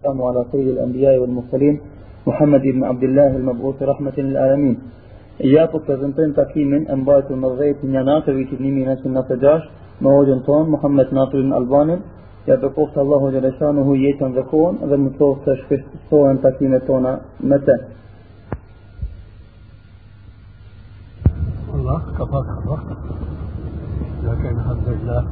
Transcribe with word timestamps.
السلام 0.00 0.22
على 0.22 0.44
سيد 0.52 0.68
الأنبياء 0.68 1.18
والمرسلين 1.18 1.80
محمد 2.26 2.60
بن 2.60 2.84
عبد 2.84 3.02
الله 3.02 3.36
المبعوث 3.36 3.82
رحمة 3.82 4.12
للعالمين. 4.18 4.78
يا 5.40 5.44
إياك 5.44 5.72
تزنتين 5.88 6.34
تكيما 6.34 6.92
أنبات 6.92 7.30
النظرية 7.30 7.76
نانات 7.84 8.28
ويتبني 8.28 8.70
من 8.70 8.88
أسنة 8.88 9.28
جاش 9.42 9.62
موجن 10.00 10.38
طون 10.46 10.70
محمد 10.70 11.14
ناطر 11.14 11.38
الألباني 11.38 11.96
يتقوف 12.48 12.98
الله 12.98 13.30
جل 13.30 13.52
شأنه 13.60 13.96
يتن 13.96 14.32
ذكون 14.38 14.78
ذا 14.88 14.96
مصوف 14.96 15.38
تشفش 15.46 15.82
صورا 16.10 16.32
تكيما 16.44 16.78
تونا 16.78 17.20
متى؟ 17.40 17.76
الله 21.74 22.00
كفاك 22.18 22.48
الله. 22.58 22.80
لكن 24.26 24.50
الحمد 24.58 24.86
لله 24.94 25.22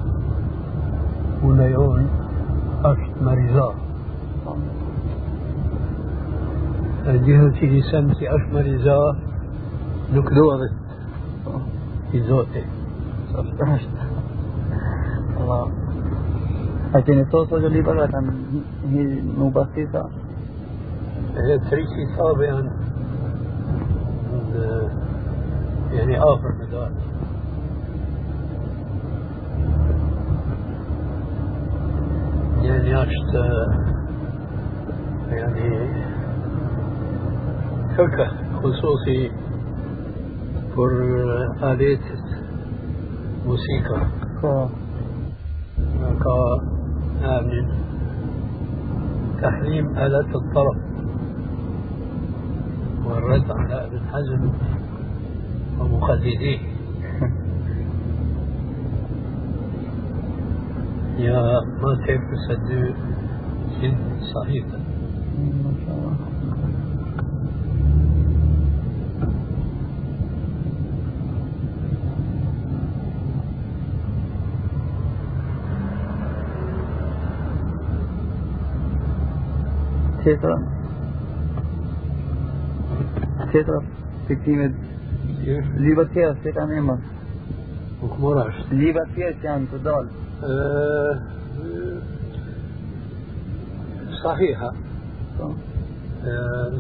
ونيون 1.45 2.03
أشت 2.85 3.13
مريضات. 3.23 3.88
جهتي 7.07 7.67
لسنتي 7.67 8.35
أشت 8.35 8.55
مريضات 8.55 9.17
نكدوضت 10.13 10.75
في 12.13 12.23
زوتي 12.23 12.65
Allah. 15.39 15.69
A 16.97 17.01
keni 17.05 17.25
thosë 17.33 17.55
o 17.55 17.59
gjëlli 17.63 17.83
përra 17.87 18.07
kanë 18.13 18.33
hi 18.93 19.05
nuk 19.37 19.53
bastisa? 19.57 20.09
هي 21.39 21.59
تريسي 21.59 22.07
صابئا 22.17 22.71
يعني. 25.93 26.19
آخر 26.19 26.53
مدار. 26.61 26.91
يعني 32.63 32.95
عشت 32.95 33.33
يعني 35.31 35.89
فكرة 37.99 38.29
خصوصي 38.63 39.31
for 40.75 40.91
آلات 41.63 42.07
موسيقى. 43.47 44.01
Ko. 44.43 44.71
من 47.43 47.67
تحريم 49.43 49.99
آلات 49.99 50.31
الطرب. 50.35 50.77
والرد 53.05 53.51
على 53.51 53.87
ابن 53.87 54.01
حزم 54.13 54.53
ومقلديه. 55.81 56.59
يا 61.19 61.61
ما 61.83 61.95
تعرف 62.07 62.23
تسدي 62.31 62.95
جد 63.83 63.99
صحيفة 64.35 64.88
ما 65.65 65.73
شاء 65.87 65.95
الله. 65.97 66.17
Tjetra 80.23 80.57
Tjetra 83.53 83.79
fiktimet 84.29 84.75
كيف؟ 85.45 85.65
Liba 85.79 86.05
tjera 86.13 86.35
që 86.43 86.51
kanë 86.57 86.75
emër 86.81 86.99
وكمراش 88.03 88.57
që 88.71 89.45
janë 89.45 89.67
të 89.71 89.79
dalë 89.87 90.11
آه 90.45 91.15
صحيحة. 94.25 94.69
آه 94.69 94.88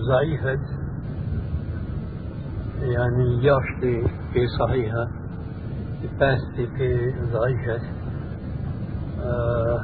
ضعيفة 0.09 0.61
يعني 2.81 3.45
ياشتي 3.45 4.09
في 4.33 4.47
صحيحة 4.59 5.09
باستي 6.20 6.67
في 6.67 7.14
ضعيفة 7.33 7.80
آه 9.20 9.80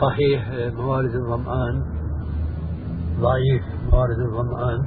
صحيح 0.00 0.48
موارد 0.76 1.14
الظمآن 1.14 1.82
ضعيف 3.20 3.62
موارد 3.92 4.18
الظمآن 4.18 4.82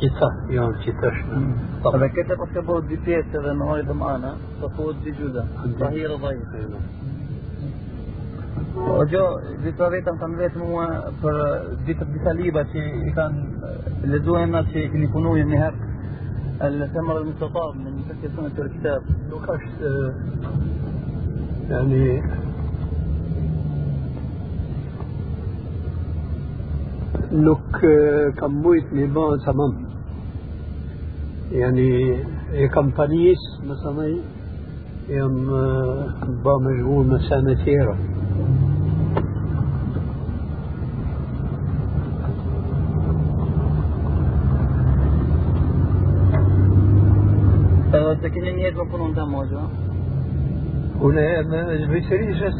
كتاب 0.00 0.50
يوم 0.50 0.72
كتاشنا 0.72 1.70
Edhe 1.80 2.08
këtë 2.12 2.34
pas 2.36 2.50
ka 2.52 2.60
bëhet 2.60 2.88
dy 2.90 2.96
pjesë 3.06 3.38
edhe 3.40 3.52
në 3.56 3.64
hojë 3.70 3.84
dhe 3.88 3.94
mana, 3.96 4.34
po 4.60 4.68
thuhet 8.86 9.08
dy 9.08 9.16
gjuza. 9.16 9.28
Sahir 9.30 9.30
dhe 9.30 9.40
dhajf. 9.40 9.60
O 9.60 9.60
gjo, 9.60 9.60
disa 9.64 9.88
vetëm 9.90 10.18
kanë 10.20 10.36
vetë 10.40 10.58
mua 10.58 10.86
për 11.22 11.36
disa, 11.86 12.04
disa 12.04 12.32
liba 12.32 12.64
që 12.72 12.80
i 13.08 13.12
kanë 13.14 13.38
lezuar 14.12 14.48
na 14.48 14.62
që 14.62 14.84
i 14.84 14.90
keni 14.92 15.12
punuar 15.12 15.44
një 15.44 15.62
herë 15.64 15.90
الثمر 16.60 17.18
المستطاب 17.18 17.76
من 17.76 17.92
مفكر 17.92 18.28
سنة 18.36 18.64
الكتاب 18.66 19.02
آه 19.82 20.14
يعني 21.70 22.22
nuk 27.30 27.78
eh, 27.82 28.34
kam 28.36 28.52
mujt 28.62 28.92
me 28.92 29.06
ba 29.06 29.38
tamam 29.46 29.72
يعني 31.52 32.18
e 32.52 32.68
kam 32.74 32.92
panis 32.92 33.38
مثلا 33.64 34.18
jam 35.08 35.34
eh, 35.48 36.26
ba 36.44 36.58
مشغول 36.58 37.06
me 37.06 37.18
sene 37.28 37.54
tjera 37.64 37.96
Edhe 47.90 48.14
se 48.20 48.30
punon 48.90 49.14
të 49.16 49.24
mojo 49.32 49.62
Una 51.00 51.26
me 51.50 51.60
zbitërisët 51.84 52.58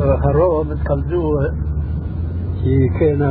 هالروة 0.00 0.64
متكلجوة 0.64 1.54
كي 2.62 2.88
كان 2.88 3.22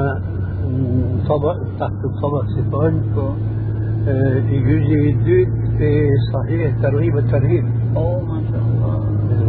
طبق 1.29 1.57
تحت 1.79 1.99
الطبق 2.05 2.45
سيفون 2.55 2.93
يجوزي 4.51 5.09
الدود 5.09 5.49
في 5.77 6.09
صحيح 6.33 6.81
ترغيب 6.81 7.17
الترهيب 7.17 7.65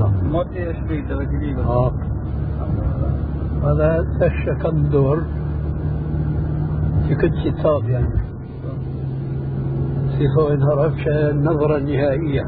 Allah 0.01 0.11
Moti 0.33 0.63
e 0.65 0.73
shpejt 0.79 1.11
edhe 1.13 1.25
të 1.31 1.39
libër 1.43 1.65
آه 1.77 1.93
هذا 3.65 3.89
تشى 4.21 4.55
كم 4.63 4.83
دور 4.93 5.19
في 7.09 7.15
كل 7.15 7.33
كتاب 7.45 7.89
يعني 7.89 8.30
كيف 10.21 10.39
انهربش 10.39 11.09
النظرة 11.09 11.77
النهائية 11.77 12.43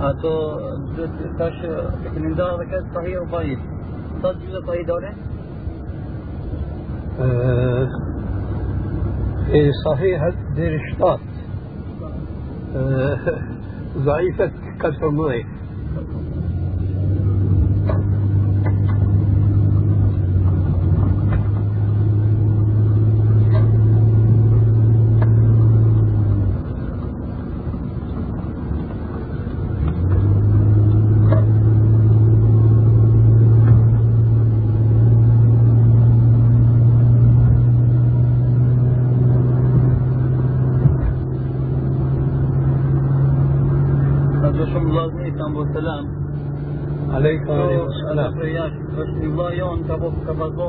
أتو 0.00 0.28
آه، 0.28 0.80
جد 0.98 1.36
تاش 1.38 1.52
من 2.16 2.34
دار 2.34 2.60
ركاد 2.60 2.84
صحيح 2.94 3.22
وطيب 3.22 3.58
صد 4.22 4.36
جزء 4.40 4.66
طيب 4.66 4.86
دولة؟ 4.86 5.12
آه, 7.20 7.88
آه، 9.48 9.70
صحيح 9.84 10.28
دير 10.56 10.80
شطات 10.92 11.20
آه، 12.76 13.18
ضعيفة 13.98 14.50
كثر 14.80 15.10
مويه 15.10 15.44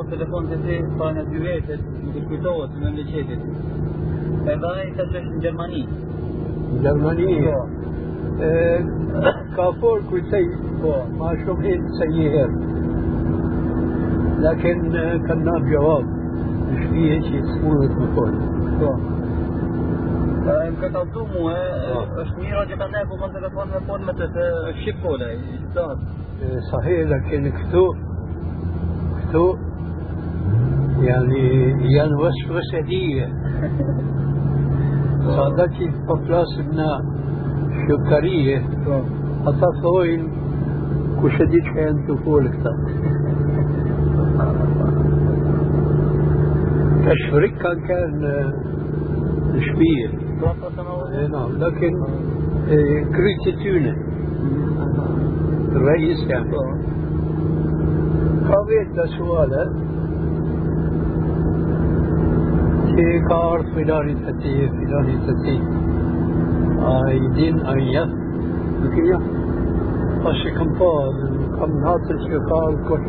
ka 0.09 0.15
pasur 0.15 0.17
telefon 0.17 0.47
të 0.49 0.57
ti 0.65 0.75
para 0.97 1.11
në 1.11 1.23
dy 1.29 1.39
nuk 2.05 2.15
e 2.15 2.21
kujtohet 2.29 2.71
në 2.75 2.79
memleqetit. 2.83 3.41
Edhe 4.53 4.67
ai 4.75 4.91
tash 4.97 5.15
është 5.15 5.31
në 5.31 5.41
Gjermani. 5.41 5.87
جرمانية 6.83 7.55
آه، 8.41 8.83
كافور 9.57 10.01
كل 10.11 10.21
شيء 10.31 10.49
Po. 10.83 11.07
ما 11.19 11.35
شبهت 11.45 11.81
سيئة 11.99 12.45
لكن 14.39 14.95
آه، 14.95 15.17
كان 15.17 15.43
ناب 15.45 15.65
جواب 15.65 16.05
مش 16.71 16.85
فيه 16.85 17.21
شيء 17.21 17.41
سهولة 17.45 17.95
مكون 17.99 18.33
Po. 18.79 18.91
kallëtu 20.81 21.21
mua, 21.33 21.55
është 22.21 22.37
mirë 22.41 22.65
që 22.69 22.75
ka 22.77 22.87
ne 22.87 23.05
po 23.09 23.15
e 23.15 23.39
ka 23.41 23.49
thonë 23.55 23.71
me 23.73 23.79
punë 23.87 24.05
me 24.05 24.13
të 24.13 24.27
të 24.35 24.45
shqip 24.79 24.97
kola, 25.03 25.31
i 25.31 25.37
shqiptar. 25.39 25.97
صحيح 26.71 27.09
لكن 27.09 27.51
كتو 27.51 27.93
كتو 29.21 29.55
يعني 31.01 31.69
يعني 31.95 32.13
وصفة 32.13 32.59
سدية 32.71 33.33
صادتي 35.37 35.91
بفلاس 36.07 36.59
من 36.59 36.77
شكرية 37.89 38.59
حتى 39.45 39.81
ثوين 39.83 40.31
كشديد 41.23 41.63
كان 41.75 42.07
تقول 42.07 42.51
تشفرك 47.05 47.53
كان 47.57 47.79
كان 47.87 48.21
شبيه 49.59 50.09
نعم 51.31 51.51
لكن 51.57 51.93
كريت 53.15 53.55
تونة. 53.63 53.95
الرئيس 55.75 56.29
يعني 56.29 56.51
قضيت 58.49 59.09
سؤالا 59.17 59.73
في 62.95 63.19
كار 63.29 63.63
فلاني 63.75 64.13
تتي 64.13 64.69
فلاني 64.69 65.17
تتي 65.27 65.61
ايدين 67.09 67.59
ايا 67.59 68.05
لكن 68.81 69.19
Tash 70.25 70.45
e 70.47 70.51
kam 70.57 70.69
pa, 70.77 70.91
kam 71.57 71.71
natër 71.81 72.17
që 72.21 72.37
ka 72.49 72.59
alkohol. 72.67 73.03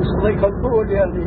Mësë 0.00 0.32
kam 0.42 0.58
pa 0.64 0.72
يعني 0.90 1.24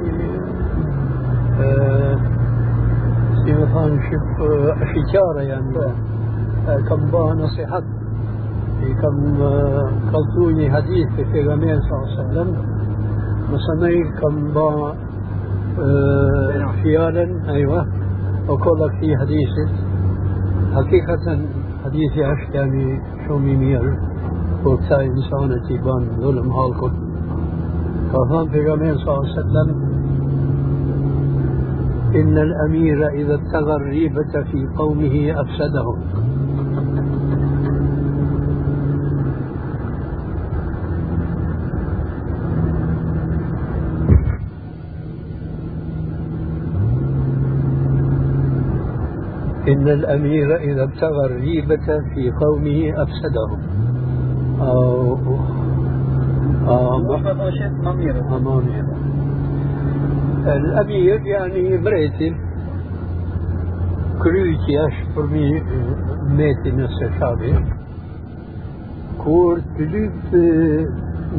si 3.39 3.55
më 3.57 3.65
thanë 3.73 3.97
shqip 4.05 4.43
shqyqare 4.91 5.43
janë 5.49 5.87
kam 6.91 7.09
ba 7.13 7.23
nasihat 7.41 7.85
i 8.85 8.93
kam 9.01 9.17
kaltu 10.11 10.49
një 10.59 10.69
hadith 10.75 11.15
të 11.17 11.25
pejgamberit 11.33 11.87
sallallahu 11.87 12.05
alaihi 12.05 12.21
wasallam 12.21 12.68
mësë 13.51 13.73
nej 13.81 13.97
kam 14.19 14.35
ba 14.55 14.69
fjalën 16.81 17.31
أيوه. 17.49 17.85
وكل 18.49 18.89
في 18.99 19.17
حديث 19.17 19.49
حقيقة 20.75 21.39
حديثي 21.85 22.19
يعني 22.53 23.01
شو 23.27 23.37
ميمير 23.37 23.97
وكتا 24.65 25.01
إنسانة 25.01 25.67
تيبان 25.67 26.07
ظلم 26.21 26.51
هالكل 26.51 26.91
فهم 28.13 28.49
في 28.49 28.65
صلى 28.65 29.13
الله 29.13 29.29
عليه 29.29 29.39
وسلم 29.39 29.89
إن 32.15 32.37
الأمير 32.37 33.07
إذا 33.07 33.35
ابتغى 33.35 33.75
الريبة 33.75 34.43
في 34.51 34.67
قومه 34.77 35.41
أفسدهم. 35.41 35.97
إن 49.69 49.87
الأمير 49.87 50.55
إذا 50.55 50.83
ابتغى 50.83 51.25
الريبة 51.25 51.85
في 52.13 52.31
قومه 52.31 53.03
أفسدهم 53.03 53.59
أو 54.61 55.17
أمامير 58.37 58.85
الأمير 60.47 61.21
يعني 61.25 61.77
مريتل 61.77 62.35
كرويتي 64.23 64.87
أشفر 64.87 65.25
مي 65.27 65.61
ميتي 66.37 66.71
نفس 66.71 66.99
شابه 67.19 67.63
كور 69.23 69.59
تلوب 69.77 70.11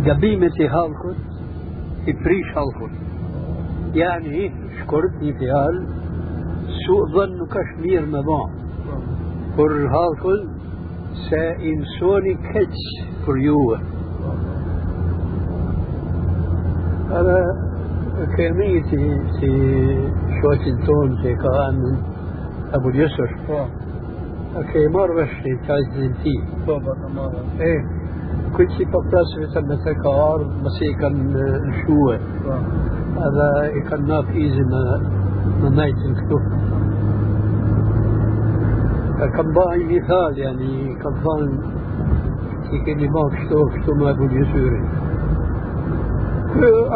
قبيمة 0.07 0.59
هالكت 0.61 1.17
إبريش 2.09 2.47
هالكت 2.57 2.95
يعني 3.95 4.53
في 6.87 6.93
هال 6.93 7.07
سوء 7.07 7.07
ظن 7.15 7.47
كشمير 7.47 8.07
مضان 8.07 8.61
por 9.57 9.71
halkull 9.95 10.41
se 11.29 11.43
insoni 11.71 12.35
keq 12.53 12.77
për 13.27 13.41
juve. 13.45 13.79
Edhe 17.19 17.39
kemi 18.37 18.71
si, 18.91 19.01
si 19.39 19.51
shoqin 20.39 20.81
ton 20.87 21.17
që 21.23 21.35
ka 21.43 21.55
anë 21.67 21.93
Abu 22.79 22.95
Yusuf. 22.95 23.35
Po. 23.49 23.65
A 24.59 24.65
ke 24.71 24.87
marrë 24.95 25.19
vesh 25.19 25.37
një 25.47 25.57
qajtë 25.69 26.11
ti. 26.23 26.37
Po, 26.67 26.79
po, 26.87 26.95
të 27.03 27.13
marrë. 27.17 27.45
E, 27.71 27.73
këtë 28.57 28.77
që 28.77 28.91
po 28.95 29.03
plasë 29.11 29.45
vetëm 29.45 29.71
me 29.71 29.81
të 29.85 29.97
ka 30.03 30.15
ardhë, 30.29 30.61
mëse 30.65 30.89
i 30.89 30.99
kanë 31.03 31.49
lëshue. 31.67 32.21
Po. 32.47 32.61
Edhe 33.29 33.51
i 33.81 33.85
kanë 33.91 34.09
nap 34.15 34.31
izi 34.47 34.67
me, 34.73 34.85
me 35.63 35.71
najtin 35.79 36.15
këtu. 36.19 36.39
كم 39.21 39.53
باعي 39.53 39.85
مثال 39.85 40.39
يعني 40.39 40.95
كم 41.03 41.15
ظن 41.25 41.51
يمكن 42.73 43.11
ما 43.13 43.23
كشتو 43.33 43.69
كشتو 43.69 43.95
ما 43.95 44.11
أقول 44.11 44.33
يسوري 44.41 44.83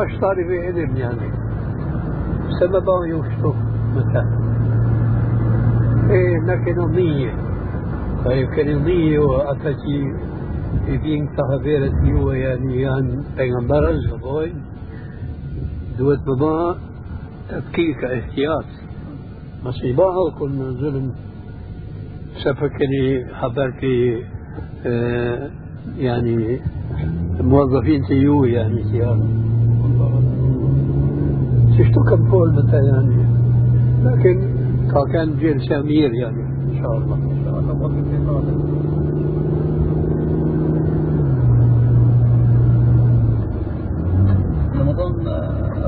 أشتري 0.05 0.45
في 0.49 0.67
علم 0.67 0.97
يعني. 0.97 1.29
سبب 2.61 2.87
يكشتو 3.07 3.53
مثلا. 3.97 4.27
إيه 6.11 6.39
لكن 6.49 6.81
النية 6.81 7.33
فيمكن 8.23 8.69
النية 8.69 9.19
وأتتي 9.19 9.99
يبين 10.87 11.29
تهبيرت 11.37 11.95
نيوة 11.95 12.35
يعني 12.37 12.81
يعني 12.81 13.17
بيغمبر 13.37 13.89
الزبوين 13.91 14.57
دوت 15.99 16.19
بما 16.27 16.77
تبكيك 17.49 18.05
احتياط. 18.05 18.65
مصيبها 19.65 20.31
كل 20.39 20.59
ظلم 20.81 21.13
سفكني 22.45 23.35
حضرتي 23.35 24.25
آه 24.87 25.51
يعني 25.99 26.61
موظفين 27.41 28.03
تيو 28.09 28.45
يعني 28.45 28.85
سيارة 28.85 29.27
شفتو 31.79 32.03
كم 32.05 32.31
فول 32.31 32.53
متى 32.53 32.77
يعني؟ 32.77 33.27
لكن 34.05 34.41
كان 35.13 35.37
جيل 35.39 35.61
سمير 35.61 36.15
يعني 36.15 36.43
ان 36.43 36.83
شاء 36.83 36.99
الله 36.99 37.15
إن 37.15 37.45
شاء 37.45 37.59
الله. 37.61 39.14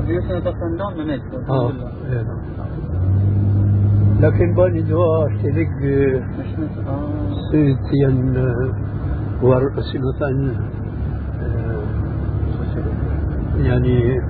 من 0.07 1.09
آه. 1.49 1.71
لكن 4.19 4.53
باني 4.55 4.81
دعاء 4.81 5.27
اشترك 5.27 5.69
سيتين 7.51 8.37
ورأسي 9.41 9.99
مثلا 9.99 10.53
يعني 13.57 14.21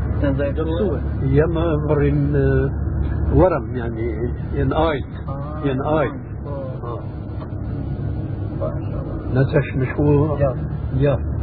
يما 1.23 1.75
مرن 1.89 2.35
ورم 3.33 3.75
يعني 3.75 4.31
ين 4.55 4.73
آيت 4.73 5.05
ين 5.65 5.81
آيت. 5.81 6.13
نتش 9.33 9.75
مشهور 9.77 10.39
يا. 10.97 11.36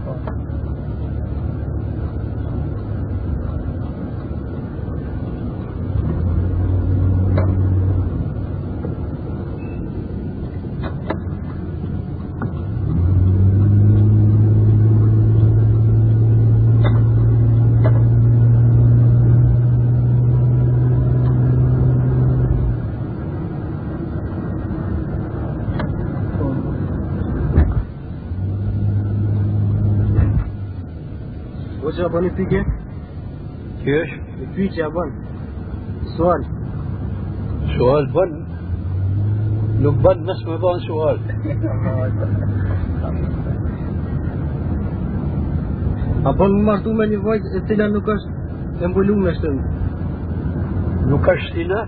një 32.24 32.30
pyetje? 32.38 32.60
Kjo 33.82 33.96
është? 34.02 34.20
Një 34.40 34.46
pyetje 34.56 34.84
a 34.84 34.90
bën. 34.94 35.10
Sual. 36.14 36.46
Sual 37.74 38.08
bën. 38.14 38.32
Nuk 39.84 39.98
bën 40.04 40.22
mes 40.28 40.40
me 40.48 40.56
bën 40.62 40.78
sual. 40.86 41.18
a 46.24 46.32
bën 46.38 46.54
më 46.56 46.62
martu 46.68 46.94
me 46.96 47.04
një 47.10 47.18
vajzë 47.26 47.58
e 47.58 47.60
cila 47.68 47.90
nuk 47.92 48.08
është 48.14 48.30
e 48.80 48.90
mbulume 48.92 49.34
shtëm? 49.36 49.60
Nuk 51.10 51.28
është 51.34 51.52
cila? 51.58 51.84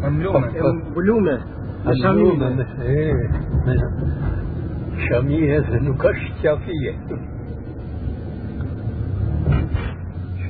Po, 0.00 0.06
e 0.06 0.10
mbulume. 0.10 0.44
E 0.58 0.74
mbulume. 0.90 1.36
E 1.86 1.94
shamihe. 2.02 2.48
E, 2.82 3.80
shamihe 5.06 5.62
se 5.70 5.84
nuk 5.86 6.08
është 6.10 6.38
qafije. 6.42 6.98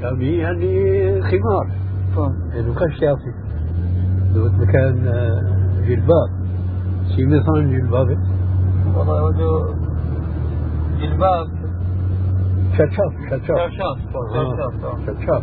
يعني 0.02 0.38
يعني 0.38 1.22
خمار. 1.22 1.66
انه 2.54 2.74
كان 2.74 2.92
شافي 2.92 3.32
لو 4.34 4.66
كان 4.72 5.06
آه، 5.06 5.86
جلباب. 5.88 6.30
شي 7.16 7.24
مثلا 7.26 7.60
جلباب؟ 7.62 8.18
والله 8.96 9.32
جلباب. 11.00 11.46
شرشاف 12.78 13.12
شرشاف. 13.30 13.68
شرشاف 15.06 15.42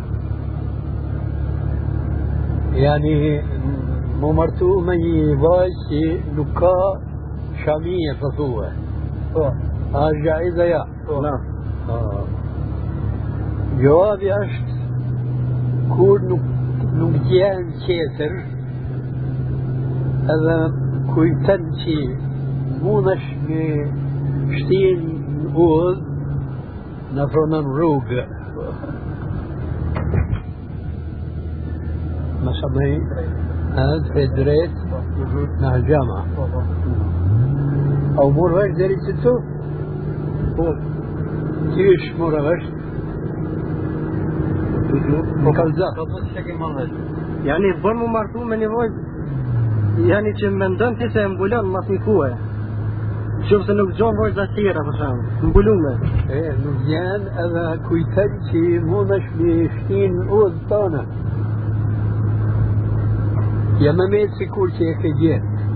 يعني 2.74 3.42
ممرتو 4.20 4.80
من 4.80 5.00
يباش 5.00 5.72
لكا 6.38 7.00
شامية 7.64 8.12
فصوة. 8.12 8.72
نعم. 9.36 9.52
آه 9.94 10.10
جائزة 10.24 10.64
يا؟ 10.64 10.84
نعم. 11.22 11.40
Na. 13.76 13.82
آه. 13.82 13.82
جوابي 13.82 14.32
اشت 14.34 14.68
كور 15.96 16.22
نك 16.22 16.40
نكجيان 16.94 17.70
كيسر 17.86 18.44
هذا 20.24 20.74
كويتن 21.14 21.72
شي 21.84 22.08
مونش 22.82 23.22
شتين 24.56 25.22
نقول 25.44 26.02
نفرنا 27.14 27.60
نروق 27.60 28.04
ما 32.44 32.52
سمي 32.52 33.00
هذا 33.72 34.12
في 34.12 34.26
دريت 34.26 34.70
مع 35.60 35.76
الجامعة 35.76 36.24
Po, 36.36 36.40
po. 36.40 36.60
أو 38.18 38.30
مرة 38.30 38.66
دريت 38.66 38.98
ستو 39.00 39.38
كيش 41.74 42.12
مرة 42.18 42.40
غش 42.40 42.62
مكالزة 42.62 42.70
Po, 42.70 42.75
Po 45.44 45.52
kanë 45.58 45.74
zlat. 45.76 45.94
Po 45.98 46.06
mos 46.10 46.26
çka 46.34 46.56
më 46.60 46.68
vetë. 46.76 47.04
Jani 47.46 47.70
bën 47.82 47.96
mu 48.00 48.08
martu 48.14 48.44
me 48.44 48.56
një 48.60 48.68
vojë. 48.74 48.94
Jani 50.10 50.32
që 50.40 50.50
mendon 50.60 50.96
ti 50.98 51.08
se 51.12 51.24
e 51.24 51.28
mbulon 51.32 51.70
mas 51.72 51.88
një 51.92 51.98
kuhe. 52.04 52.30
Shumë 53.48 53.66
se 53.66 53.76
nuk 53.78 53.92
gjon 53.98 54.16
vojza 54.18 54.46
tjera 54.56 54.82
për 54.88 54.98
shemb. 55.00 55.32
Mbulume. 55.50 55.94
E 56.38 56.42
nuk 56.62 56.88
janë 56.90 57.34
edhe 57.44 57.64
kujtet 57.88 58.38
që 58.50 58.62
mundesh 58.90 59.28
me 59.38 59.56
shtin 59.76 60.20
udhë 60.40 60.68
tonë. 60.72 61.02
Ja 63.84 63.92
me 63.92 64.08
me 64.12 64.22
sikur 64.38 64.72
që 64.78 64.92
e 64.92 64.94
ke 65.02 65.12
gjetë. 65.20 65.68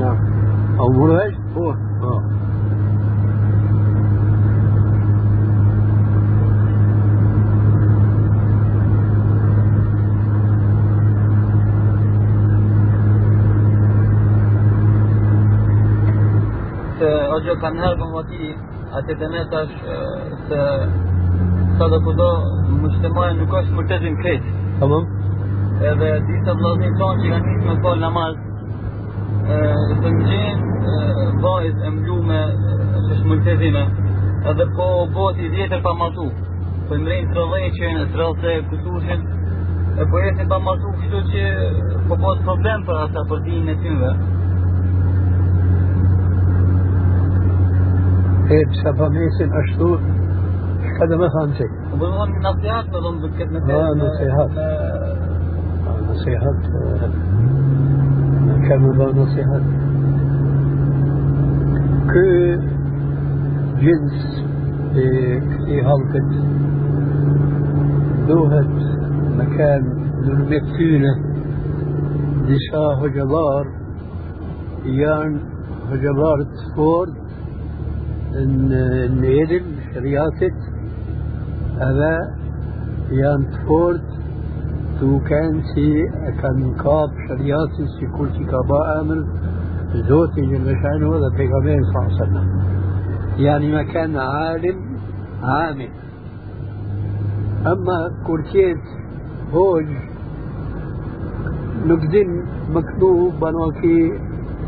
Na. 0.00 0.14
A 0.76 0.88
u 0.88 0.94
vërë 0.96 1.34
Po. 1.54 1.74
kanë 17.62 17.84
herë 17.84 18.08
vati, 18.14 18.50
atë 19.00 19.18
dhe 19.20 19.28
ne 19.34 19.44
tash 19.52 19.74
se 20.48 20.60
sa 21.78 21.88
do 21.92 22.00
kudo 22.06 22.28
mështëmaja 22.82 23.36
nuk 23.40 23.54
është 23.60 23.78
mërtezin 23.78 24.18
krejtë. 24.22 24.54
Tamam. 24.80 25.08
Edhe 25.90 26.10
disa 26.28 26.54
vëllazni 26.56 26.90
tonë 27.00 27.22
që 27.22 27.32
kanë 27.32 27.46
nisë 27.50 27.66
me 27.68 27.76
fol 27.84 27.98
namaz, 28.00 28.38
të 30.02 30.12
ngjenë 30.18 30.66
vajzë 31.44 31.86
e 31.86 31.94
mlume 31.98 32.42
që 32.64 33.14
është 33.16 33.30
mërtezime, 33.32 33.84
edhe 34.52 34.66
po 34.76 34.88
boti 35.14 35.50
djetër 35.54 35.82
pa 35.84 35.92
matu, 36.00 36.30
po 36.88 36.98
imrejnë 37.00 37.32
të 37.34 37.44
rëdheqen, 37.52 38.00
të 38.12 38.22
rëdhe 38.22 38.54
kësushin, 38.70 39.26
e 39.96 40.08
po 40.10 40.22
jesin 40.24 40.48
pa 40.52 40.58
matu 40.60 40.92
kështu 41.00 41.20
që 41.32 41.44
po 42.08 42.18
botë 42.24 42.44
problem 42.48 42.82
për 42.88 42.98
ata 43.04 43.22
për 43.30 43.44
dinë 43.46 43.72
e 43.72 43.76
tymve. 43.84 44.10
إيه 48.50 48.66
بسبب 48.66 49.12
ميسن 49.12 49.50
اشتو 49.60 49.96
كذا 50.98 51.16
ما 51.16 51.28
nasihat 52.46 52.86
do 52.92 52.98
të 53.22 53.28
këtë 53.36 53.52
me 53.52 53.58
Ah, 53.74 53.90
nasihat. 54.02 54.50
نصيحات. 56.10 56.62
آه، 56.66 57.08
كانوا 58.68 58.92
ذا 58.94 59.06
نصيحات. 59.22 59.66
كو 62.12 62.26
جنس 63.82 64.18
في 64.92 65.06
في 65.40 65.74
حلقة. 65.82 66.30
دوهة 68.28 68.68
مكان 69.38 69.82
نرمتونة 70.24 71.12
دشا 72.48 72.86
هجبار 73.00 73.66
يان 74.84 75.40
هجبار 75.90 76.38
نيدل 78.44 79.64
شرياتت 79.94 80.58
هذا 81.78 82.34
يان 83.10 83.50
تفورد 83.50 84.02
تو 85.00 85.18
كان 85.18 85.62
سي 85.74 86.08
كان 86.42 86.74
كاب 86.74 87.10
شرياتي 87.28 87.86
سي 88.00 88.06
كل 88.06 88.46
كابا 88.50 89.00
أمر 89.00 89.26
زوتي 90.08 90.40
جل 90.40 90.76
شانه 90.82 91.16
هذا 91.16 91.28
بيغامبر 91.36 91.82
صلى 91.82 91.98
الله 91.98 92.04
عليه 92.04 92.22
وسلم. 92.22 92.48
يعني 93.38 93.72
ما 93.72 93.82
كان 93.82 94.16
عالم 94.16 94.78
عامل. 95.42 95.88
أما 97.66 97.98
كورتيت 98.26 98.84
هوج 99.54 99.86
نقدن 101.86 102.44
مكتوب 102.70 103.32
بنوكي 103.40 104.18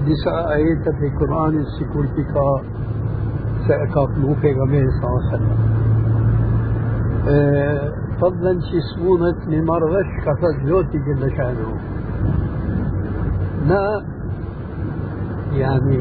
دسا 0.07 0.53
آيات 0.53 0.85
في 0.99 1.07
القرآن 1.07 1.55
السيكورتي 1.59 2.25
كا 2.35 2.78
سأكاف 3.69 4.19
مو 4.19 4.35
بيغامبر 4.43 4.87
صلى 5.01 5.09
الله 5.11 5.23
عليه 5.27 5.37
وسلم. 5.37 5.57
أه 7.29 7.93
فضلا 8.21 8.61
شي 8.61 8.81
سمونة 8.95 9.37
ممرغش 9.47 10.07
كفت 10.27 10.67
زوتي 10.67 10.99
جل 10.99 11.31
شأنه. 11.37 11.71
ما 13.69 14.05
يعني 15.53 16.01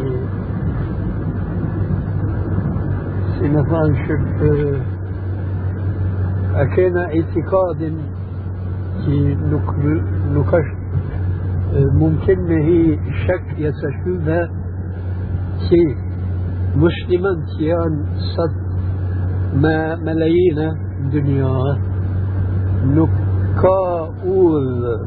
سنفان 3.39 3.95
شب 4.07 4.43
أكينا 6.55 7.03
اعتقاد 7.05 7.93
كي 9.05 9.35
نك 9.35 9.69
نكش 10.33 10.67
ممكن 11.75 12.39
ما 12.49 12.55
هي 12.55 12.99
شك 13.27 13.45
يتشبه 13.57 14.49
كي 15.69 16.06
مسلما 16.83 17.33
كيان 17.57 18.05
صد 18.35 18.57
ما 19.63 19.95
ملايين 19.95 20.59
دنيا. 21.13 21.77
نكا 22.85 24.13
أول 24.25 24.99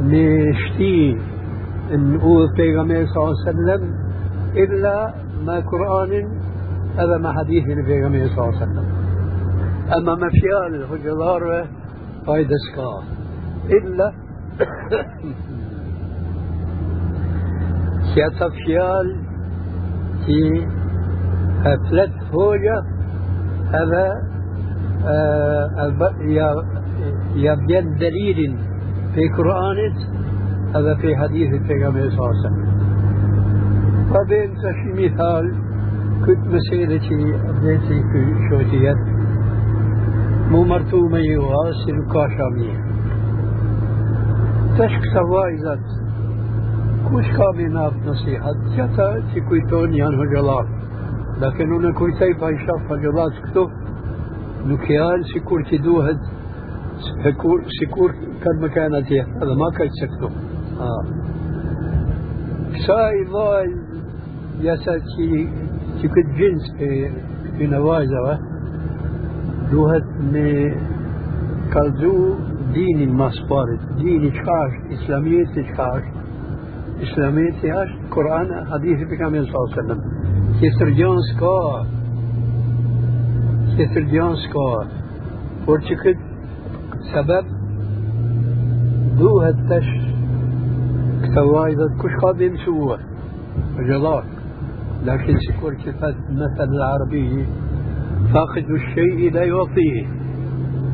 نشتي 0.00 1.18
نقول 1.92 2.52
بيغمبر 2.56 3.06
صلى 3.06 3.22
الله 3.22 3.36
عليه 3.40 3.50
وسلم 3.50 3.82
إلا 4.56 5.14
ما 5.46 5.60
قرآن 5.60 6.12
هذا 6.96 7.18
ما 7.18 7.32
حديث 7.32 7.64
البيغمبر 7.64 8.26
صلى 8.26 8.44
الله 8.44 8.56
عليه 8.56 8.64
وسلم. 8.64 8.86
أما 9.96 10.14
ما 10.14 10.28
فيال 10.38 10.84
هجلار 10.92 11.66
فايدة 12.26 12.56
سكا 12.66 13.02
إلا 13.70 14.12
كيتا 18.14 18.48
فيال 18.48 19.25
في 20.26 20.66
هفلت 21.64 22.12
هوجة 22.34 22.82
هذا 23.72 24.12
آه 25.06 25.92
يا 26.20 26.54
يا 27.34 27.54
بين 27.54 27.94
دليل 27.94 28.58
في 29.14 29.28
قرآن 29.28 29.76
هذا 30.74 30.94
في 30.94 31.16
حديث 31.16 31.48
النبي 31.48 32.10
صلى 32.10 32.18
الله 32.18 32.28
عليه 32.28 32.46
وسلم. 32.46 32.66
بعدين 34.14 34.54
تشي 34.54 34.90
مثال 35.04 35.54
كنت 36.26 36.46
مسيرتي 36.46 37.34
أبديتي 37.48 38.02
في 38.02 38.48
شوتيات 38.50 38.96
مو 40.50 40.64
مرتومة 40.64 41.18
يواصل 41.18 41.96
كاشامية 42.12 42.78
تشك 44.78 45.02
سوايزات 45.14 46.05
كوش 47.10 47.26
كامينات 47.38 47.92
نصيحة 48.06 48.52
جتا 48.76 49.22
تكويتون 49.34 49.94
يان 49.94 50.14
هجلات 50.20 50.66
لكن 51.40 51.72
هنا 51.72 51.92
كويتي 51.92 52.32
بايشاف 52.32 52.92
هجلات 52.92 53.32
كتب 53.50 53.68
نكيان 54.66 55.22
سيكور 55.34 55.62
تدوهد 55.62 56.18
سكور 57.24 57.62
سكور 57.80 58.12
كان 58.42 58.60
مكانتي 58.60 59.20
هذا 59.20 59.54
ما 59.54 59.70
كان 59.78 59.88
سكتو 60.00 60.28
آه 60.80 61.04
ساي 62.86 63.24
ضاي 63.32 63.76
يا 64.60 64.76
ساتي 64.76 65.48
تكت 66.02 66.28
جنس 66.38 66.72
في 66.78 67.10
في 67.58 67.66
نوازة 67.66 68.38
دوهت 69.70 70.04
مي 70.32 70.74
كالزو 71.72 72.34
إسلامية 77.02 77.52
شاش 77.62 77.88
قرآن 78.10 78.66
حديث 78.72 78.98
بكامل 79.10 79.46
صلى 79.46 79.54
الله 79.54 79.72
عليه 79.72 79.82
وسلم. 79.84 80.00
كسر 80.62 80.90
جونس 80.90 81.28
كا 81.40 81.86
كسر 83.78 84.00
جونس 84.00 84.46
كا 84.52 84.88
ورشكت 85.68 86.18
سبب 87.14 87.46
دو 89.18 89.40
هالتش 89.40 89.86
كتوايدة 91.22 91.86
كش 92.02 92.14
قادم 92.22 92.56
سوى 92.64 92.98
جلاك 93.88 94.24
لكن 95.04 95.36
سكور 95.38 95.74
كفات 95.74 96.14
المثل 96.30 96.68
العربي 96.74 97.46
فاقد 98.32 98.70
الشيء 98.70 99.32
لا 99.32 99.44
يعطيه 99.44 100.06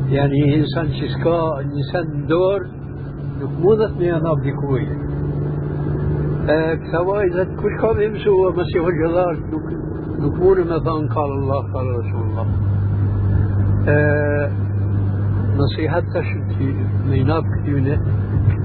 يعني 0.09 0.55
إنسان 0.59 0.87
شسكا 0.93 1.59
إنسان 1.61 2.25
دور 2.27 2.59
نكمودت 3.41 3.91
ميا 3.99 4.19
نابدي 4.19 4.51
كوية 6.47 6.75
كتوايدة 6.75 7.43
كش 7.43 7.81
قادم 7.81 8.17
سوى 8.17 8.51
مسيح 8.51 8.85
الجلال 8.87 9.37
نكمون 10.19 10.59
مثلا 10.61 11.13
قال 11.15 11.31
الله 11.31 11.73
قال 11.73 11.85
رسول 11.99 12.21
الله 12.21 12.45
نصيحتش 15.57 16.25
في 16.57 16.75
ميناب 17.09 17.43
كتيونة 17.43 18.01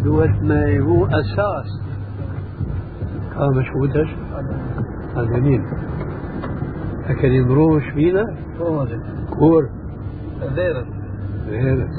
دوت 0.05 0.43
ما 0.43 0.79
هو 0.81 1.07
أساس 1.07 1.81
كان 3.35 3.49
مشهودش 3.57 4.09
هذا 5.17 5.41
مين 5.41 5.65
لكن 7.09 7.29
يمروش 7.33 7.83
فينا 7.95 8.37
كور 9.39 9.69
غيرك 10.43 10.87
غيرك 11.49 11.91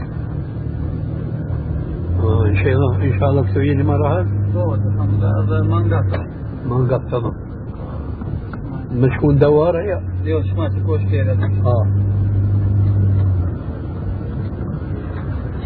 آه 2.23 2.45
إن 2.47 2.55
شاء 2.55 2.73
الله 2.73 2.95
إن 3.03 3.19
شاء 3.19 3.29
الله 3.29 3.43
كتبيني 3.43 3.83
مرة 3.83 4.19
هذا 4.21 4.38
ما 4.55 5.77
انقطع 5.79 6.25
ما 6.65 6.77
نقطع 6.77 7.31
مشكون 8.91 9.37
دوارة 9.37 9.81
يا. 9.81 10.01
ليش 10.23 10.53
ما 10.53 10.69
تكوش 10.69 11.01
كده 11.11 11.33
آه. 11.65 11.87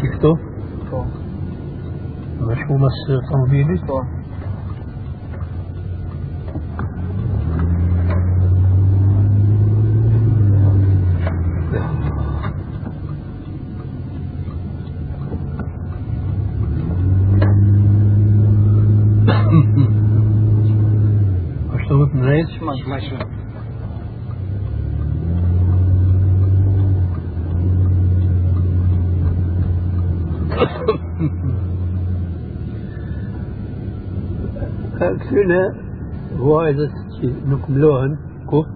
شفتوا 0.02 0.36
مشكون 2.40 2.80
بس 2.82 3.22
طوبيلي 3.32 3.78
كنا 35.30 35.74
وايد 36.38 36.90
نكملوهن. 37.46 38.18
كوف 38.46 38.66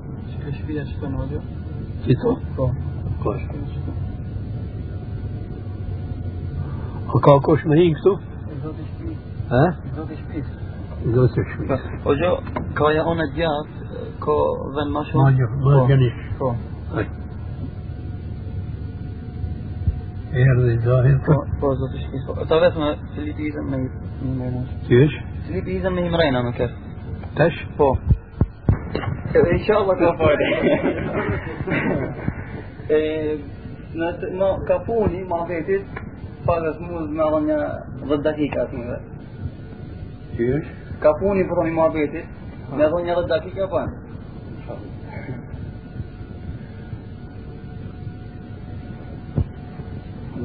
إيش 0.46 0.56
فيها 0.66 0.84
شكون 0.84 1.14
وجه 1.14 1.40
كيتو 2.06 2.36
تو 2.56 2.68
كوش 3.22 3.42
وكاكوش 7.14 7.66
ما 7.66 7.76
ينكتو 7.76 8.16
ها؟ 9.50 9.76
زوت 11.06 11.30
شوي 11.34 11.78
Ojo, 12.04 12.30
ka 12.74 12.86
ja 12.90 13.02
unë 13.06 13.26
gjatë, 13.36 13.74
ka 14.24 14.34
vend 14.74 14.90
ma 14.94 15.02
shumë. 15.06 15.22
ما 15.22 15.30
جف 15.30 15.50
ما 15.64 15.86
جنيش 15.88 16.12
Po, 16.38 16.54
إيه 20.34 20.78
ظاهر 20.84 21.18
po, 21.26 21.34
po, 21.60 21.74
zoti 21.74 21.98
shpis. 22.04 22.22
Po, 22.26 22.44
ta 22.48 22.56
vetëm 22.60 22.82
se 23.14 23.20
lipi 23.20 23.42
izën 23.48 23.64
me 23.70 23.78
me 24.38 24.46
me. 24.54 24.62
كيش 24.88 25.12
Se 25.12 25.14
lipi 25.14 25.27
e. 25.48 26.66
تش 27.38 27.54
Po. 27.78 27.88
Inshallah 29.54 29.96
ka 30.00 30.10
fare. 30.20 30.46
E, 32.96 32.98
në 34.00 34.08
të- 34.20 34.32
ma 34.40 34.48
ka 34.68 34.76
puni, 34.86 35.20
ma 35.30 35.38
vetit, 35.50 35.82
pagas 36.46 36.76
mund 36.80 37.10
me 37.16 37.22
adha 37.26 37.40
një 37.48 37.58
10 38.10 38.22
dakika 38.28 38.58
atë 38.64 38.74
mëve. 38.78 38.98
كيش 40.36 40.64
Ka 41.02 41.10
puni 41.20 41.42
për 41.48 41.54
thoni 41.58 41.72
ma 41.78 41.86
vetit, 41.96 42.26
me 42.76 42.84
adha 42.84 42.98
një 43.06 43.14
10 43.18 43.28
dakika 43.34 43.64
pa. 43.72 43.82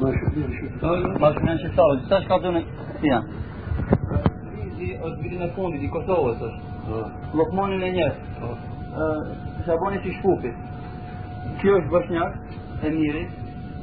ما 0.00 0.12
شفنا 0.12 0.46
شفتها 0.58 0.94
Ma 1.20 1.28
shumë 1.32 1.48
janë 3.10 3.44
viti 4.84 4.98
është 5.00 5.22
vitin 5.22 5.42
e 5.42 5.50
fundit 5.56 5.82
i 5.82 5.90
Kosovës 5.90 6.42
është. 6.48 7.00
Lokmanin 7.38 7.82
e 7.82 7.90
njëjtë. 7.96 8.50
Ë 8.94 9.08
Shabani 9.66 10.00
i 10.04 10.14
Shkupit. 10.18 10.54
Kjo 11.60 11.78
është 11.80 11.92
Bashnjak, 11.92 12.36
e 12.84 12.90
miri, 12.90 13.24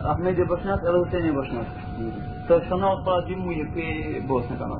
Ahmedi 0.03 0.45
Bosnjak 0.49 0.85
edhe 0.87 0.99
Huseni 0.99 1.33
Bosnjak. 1.35 1.73
Të 2.49 2.59
shënohet 2.67 3.03
para 3.05 3.25
dy 3.27 3.37
muaj 3.37 3.65
këtu 3.73 3.87
në 3.87 4.23
Bosnë 4.29 4.57
kanë. 4.61 4.79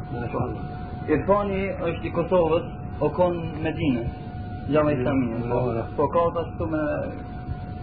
Irfani 1.11 1.61
është 1.89 2.07
i 2.09 2.13
Kosovës, 2.15 2.69
o 3.01 3.09
kon 3.17 3.37
Medinës, 3.65 4.09
jamë 4.69 4.95
islamin. 4.97 5.45
Po. 5.49 5.61
po 5.97 6.07
ka 6.13 6.25
ata 6.29 6.45
këtu 6.51 6.67
me 6.73 6.83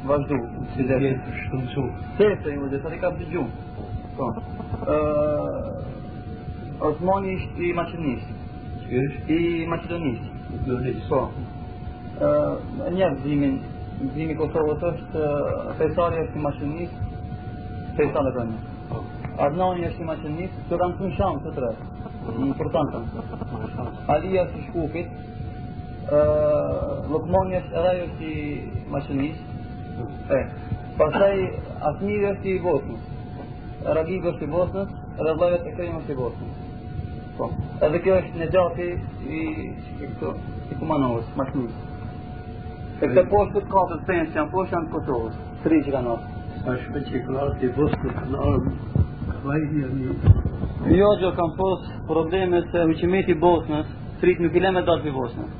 vazhdu, 0.07 0.41
si 0.75 0.87
dhe 0.87 1.15
shkëndësu. 1.45 1.87
Sese, 2.19 2.55
ju 2.55 2.69
dhe, 2.71 2.83
sa 2.83 2.95
ka 3.03 3.11
dëgju. 3.19 3.47
Po. 3.77 3.89
po. 4.19 4.33
Ë 4.87 5.98
Osmani 6.81 7.35
ishtë 7.37 7.67
i 7.69 7.73
Macedonisë. 7.79 8.39
I 9.37 9.41
Macedonisë. 9.73 10.33
Macedonisë. 10.53 11.09
Po. 11.11 11.23
Ë 12.29 12.95
një 12.97 13.13
vëzimin, 13.19 13.61
vëzimi 14.01 14.35
i 14.35 14.41
Kosovës 14.41 14.89
është 14.93 15.29
Fejsari 15.83 16.25
është 16.25 16.39
i 16.39 16.49
Macedonisë. 16.49 17.07
Fejsari 17.99 18.35
është 18.35 18.49
i 18.49 18.67
po. 18.91 19.05
Adnani 19.39 19.87
është 19.87 20.03
i 20.03 20.07
Maqedonisë, 20.09 20.63
të 20.69 20.79
kanë 20.81 20.97
qenë 20.99 21.15
sham 21.15 21.37
të 21.45 21.51
tre, 21.55 21.69
në 22.43 22.55
Portantën. 22.59 23.05
Alia 24.15 24.47
është 24.47 24.59
i 24.59 24.65
Shkupit, 24.67 25.13
Lokmani 27.13 27.59
është 27.61 27.79
edhe 27.83 27.93
është 28.07 28.31
i 28.31 28.35
Maqedonisë. 28.95 29.47
Hmm. 29.99 30.17
E, 30.35 30.41
pastaj 30.99 31.45
Asmiri 31.91 32.27
është 32.33 32.51
i 32.51 32.57
Bosnës, 32.65 33.07
Ragib 33.99 34.27
është 34.33 34.47
i 34.47 34.51
Bosnës, 34.57 34.97
edhe 35.19 35.37
vllai 35.39 35.53
i 35.55 35.61
Ekrim 35.73 36.01
është 36.01 36.15
i 36.15 36.19
Bosnës. 36.23 36.58
Po. 37.39 37.51
Edhe 37.87 38.01
kjo 38.03 38.17
është 38.21 38.41
në 38.41 38.49
gjati 38.55 38.89
i 39.39 39.43
këto 40.01 40.33
i 40.73 40.79
kumanovës, 40.81 41.29
makinë. 41.39 41.85
E 42.99 43.07
këtë 43.13 43.25
poshtë 43.31 43.61
të 43.61 43.71
katër 43.75 44.01
pensë 44.09 44.41
janë 44.41 44.53
poshtë 44.55 44.77
janë 44.77 44.91
Kosovës, 44.95 45.37
tri 45.65 45.79
që 45.87 45.95
kanë 45.95 46.15
ardhur. 46.15 46.37
Është 46.73 46.95
partikullar 46.97 47.53
i 47.63 47.71
të 47.77 48.15
kanë 48.17 48.41
ardhur. 48.47 49.05
Vaj 49.45 49.61
janë. 49.83 50.17
Jo, 50.99 51.13
jo 51.23 51.31
kanë 51.37 51.57
pos 51.59 51.85
probleme 52.09 52.63
se 52.73 52.83
uqimeti 52.91 53.37
Bosnës, 53.39 53.93
trit 54.23 54.43
nuk 54.43 54.57
i 54.57 54.65
lëmë 54.65 54.83
dot 54.89 55.05
për 55.07 55.15
Bosnën. 55.15 55.53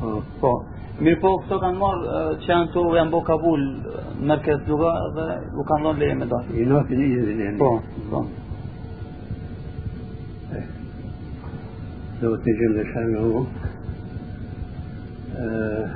Po. 0.00 0.16
po. 0.40 0.56
Mirë 0.96 1.20
po, 1.20 1.34
këto 1.44 1.60
kanë 1.60 1.78
marrë 1.80 2.20
që 2.42 2.50
janë 2.50 2.72
të 2.72 2.84
janë 2.96 3.12
bo 3.12 3.20
Kabul, 3.28 3.64
mërkez 4.30 4.62
duga 4.66 4.96
dhe 5.16 5.26
u 5.54 5.66
kanë 5.70 5.86
dhënë 5.86 6.02
leje 6.02 6.18
me. 6.18 6.28
I 6.56 6.66
në 6.70 6.82
fini 6.88 7.52
Po, 7.60 7.70
po. 8.10 8.24
لو 12.22 12.36
تجل 12.36 12.84
شانه 12.94 13.46
آه، 15.36 15.90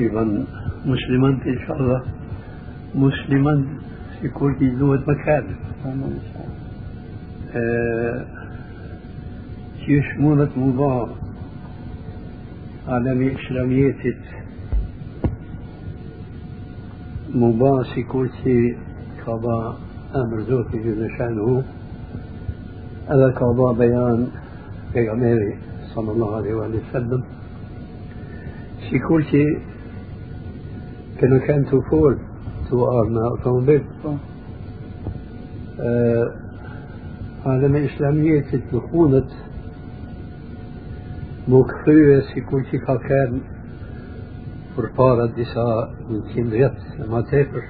أيضا 0.00 0.44
مسلما 0.86 1.28
إن 1.28 1.58
شاء 1.66 1.76
الله 1.80 2.02
مسلما 2.94 3.64
في 4.20 4.28
كل 4.28 4.78
ذو 4.78 4.94
مكان. 4.94 5.44
آه، 7.54 8.26
يشمونة 9.88 10.48
موضوع 10.56 11.08
عالمي 12.88 13.34
إسلامية 13.34 14.16
موضوع 17.34 17.82
سيكورتي 17.94 18.76
كابا 19.26 19.76
أمر 20.14 20.40
زوجي 20.40 20.78
جل 20.78 21.10
شأنه. 21.18 21.64
هذا 23.08 23.30
قضاء 23.30 23.72
بيان 23.72 24.28
في 24.96 25.54
صلى 25.94 26.12
الله 26.12 26.36
عليه 26.36 26.54
وآله 26.54 26.80
وسلم. 26.90 27.22
في 28.90 28.98
كل 28.98 29.24
شيء 29.24 29.58
كانوا 31.20 31.38
كان 31.38 31.66
تفول 31.66 32.18
توارنا 32.70 33.28
أوتومبيل 33.28 33.84
عالم 37.46 37.76
الإسلامية 37.76 38.40
تتلخونت 38.40 39.30
مكفية 41.48 42.20
في 42.34 42.40
كل 42.40 42.64
شيء 42.70 42.80
كان 42.80 43.40
përpara 44.76 45.24
disa 45.32 45.64
në 46.04 46.18
qimë 46.32 46.52
vjetë 46.52 46.96
e 47.00 47.06
ma 47.08 47.22
tepër 47.30 47.68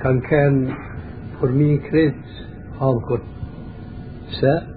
kanë 0.00 0.22
kënë 0.28 0.78
përmi 1.40 1.68
kretë 1.84 2.46
halkët 2.78 3.35
النساء 4.36 4.68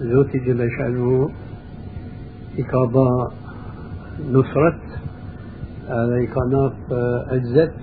ذوتي 0.00 0.38
جل 0.38 0.70
شأنه 0.78 1.30
إقابة 2.58 3.30
نصرت 4.30 4.80
على 5.88 6.20
آه، 6.20 6.32
إقاناف 6.32 6.72
آه، 6.92 7.26
عزت. 7.30 7.74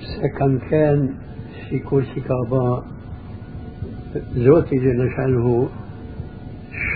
سكن 0.00 0.58
كان 0.70 1.14
في 1.68 1.78
كل 1.78 2.04
إقابة 2.16 2.82
ذوتي 4.34 4.76
جل 4.76 5.10
شأنه 5.16 5.68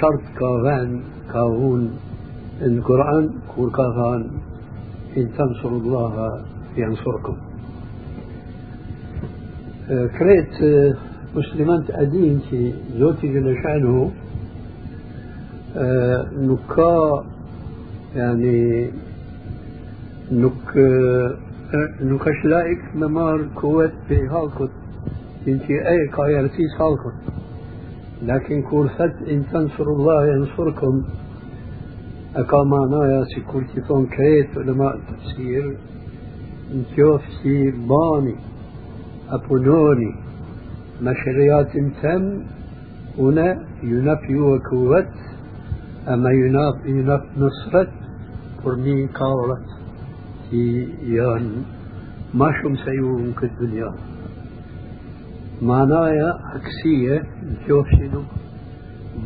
شرط 0.00 0.22
كافان 0.38 1.02
كاهون 1.33 1.90
القرآن 2.62 3.30
كل 3.57 3.70
كافان 3.70 4.30
إن 5.16 5.28
تنصروا 5.33 5.80
الله 5.80 6.44
ينصركم. 6.76 7.37
آه، 9.90 10.07
كريت 10.07 10.54
مسلمان 11.37 11.85
أدين 11.90 12.40
في 12.51 12.73
زوتي 12.99 13.29
جل 13.29 13.57
شأنه 13.62 14.11
نكا 16.49 17.25
يعني 18.16 18.90
نك 20.33 20.77
نكش 22.03 22.44
لايك 22.44 22.83
نمار 22.97 23.49
كوت 23.55 23.92
في 24.09 24.16
هالكت 24.16 24.70
انتي 25.49 25.88
أي 25.88 26.09
كايرتيس 26.16 26.73
هالكت 26.81 27.20
لكن 28.23 28.62
كورثت 28.62 29.29
ان 29.29 29.42
تنصروا 29.53 29.97
الله 29.97 30.27
ينصركم 30.27 31.05
e 32.35 32.42
ka 32.51 32.64
manaja 32.64 33.20
si 33.31 33.40
kur 33.47 33.62
që 33.70 33.83
thonë 33.87 34.09
kretë 34.11 34.59
ulema 34.59 34.88
të 35.07 35.14
sirë, 35.31 35.73
ما 41.00 41.14
شريات 41.24 41.76
تم 42.02 42.42
هنا 43.18 43.64
ينفي 43.83 44.37
وكوت 44.37 45.14
أما 46.09 46.30
يناف 46.30 46.87
ينف 46.87 47.22
نصرت 47.37 47.90
فرمي 48.64 49.09
في 50.50 50.88
يان 51.02 51.64
ما 52.35 52.52
شم 52.62 52.76
سيوهم 52.76 53.33
كالدنيا 53.33 53.94
معناها 55.62 56.38
عكسية 56.54 57.22
جوشنو 57.68 58.22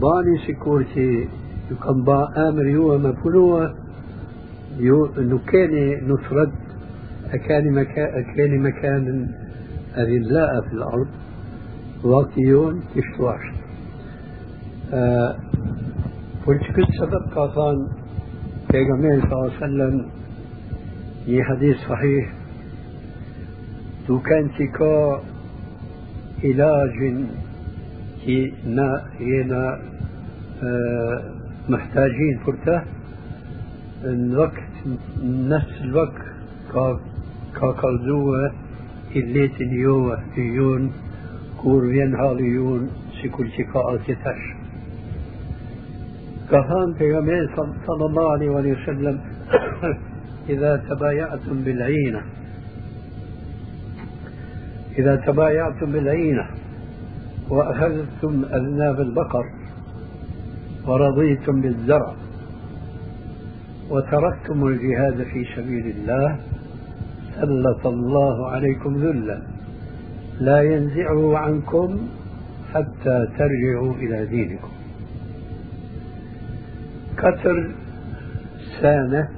باني 0.00 0.38
سكورتي 0.46 1.28
يكن 1.70 2.04
با 2.04 2.48
آمر 2.48 2.66
يو 2.66 2.98
ما 2.98 3.10
بلوى 3.24 3.74
يو 4.78 5.08
نكاني 5.18 5.96
نفرد 5.96 6.52
أكاني 7.32 7.70
مكان 7.70 8.08
أكاني 8.20 8.58
مكان 8.58 9.28
في 10.60 10.72
الأرض. 10.72 11.08
واقيون 12.04 12.82
تشتواش 12.94 13.40
آه 14.92 15.36
كل 16.46 16.60
سبب 17.00 17.34
قاطان 17.34 17.88
پیغمبر 18.72 19.20
صلى 19.20 19.32
الله 19.32 19.52
عليه 19.52 19.56
وسلم 19.56 20.06
یہ 21.26 21.42
حدیث 21.48 21.76
صحیح 21.88 22.28
تو 24.06 24.18
كان 24.18 24.50
تكا 24.58 25.22
علاج 26.44 26.98
كي 28.24 28.54
نا 28.66 29.02
ينا 29.20 29.80
آه 30.62 31.22
محتاجين 31.68 32.38
فرته 32.46 32.82
الوقت 34.04 34.72
نفس 35.24 35.74
الوقت 35.80 36.22
كا 36.72 37.00
كا 37.60 37.72
كالزوة 37.72 38.52
الليت 39.16 39.60
اليوة 41.64 41.80
يون 41.80 41.82
كور 41.82 41.94
ينهاليون 41.94 42.90
سيكول 43.22 43.50
شكاء 43.52 43.96
تتش 43.96 44.58
كهان 46.50 46.94
في 46.98 47.12
صلى 47.86 48.06
الله 48.06 48.32
عليه 48.32 48.48
وسلم 48.50 49.20
إذا 50.48 50.82
تبايعتم 50.90 51.64
بالعينة 51.64 52.22
إذا 54.98 55.16
تبايعتم 55.16 55.92
بالعينة 55.92 56.46
وأخذتم 57.50 58.44
أذناب 58.44 59.00
البقر 59.00 59.44
ورضيتم 60.86 61.60
بالزرع 61.60 62.14
وتركتم 63.90 64.66
الجهاد 64.66 65.22
في 65.22 65.46
سبيل 65.56 65.86
الله 65.86 66.36
سلط 67.34 67.86
الله 67.86 68.50
عليكم 68.50 68.96
ذلا 68.96 69.57
لا 70.40 70.62
ينزعه 70.62 71.38
عنكم 71.38 72.08
حتى 72.74 73.28
ترجعوا 73.38 73.94
إلى 73.94 74.26
دينكم. 74.26 74.68
كتر 77.16 77.70
سانة 78.80 79.28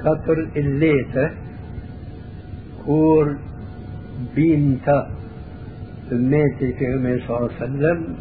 كتر 0.00 0.48
الليتة 0.56 1.30
كور 2.86 3.36
بينتا 4.36 5.10
ميتي 6.12 6.72
في 6.72 7.20
صلى 7.28 7.36
الله 7.36 7.50
عليه 7.60 7.64
وسلم 7.64 8.16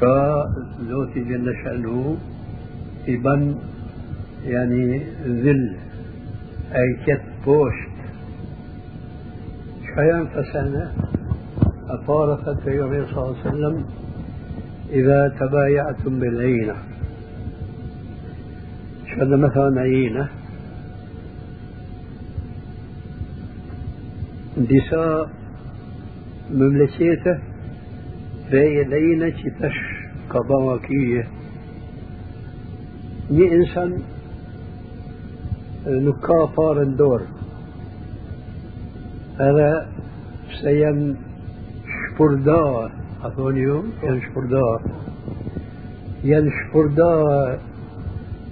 كزوتي 0.00 1.20
جل 1.20 1.54
شأنه 1.64 2.16
إبن 3.08 3.56
يعني 4.44 5.02
ذل 5.26 5.76
أي 6.74 6.96
كت 7.06 7.22
بوشت 9.96 10.04
شيئا 10.04 10.24
فسنة. 10.24 10.92
أطارفت 11.88 12.68
النبي 12.68 13.06
صلى 13.06 13.18
الله 13.18 13.36
عليه 13.44 13.48
وسلم 13.48 13.84
إذا 14.90 15.34
تبايعتم 15.40 16.20
بالعينة. 16.20 16.74
شد 19.06 19.28
مثلا 19.28 19.80
عينة. 19.80 20.28
دساء 24.56 25.28
مملكته 26.50 27.36
Veje 28.46 28.84
lejnë 28.86 29.28
që 29.38 29.50
tash 29.58 29.80
ka 30.30 30.38
bëma 30.38 30.76
kyje. 30.86 31.22
هذا 39.40 39.86
سيم 40.62 41.16
شبردا 41.94 42.90
أثونيو 43.24 43.84
ين 44.02 44.20
شبردا 44.22 44.68
ين 46.24 46.50
شبردا 46.50 47.12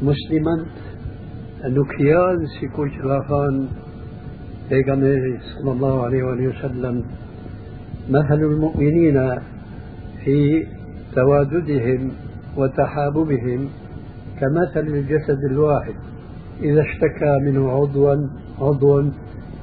مسلما 0.03 0.57
نكيان 1.65 2.47
سيكون 2.61 2.91
شرافان 2.91 3.69
بيغامير 4.71 5.41
صلى 5.55 5.73
الله 5.73 6.05
عليه 6.05 6.23
وآله 6.23 6.49
وسلم. 6.49 7.05
مثل 8.11 8.41
المؤمنين 8.53 9.41
في 10.25 10.67
تواددهم 11.15 12.11
وتحاببهم 12.57 13.69
كمثل 14.41 14.87
الجسد 14.87 15.41
الواحد. 15.51 15.95
إذا 16.63 16.81
اشتكى 16.81 17.39
منه 17.47 17.71
عضوا 17.71 18.17
عضوا 18.61 19.03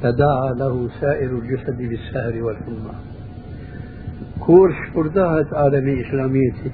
تداعى 0.03 0.53
له 0.61 0.89
سائر 1.01 1.31
الجسد 1.39 1.77
بالسهر 1.77 2.43
والحمى 2.43 2.95
كورش 4.45 4.79
برداهت 4.95 5.53
عالمي 5.53 6.01
إسلاميتي. 6.01 6.71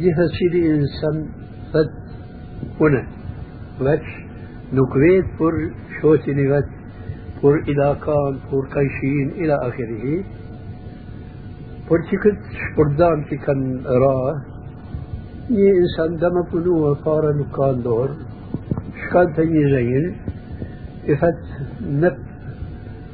جهة 0.00 0.26
سيدي 0.38 0.60
إنسان 0.74 1.16
فد 1.72 1.90
هنا. 2.80 3.02
وش 3.80 4.08
نكويت 4.72 5.26
بر 5.40 5.56
شوتي 6.00 6.32
نغت 6.34 6.68
بر 7.42 7.56
إلى 7.70 7.96
كان 8.04 8.34
بر 8.52 8.64
كيشين 8.74 9.28
إلى 9.40 9.54
آخره. 9.68 10.04
Por 11.90 11.98
që 12.06 12.16
këtë 12.22 12.52
shpërdam 12.54 13.22
që 13.28 13.36
kanë 13.44 13.70
ra, 14.02 14.18
një 15.50 15.70
insan 15.80 16.12
dhe 16.22 16.28
më 16.36 16.42
punu 16.52 16.74
e 16.86 16.92
fara 17.02 17.30
صفة 21.10 21.38
نب 21.82 22.18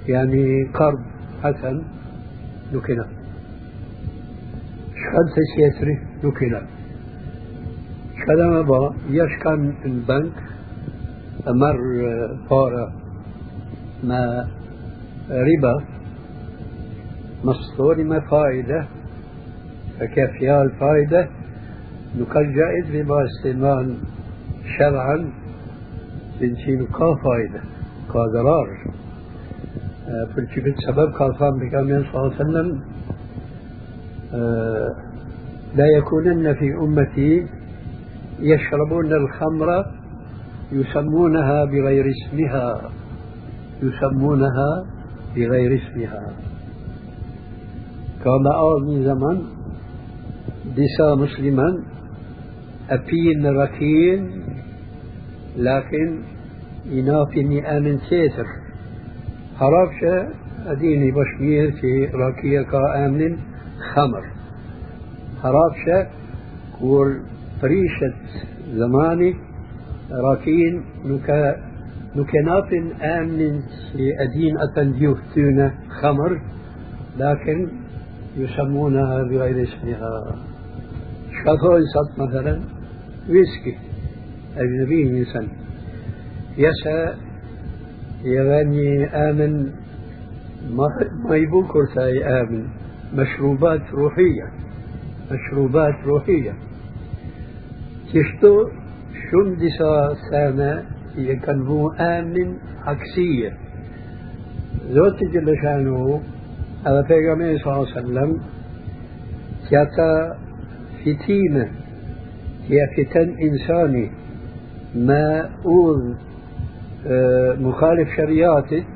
يعني 0.09 0.65
قرض 0.75 0.99
حسن 1.43 1.83
نكنا 2.73 3.07
شكان 5.01 5.27
تسيسري 5.37 5.99
نكنا 6.25 6.63
شكان 8.21 8.63
با؟ 8.63 8.95
يشكان 9.11 9.75
البنك 9.85 10.33
مر 11.47 11.79
فارة 12.51 12.93
ما 14.05 14.49
ربا 15.31 15.85
مصدور 17.45 18.05
ما 18.05 18.21
فائدة 18.21 18.87
فكيف 20.01 20.31
فيها 20.31 20.63
الفائدة 20.63 21.29
نقل 22.19 22.55
جائز 22.55 22.97
ربا 22.97 23.25
استعمال 23.25 23.97
شرعا 24.79 25.33
بنشين 26.41 26.87
كا 26.87 27.15
ضرار 28.13 28.69
فالشفت 30.37 30.75
سبب 30.87 31.13
قال 31.13 31.33
بكامل 31.61 32.05
صلى 32.13 32.21
الله 32.21 32.35
عليه 32.35 32.45
وسلم 32.45 32.81
لا 35.77 35.87
يكونن 35.99 36.55
في 36.55 36.75
أمتي 36.75 37.47
يشربون 38.41 39.13
الخمر 39.13 39.85
يسمونها 40.73 41.65
بغير 41.65 42.05
اسمها 42.11 42.81
يسمونها 43.83 44.87
بغير 45.37 45.81
اسمها. 45.83 46.33
كما 48.25 48.51
أول 48.57 48.85
من 48.87 49.05
زمان 49.05 49.43
دسا 50.77 51.15
مسلما 51.15 51.83
أبين 52.91 53.47
ركين 53.47 54.31
لكن 55.57 56.23
ينافي 56.91 57.67
أمن 57.77 57.99
سيتر 57.99 58.47
حرافشة 59.57 60.29
أديني 60.67 61.11
بشمير 61.11 61.71
في 61.71 62.05
راكية 62.05 62.63
كآمن 62.63 63.37
خمر. 63.95 64.25
حرافشة 65.43 66.07
كور 66.79 67.21
فريشة 67.63 68.15
زماني 68.73 69.35
راكين 70.11 70.83
نكا 71.05 71.57
نكنات 72.17 72.73
آمن 73.03 73.63
أدين 73.97 74.59
أتن 74.59 74.93
خمر. 75.89 76.41
لكن 77.19 77.69
يسمونها 78.37 79.23
بغير 79.23 79.63
اسمها. 79.63 80.37
شكاثو 81.33 81.77
يصد 81.77 82.21
مثلا 82.21 82.61
ويسكي. 83.29 83.79
أجنبي 84.57 85.19
إنسان. 85.19 85.49
يسا 86.59 87.15
يغني 88.25 89.07
آمن. 89.07 89.73
ما 91.29 91.37
يبوكر 91.37 91.85
تاي 91.95 92.41
آمن. 92.41 92.65
مشروبات 93.15 93.81
روحية. 93.93 94.47
مشروبات 95.33 95.95
روحية. 96.07 96.55
تشتو 98.13 98.69
شن 99.31 99.57
دسا 99.57 100.15
سانا 100.31 100.85
يكنبو 101.17 101.91
آمن 101.91 102.49
عكسية. 102.87 103.53
زوت 104.91 105.19
جل 105.33 105.49
شانه 105.63 106.23
هذا 106.87 107.03
پیغمبر 107.03 107.59
صلى 107.59 107.73
الله 107.73 107.87
عليه 107.87 108.01
وسلم. 108.01 108.41
تياتا 109.69 110.39
فتينة 111.01 111.67
هي 112.69 112.79
فتن 112.97 113.29
إنساني. 113.47 114.11
ما 114.95 115.51
أوذ 115.67 116.15
مخالف 117.61 118.09
شريعتك 118.17 118.87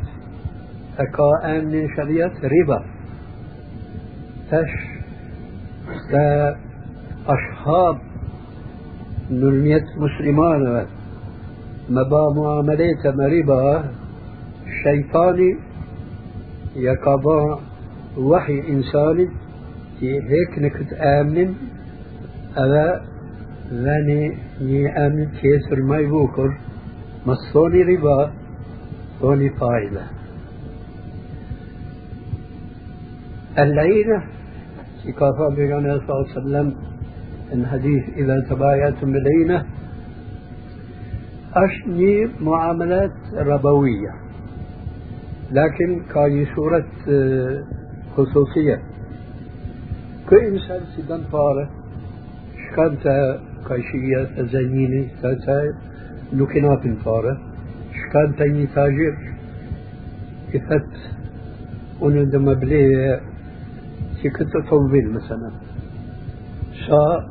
أكا 0.99 1.59
آمن 1.59 1.89
شريعة 1.97 2.33
ربا. 2.45 2.85
تش 4.51 4.71
أصحاب 7.27 7.99
نلميت 9.31 9.85
مسلمان 9.97 10.87
مبا 11.91 12.33
معاملات 12.37 13.07
مريبا 13.07 13.85
شيطاني 14.83 15.57
يقضى 16.77 17.61
وحي 18.19 18.61
إنساني 18.69 19.29
هيك 20.03 20.59
نكت 20.59 20.93
آمن 20.93 21.55
ألا 22.59 23.01
ذاني 23.73 24.37
ني 24.61 25.07
آمن 25.07 25.29
كيسر 25.41 25.83
ما 25.83 25.99
يبوكر 25.99 26.57
مصوني 27.27 27.83
ربا؟ 27.83 28.33
صوني 29.21 29.51
فايدة 29.51 30.03
العينة 33.59 34.25
في 35.03 35.13
كافة 35.13 35.49
بيغانا 35.57 35.99
صلى 35.99 36.11
الله 36.11 36.29
عليه 36.31 36.41
وسلم 36.41 36.75
الحديث 37.53 38.09
إذا 38.17 38.41
تبايعتم 38.51 39.13
بالعينة 39.13 39.67
أشني 41.55 42.29
معاملات 42.41 43.13
ربوية 43.35 44.15
لكن 45.51 46.03
كاي 46.15 46.47
صورة 46.57 46.87
خصوصية. 48.17 48.81
كإنسان 50.31 50.81
سيدان 50.97 51.23
فارة 51.33 51.71
شكانتا 52.71 53.41
كايشية 53.69 54.25
تزينيني 54.43 55.09
كاتا 55.23 55.90
نوكينات 56.33 56.83
فارة 57.05 57.39
شكان 57.99 58.37
تاني 58.37 58.67
تاجر. 58.67 59.17
كفت 60.53 60.93
ونو 62.01 62.25
دم 62.25 62.55
بلي 62.55 63.21
كنت 64.23 64.55
طوبين 64.71 65.11
مثلا. 65.11 65.51
شا 66.87 67.31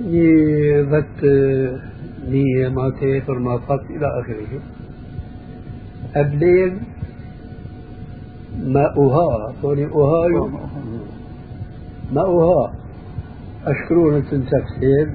ني 0.00 0.82
ذات 0.82 1.24
نية 2.28 2.68
ماتي 2.68 3.20
فرماطات 3.20 3.80
إلى 3.90 4.06
آخره. 4.20 4.52
أبلين 6.14 6.80
ماؤها 8.66 9.54
طوني 9.62 9.84
أهايو 9.84 10.50
ماؤها 12.12 12.72
أشكرون 13.66 14.22
تنتفسير 14.30 15.06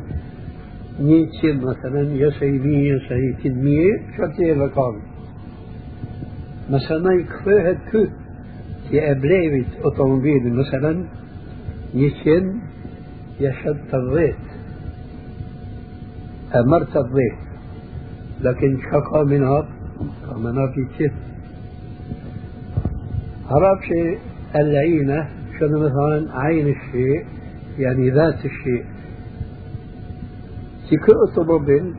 نيتشن 1.00 1.58
مثلا 1.58 2.02
يسعي 2.02 2.52
مية 2.52 2.94
يسعي 2.94 3.34
تنمية 3.44 3.94
شتي 4.18 4.54
لقام 4.54 4.96
مثلا 6.70 7.14
يكفيها 7.14 7.74
كو 7.92 8.06
في 8.90 9.12
أبليفت 9.12 9.80
أوتوموبيل 9.86 10.54
مثلا 10.54 11.06
نيتشن 11.96 12.60
يشد 13.40 13.94
الضيت 13.94 14.36
أمرت 16.56 16.98
الضيت 16.98 17.40
لكن 18.42 18.78
شقا 18.92 19.24
منها 19.24 19.68
كمنا 20.30 20.68
في 20.68 20.86
تشف 20.86 21.14
هرب 23.50 23.82
شيء 23.82 24.20
العينة 24.56 25.30
شنو 25.60 25.80
مثلا 25.80 26.40
عين 26.40 26.68
الشيء 26.68 27.26
يعني 27.80 28.10
ذات 28.10 28.46
الشيء 28.46 28.86
si 28.86 28.86
kë 28.86 28.86
otomobil 28.86 28.94
e 28.94 28.94
bleje 28.94 28.94
edhe 28.94 28.94
shiti 28.94 28.94
një 28.94 28.94
këtë 28.94 28.94
vakt, 28.94 28.94
një 28.94 28.94
këtë 28.94 28.94
vend, 28.94 28.95
تكو 30.92 31.12
أطلبين 31.42 31.96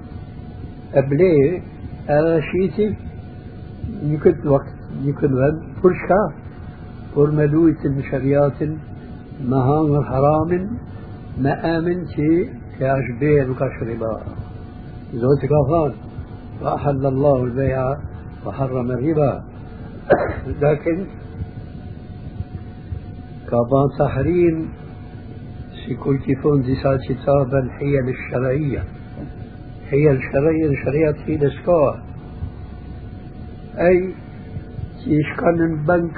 أبلي 0.95 1.63
أنا 2.11 2.41
شيتي 2.41 2.97
يكد 4.03 4.47
وقت 4.47 4.75
يكد 5.05 5.33
وقت 5.33 5.55
كل 5.83 5.95
شا 6.09 6.35
ورمدوية 7.17 7.85
المشريات 7.85 8.63
مهام 9.49 9.95
الحرام 9.97 10.79
ما 11.39 11.79
آمن 11.79 12.07
تي 12.07 12.51
كاش 12.79 13.05
بيع 13.21 13.49
وكاش 13.51 13.83
ربا 13.83 14.21
زوت 15.15 15.41
كافان 15.41 15.93
وأحل 16.63 17.07
الله 17.07 17.45
البيع 17.45 17.97
وحرم 18.47 18.91
الربا 18.91 19.45
لكن 20.63 21.07
كابان 23.51 23.89
تحريم 23.99 24.69
يكون 25.89 26.19
كيفون 26.19 26.63
ديسا 26.63 26.97
كتابا 27.09 27.59
الحيل 27.59 28.09
الشرعية 28.09 28.85
حيل 29.91 30.11
الشرعية 30.11 30.85
شريعة 30.85 31.25
في 31.27 31.35
الاسكار 31.35 32.03
أي 33.79 34.15
يشكن 35.07 35.61
البنك 35.63 36.17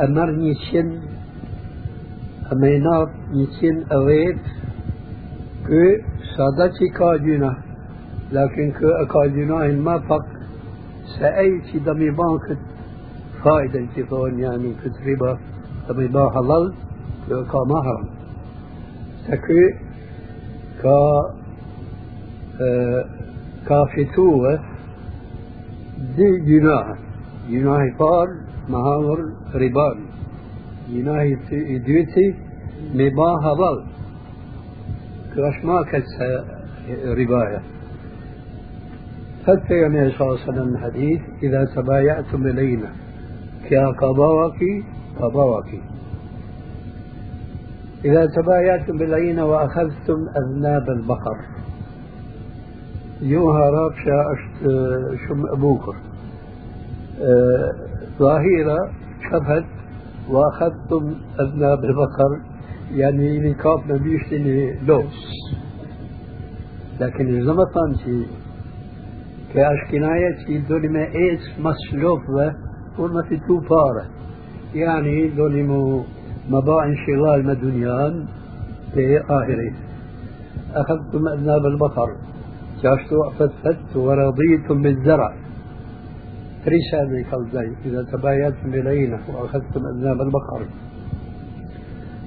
أمر 0.00 0.30
نيشن 0.30 1.00
أمينات 2.52 3.08
نيشن 3.32 3.84
أويت 3.92 4.42
كو 5.66 5.82
سادتي 6.36 6.88
كاجونا 6.98 7.56
لكن 8.32 8.72
كو 8.72 8.88
أكاجونا 8.88 9.68
ما 9.68 9.98
فق 9.98 10.26
سأي 11.18 11.60
دمي 11.86 12.10
بانك 12.10 12.58
فائدة 13.44 13.86
كيفون 13.94 14.38
يعني 14.38 14.72
كتربة 14.84 15.38
دمي 15.88 16.08
بان 16.08 16.30
حلال 16.30 16.85
ky 19.46 19.62
ka 20.82 21.00
e, 22.60 22.68
ka 23.66 23.78
fitue 23.92 24.58
دي 26.16 26.38
جناح. 26.48 26.86
جناح 27.50 27.96
فار 27.98 28.28
مهاور 28.68 29.18
ربان 29.54 29.98
جناح 30.90 31.22
ديوتي 31.86 32.34
مبا 32.94 33.30
هبل 33.44 33.76
كاش 35.36 35.64
ما 35.64 35.84
رباية. 37.20 37.60
فالبيغمبر 39.46 40.10
صلى 40.18 40.26
الله 40.26 40.40
عليه 40.40 40.50
وسلم 40.50 40.68
الحديث 40.74 41.20
إذا 41.42 41.64
تبايعتم 41.64 42.46
إلينا 42.46 42.90
كيا 43.68 43.86
قضاوكي 43.86 44.84
قضاوكي 45.20 45.80
إذا 48.04 48.26
تبايعتم 48.26 48.98
بالعين 48.98 49.40
وأخذتم 49.40 50.28
أذناب 50.36 50.90
البقر. 50.90 51.36
يوها 53.20 53.70
رابشة 53.70 54.24
شم 55.28 55.46
أبوكر. 55.52 55.96
آه، 57.20 57.72
ظاهرة 58.18 58.90
شبهت 59.30 59.64
وأخذتم 60.30 61.14
أذناب 61.40 61.84
البقر. 61.84 62.40
يعني 62.94 63.54
كاف 63.54 63.86
ما 63.86 63.96
بيشتني 63.96 64.78
لو. 64.86 65.02
لكن 67.00 67.42
إذا 67.42 67.52
ما 67.52 67.64
طانشي 67.64 68.26
كأشكناية 69.54 70.66
دولي 70.68 70.88
ما 70.88 71.04
إيش 71.04 71.40
مسلوفة 71.58 72.54
وما 72.98 73.22
في 73.22 73.36
تو 73.36 73.60
فارة 73.60 74.06
يعني 74.74 75.28
دولي 75.28 75.62
مو 75.62 76.04
مضاع 76.50 76.84
انشغال 76.84 77.46
مدنيان 77.46 78.26
في 78.94 79.18
آخره 79.18 79.72
أخذتم 80.74 81.28
أذناب 81.28 81.66
البقر 81.66 82.08
جاشتوا 82.82 83.30
فتفت 83.30 83.96
ورضيتم 83.96 84.82
بالزرع. 84.82 85.34
رسالة 86.68 87.24
قلبي 87.32 87.76
إذا 87.84 88.02
تبايعتم 88.02 88.70
بالعينة 88.70 89.18
وأخذتم 89.34 89.86
أذناب 89.86 90.20
البقر 90.20 90.66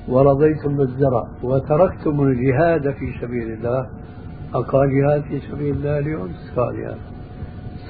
ورضيتم 0.08 0.78
بالزرع. 0.78 1.24
وتركتم 1.44 2.22
الجهاد 2.22 2.92
في 2.92 3.14
سبيل 3.22 3.52
الله. 3.52 3.90
أقال 4.54 4.90
جهاد 4.90 5.22
في 5.22 5.40
سبيل 5.40 5.76
الله 5.76 6.00
اليوم؟ 6.00 6.30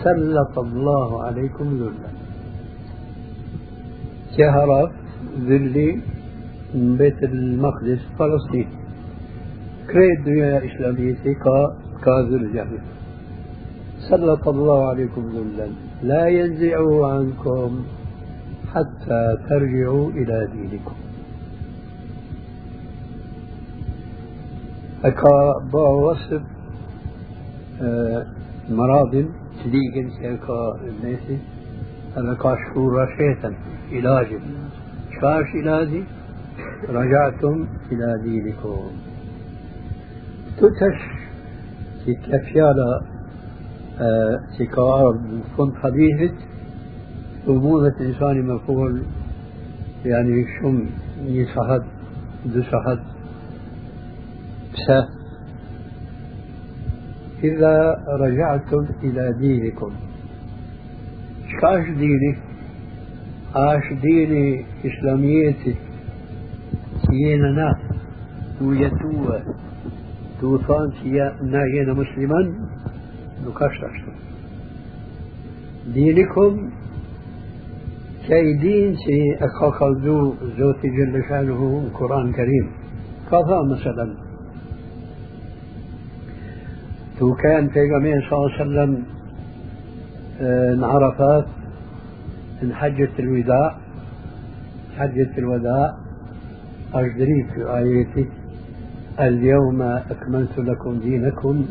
سلط 0.03 0.59
الله 0.59 1.23
عليكم 1.23 1.77
ذلا. 1.77 2.09
جهرت 4.37 4.91
ذلي 5.47 6.01
من 6.73 6.97
بيت 6.97 7.23
المقدس 7.23 7.99
فلسطين 8.19 8.67
كريد 9.89 10.23
دنيا 10.25 10.65
إسلامية 10.65 11.23
كا 11.43 11.75
كاذل 12.05 12.53
جهل 12.53 12.79
سلط 14.09 14.47
الله 14.47 14.87
عليكم 14.89 15.21
ذلا 15.35 15.67
لا 16.03 16.27
ينزعه 16.27 17.11
عنكم 17.13 17.83
حتى 18.73 19.37
ترجعوا 19.49 20.11
إلى 20.11 20.47
دينكم 20.53 20.95
أكا 25.03 25.59
با 25.73 25.89
وصف 25.89 26.41
مرض 28.69 29.25
تليقن 29.63 30.09
سيكا 30.21 30.79
الناس 30.87 31.39
أنا 32.17 32.33
كاشفور 32.33 33.07
شيطا 33.17 33.53
علاج 33.91 34.27
شاش 35.21 35.47
علاجي 35.55 36.03
رجعتم 36.89 37.67
إلى 37.91 38.19
دينكم. 38.23 38.91
تتش 40.57 40.99
في 42.05 42.13
كفيالة 42.15 43.01
في 44.57 44.65
كارب 44.65 45.41
كنت 45.57 45.75
حديثة 45.75 46.33
أمومة 47.47 47.93
إنسان 48.01 48.47
مفعول 48.47 49.01
يعني 50.05 50.45
شم 50.61 50.85
يصحد 51.25 51.81
دو 52.45 52.61
صحد 52.61 52.99
بسه 54.73 55.09
إذا 57.43 58.03
رجعتم 58.19 58.85
إلى 59.03 59.33
دينكم 59.39 59.91
شكاش 61.51 61.85
ديني 61.89 62.37
عاش 63.55 63.93
ديني 64.01 64.65
إسلاميتي 64.85 65.75
سينا 67.09 67.51
نا 67.51 67.69
تو 68.59 68.73
يتوى 68.73 69.39
تو 70.41 70.57
ثان 70.57 70.91
سيا 71.01 71.35
ناينا 71.43 71.93
مسلما 71.93 72.41
نكاش 73.45 73.75
تشتم 73.81 74.15
دينكم 75.93 76.69
كي 78.27 78.53
دين 78.53 78.95
سي 78.95 79.19
أكاكل 79.45 80.01
دو 80.01 80.33
زوتي 80.57 80.87
جل 80.97 81.23
شأنه 81.29 81.61
القرآن 81.85 82.27
الكريم 82.29 82.67
كذا 83.31 83.57
مثلا. 83.71 84.07
تو 87.19 87.33
كان 87.35 87.67
في 87.69 87.79
صلى 88.29 88.37
الله 88.37 88.51
عليه 88.59 88.61
وسلم 88.61 88.91
عرفات 90.83 91.45
من 92.63 92.73
حجة 92.73 93.09
الوداع 93.19 93.77
حجة 94.97 95.37
الوداع 95.37 95.97
أجري 96.93 97.43
في 97.53 97.77
آيتي 97.77 98.29
اليوم 99.19 99.81
أكملت 99.81 100.59
لكم 100.59 100.99
دينكم 100.99 101.65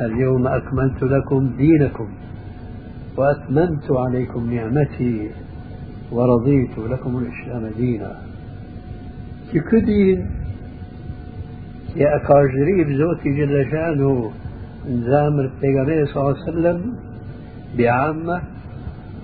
اليوم 0.00 0.46
أكملت 0.46 1.02
لكم 1.02 1.50
دينكم 1.56 2.08
وأتممت 3.16 3.90
عليكم 3.90 4.54
نعمتي 4.54 5.30
ورضيت 6.12 6.78
لكم 6.78 7.18
الإسلام 7.18 7.70
دينا. 7.76 8.16
في 9.52 9.60
كدين 9.60 10.30
يا 11.96 12.16
أكاجري 12.16 12.84
بزوتي 12.84 13.30
جل 13.30 13.70
شأنه 13.70 14.30
زامر 14.88 15.50
النبي 15.64 16.06
صلى 16.06 16.16
الله 16.22 16.36
عليه 16.42 16.52
وسلم 16.52 16.94
بعامة 17.78 18.42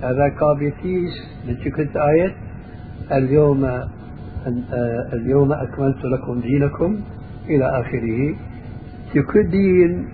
هذا 0.02 0.28
كابيتيس 0.28 1.12
من 1.48 1.54
كنت 1.70 1.96
آية 1.96 2.34
اليوم 3.12 3.64
اليوم 5.12 5.52
أكملت 5.52 6.04
لكم 6.04 6.40
دينكم 6.40 7.00
إلى 7.48 7.80
آخره. 7.80 8.34
تكدين 9.14 10.08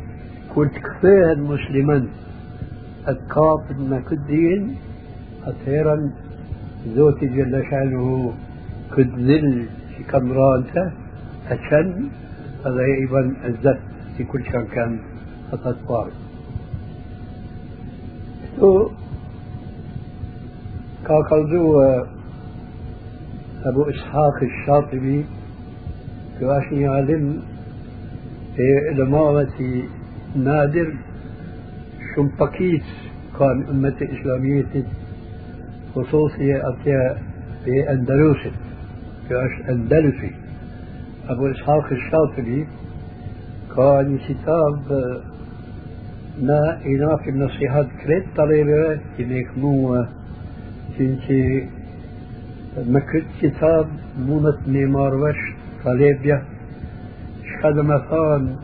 كنت 0.54 0.74
كفاها 0.78 1.34
مسلما 1.34 2.06
الكاف 3.08 3.60
ما 3.78 4.00
كدين 4.10 4.76
أثيرا 5.46 6.10
زوتي 6.94 7.26
جل 7.26 7.64
شأنه 7.70 8.32
كدل 8.96 9.66
في 9.96 10.02
كمرانته 10.04 10.92
أشن 11.50 12.08
هذا 12.64 12.82
أيضا 13.00 13.20
الزت 13.44 13.80
في 14.16 14.24
كل 14.24 14.44
شان 14.52 14.66
كان 14.74 14.98
أتطوار 15.52 16.10
تو 18.58 18.90
كاكلدو 21.06 21.82
أبو 23.64 23.82
إسحاق 23.82 24.42
الشاطبي 24.42 25.24
كواشي 26.40 26.80
يعلم 26.80 27.42
في 28.56 28.94
لمامة 28.94 29.82
نادر 30.36 30.94
شمبكيت 32.16 32.82
كان 33.38 33.64
أمة 33.70 33.96
إسلامية 34.02 34.84
خصوصية 35.94 36.62
أتيا 36.68 37.16
في 37.64 37.90
أندلس. 37.90 38.38
كاش 39.28 39.68
أندلسي. 39.70 40.30
أبو 41.28 41.50
إسحاق 41.50 41.92
الشاطبي 41.92 42.66
كان 43.76 44.18
كتاب 44.18 45.22
ما 46.42 46.78
إنا 46.86 47.16
في 47.16 47.30
النصيحات 47.30 47.86
كريت 48.04 48.24
طلبة 48.36 49.00
إنك 49.20 49.58
مو 49.58 50.04
كنتي 52.76 52.90
ما 52.90 53.00
كنت 53.00 53.24
كتاب 53.40 53.88
مونت 54.18 54.58
ميمار 54.66 55.14
وش 55.14 55.36
طلبية 55.84 56.42
شهد 57.62 57.76
مثان 57.78 58.56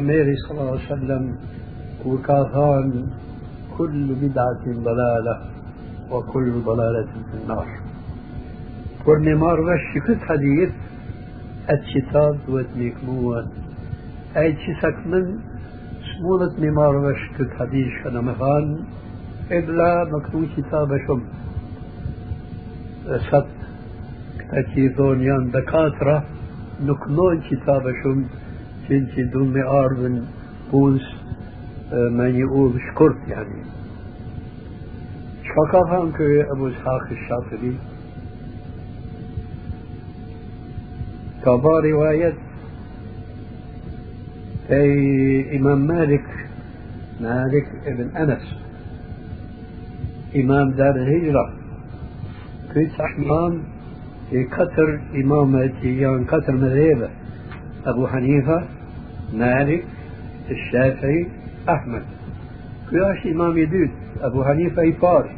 ميري 0.00 0.36
صلى 0.36 0.60
الله 0.60 0.70
عليه 0.70 0.84
وسلم 0.84 1.36
وكاثان 2.06 3.06
كل 3.78 4.14
بدعة 4.14 4.64
ضلالة 4.66 5.40
وكل 6.10 6.52
ضلالة 6.52 7.06
في 7.30 7.42
النار. 7.42 7.66
والميمار 9.06 9.60
وش 9.60 10.04
كنت 10.06 10.22
حديث 10.22 10.70
الكتاب 11.70 12.38
وتنيك 12.48 12.94
موت 13.06 13.46
أي 14.36 14.52
تشسك 14.52 15.06
من 15.06 15.38
سمونة 16.18 16.52
ميمار 16.60 16.96
وش 16.96 17.30
كنت 17.38 17.50
حديث 17.50 18.06
أنا 18.06 18.20
مثلا 18.20 18.78
إلا 19.50 20.04
مكتوب 20.12 20.44
كتاب 20.56 20.92
شم 23.04 23.18
ست 23.18 23.46
كتاكيزون 24.38 25.22
يان 25.22 25.50
دكاترة 25.50 26.24
نكنون 26.80 27.40
كتاب 27.50 27.82
شم 28.02 28.24
كنتي 28.88 29.22
دون 29.32 29.52
مئار 29.52 29.94
من 29.94 30.26
بوز 30.72 31.02
من 31.92 32.34
يقول 32.34 32.80
شكرت 32.80 33.28
يعني 33.28 33.64
فكفهم 35.54 36.12
كي 36.12 36.42
أبو 36.52 36.68
إسحاق 36.68 37.06
الشافعي 37.10 37.74
كبا 41.44 41.80
رواية 41.80 42.34
أي 44.70 45.56
إمام 45.56 45.86
مالك 45.86 46.24
مالك 47.20 47.66
ابن 47.86 48.16
أنس. 48.16 48.54
إمام 50.36 50.70
دار 50.70 50.96
الهجرة 50.96 51.63
في 54.30 54.44
كتر 54.44 55.00
إمامة 55.14 55.70
يعني 55.82 56.24
كتر 56.24 56.52
مذهبة. 56.52 57.10
أبو 57.86 58.06
حنيفة 58.06 58.64
مالك 59.34 59.84
الشافعي 60.50 61.26
أحمد. 61.68 62.02
كياش 62.90 63.26
إمام 63.26 63.58
يدوت؟ 63.58 63.90
أبو 64.20 64.44
حنيفة 64.44 64.82
يفار 64.82 65.30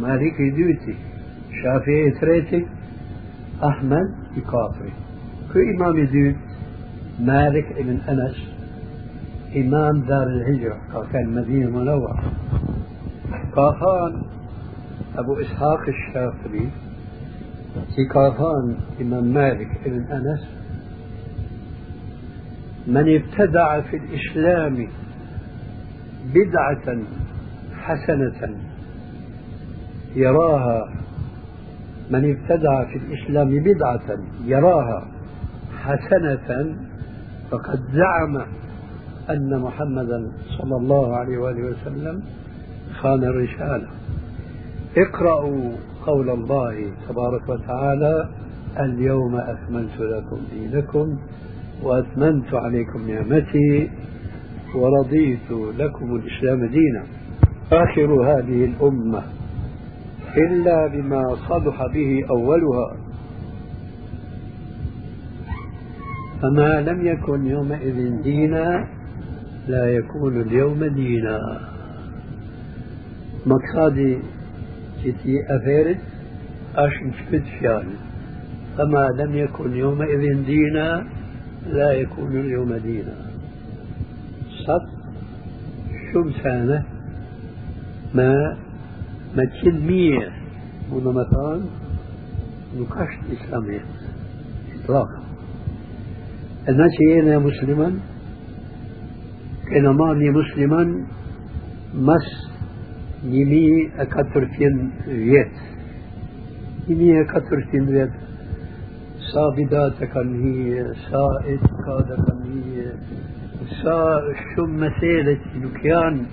مالك 0.00 0.40
يدوتي 0.40 0.94
شافعي 1.62 2.06
يتريتي 2.06 2.66
أحمد 3.64 4.14
يكافري. 4.36 4.92
كي 5.52 5.76
إمام 5.76 5.96
يدوت؟ 5.96 6.36
مالك 7.20 7.66
ابن 7.76 7.98
أنس 8.08 8.36
إمام 9.56 10.00
دار 10.00 10.26
الهجرة 10.26 10.78
كان 11.12 11.34
مدينة 11.34 11.70
منورة 11.70 12.22
كافان 13.54 14.31
أبو 15.18 15.40
إسحاق 15.40 15.80
الشافعي 15.88 16.68
في 17.96 18.04
كافان 18.14 18.76
إمام 19.00 19.24
مالك 19.24 19.68
ابن 19.86 20.04
أنس 20.12 20.40
من 22.86 23.14
ابتدع 23.16 23.80
في 23.80 23.96
الإسلام 23.96 24.88
بدعة 26.34 26.98
حسنة 27.82 28.56
يراها 30.16 30.92
من 32.10 32.30
ابتدع 32.30 32.84
في 32.84 32.98
الإسلام 32.98 33.48
بدعة 33.50 34.18
يراها 34.44 35.06
حسنة 35.82 36.76
فقد 37.50 37.80
زعم 37.92 38.42
أن 39.30 39.58
محمدا 39.60 40.32
صلى 40.58 40.76
الله 40.76 41.16
عليه 41.16 41.38
وآله 41.38 41.62
وسلم 41.62 42.22
خان 43.00 43.24
الرسالة 43.24 43.88
اقرأوا 44.96 45.72
قول 46.06 46.30
الله 46.30 46.92
تبارك 47.08 47.48
وتعالى 47.48 48.28
اليوم 48.80 49.36
أكملت 49.36 50.00
لكم 50.00 50.40
دينكم 50.52 51.18
وأتممت 51.82 52.54
عليكم 52.54 53.10
نعمتي 53.10 53.90
ورضيت 54.74 55.50
لكم 55.78 56.16
الإسلام 56.16 56.66
دينا. 56.66 57.02
آخر 57.72 58.22
هذه 58.24 58.64
الأمة 58.64 59.22
إلا 60.36 60.86
بما 60.86 61.36
صلح 61.48 61.86
به 61.94 62.24
أولها. 62.30 62.96
فما 66.42 66.80
لم 66.80 67.06
يكن 67.06 67.46
يومئذ 67.46 68.22
دينا 68.22 68.88
لا 69.68 69.86
يكون 69.86 70.40
اليوم 70.40 70.84
دينا. 70.84 71.60
مقصدي 73.46 74.18
جتي 75.04 75.56
أفيرت 75.56 75.98
أشن 76.76 77.10
فيان 77.60 77.86
فما 78.78 79.08
لم 79.22 79.36
يكن 79.36 79.76
يومئذ 79.76 80.44
دينا 80.44 81.06
لا 81.66 81.92
يكون 81.92 82.40
اليوم 82.40 82.74
دينا. 82.74 83.14
صد 84.66 84.88
شو 86.12 86.30
سنة 86.42 86.84
ما 88.14 88.56
ما 89.36 89.44
تشلمية 89.44 90.32
مثلا؟ 90.92 91.64
نكشت 92.76 93.20
إسلامية. 93.32 93.84
إطلاقا 94.84 95.22
الناس 96.68 96.92
يا 97.10 97.38
مسلما 97.38 97.98
كان 99.70 99.88
ماني 99.88 100.30
مسلما 100.30 101.06
مس 101.94 102.51
نيمي 103.24 103.90
أكترتين 103.98 104.90
vjet. 105.06 105.54
Nimi 106.88 107.20
أكترتين 107.20 107.86
vjet. 107.86 108.12
Sa 109.32 109.50
bidate 109.56 110.06
kanë 110.12 110.38
hije, 110.42 110.84
sa 111.08 111.24
etikade 111.54 112.16
kanë 112.26 112.46
hije, 112.52 112.88
sa 113.80 113.96
shumë 114.52 114.80
mesele 114.84 115.36
që 115.44 115.64
nuk 115.64 115.78
janë 115.86 116.24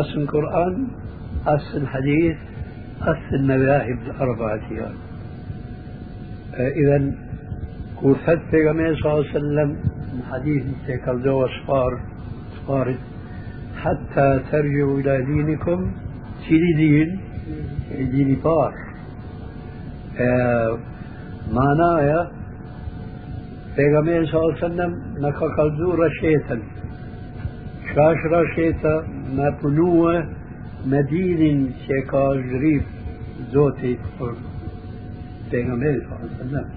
asë 0.00 0.22
në 0.24 0.30
Kur'an, 0.32 0.80
asë 1.54 1.84
në 1.84 1.92
hadith, 1.94 2.48
asë 3.12 3.38
në 3.38 3.46
mevahib 3.52 4.08
të 4.08 4.18
arba'at 4.26 4.72
janë. 4.78 5.08
إذا 6.58 7.12
كوفت 8.00 8.40
بيغمبر 8.52 8.94
صلى 8.94 9.12
الله 9.12 9.24
عليه 9.24 9.38
وسلم 9.38 9.70
من 10.14 10.22
حديث 10.32 10.62
تكالدو 10.88 11.44
أصفار 11.44 12.00
صفارت 12.56 12.98
حتى 13.82 14.40
ترجعوا 14.50 15.00
إلى 15.00 15.24
دينكم 15.24 15.90
din 16.48 17.20
e 17.98 18.04
dini 18.12 18.36
par 18.42 18.72
e, 20.16 20.28
manaja 21.52 22.20
pejgamberi 23.76 24.26
sa 24.32 24.40
sallam 24.60 24.92
në 25.22 25.32
ka 25.38 25.48
kalzu 25.56 25.92
rashetën 26.02 26.66
Qa 27.88 28.10
është 28.14 28.28
rasheta 28.32 28.94
me 29.36 29.48
punue 29.60 30.16
me 30.84 31.00
dinin 31.10 31.72
që 31.84 32.02
ka 32.10 32.26
zhrif 32.50 32.84
Zotit 33.52 34.12
për 34.18 34.36
pejgamberi 35.50 36.04
sa 36.08 36.20
sallam 36.36 36.76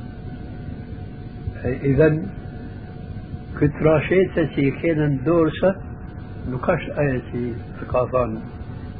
إذا 1.65 2.09
كنت 3.59 3.75
راشيتا 3.81 4.55
سي 4.55 4.71
كان 4.71 5.23
دورسة 5.25 5.75
نكاش 6.49 6.89
آيتي 6.89 7.53
ثقافان 7.81 8.39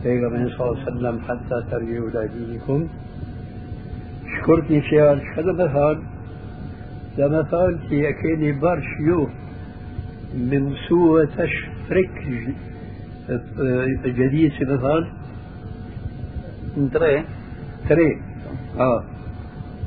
پیغمبر 0.03 0.49
صلی 0.49 0.61
الله 0.67 0.81
علیه 0.81 0.91
وسلم 0.91 1.19
حتى 1.27 1.63
ترجعوا 1.71 2.09
إلى 2.09 2.29
دينكم 2.33 2.87
شكرتني 4.33 4.81
فيها 4.81 5.13
هذا 5.13 5.51
مثال 5.51 5.99
ده 7.17 7.27
مثال 7.27 7.79
في 7.89 8.09
أكيني 8.09 8.51
برش 8.51 8.85
يو 8.99 9.29
من 10.35 10.73
سوى 10.89 11.25
تشفرك 11.25 12.11
جديد 14.05 14.51
في 14.51 14.65
مثال 14.65 15.07
تري 16.93 17.23
تري 17.89 18.21
آه 18.79 19.03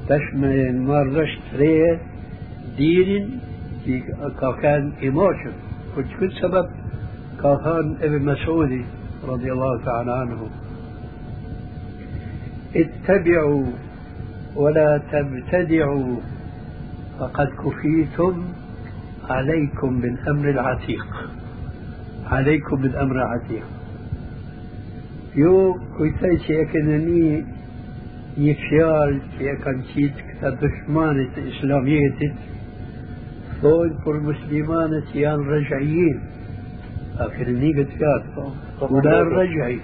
تشمل 0.08 0.80
مرش 0.80 1.38
تري 1.52 1.98
دين 2.76 3.40
في 3.84 4.02
كان 4.62 4.92
إيموشن 5.02 5.52
كنت 5.96 6.06
كل 6.20 6.32
سبب 6.32 6.66
كان 7.42 7.96
ابن 8.02 8.22
مسعودي 8.24 8.84
رضي 9.28 9.52
الله 9.52 9.84
تعالى 9.84 10.12
عنه. 10.12 10.48
اتبعوا 12.76 13.66
ولا 14.56 15.00
تبتدعوا 15.12 16.16
فقد 17.18 17.48
كفيتم 17.64 18.44
عليكم 19.30 20.00
بالأمر 20.00 20.50
العتيق. 20.50 21.30
عليكم 22.26 22.76
بالأمر 22.76 23.16
العتيق. 23.16 23.66
يو 25.36 25.78
كويتاي 25.98 26.36
që 26.38 26.52
e 26.62 26.64
kene 26.72 26.98
një 27.06 27.44
një 28.38 28.54
fjalë 28.66 29.20
që 29.34 29.42
e 29.52 29.54
kanë 29.64 29.84
qitë 29.90 30.20
këta 30.28 30.50
dëshmanit 30.60 31.34
آخر 37.18 37.42
اللي 37.42 37.82
قد 37.82 37.88
كان 38.00 38.22
فلان 38.88 39.26
رجعي 39.26 39.78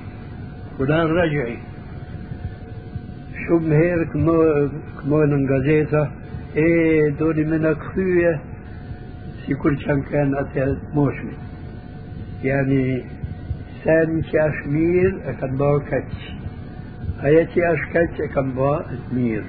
فلان 0.78 1.06
رجعي 1.06 1.58
شو 3.46 3.58
بهيرك 3.58 4.16
مو 5.06 5.26
من 5.26 5.50
غازيتا 5.50 6.10
اي 6.56 7.10
دوني 7.10 7.44
منك 7.44 7.78
خويا 7.94 8.40
في 9.46 9.54
كل 9.54 9.80
شان 9.80 10.02
كان 10.02 10.34
اتى 10.34 10.76
موشمي 10.94 11.32
يعني 12.44 13.04
سامي 13.84 14.22
كاشمير 14.22 15.20
أكان 15.26 15.56
بو 15.56 15.78
كاتش 15.80 16.32
هيتي 17.20 17.72
اشكاتش 17.72 18.20
أكان 18.20 18.52
بو 18.52 18.74
اتمير 18.74 19.44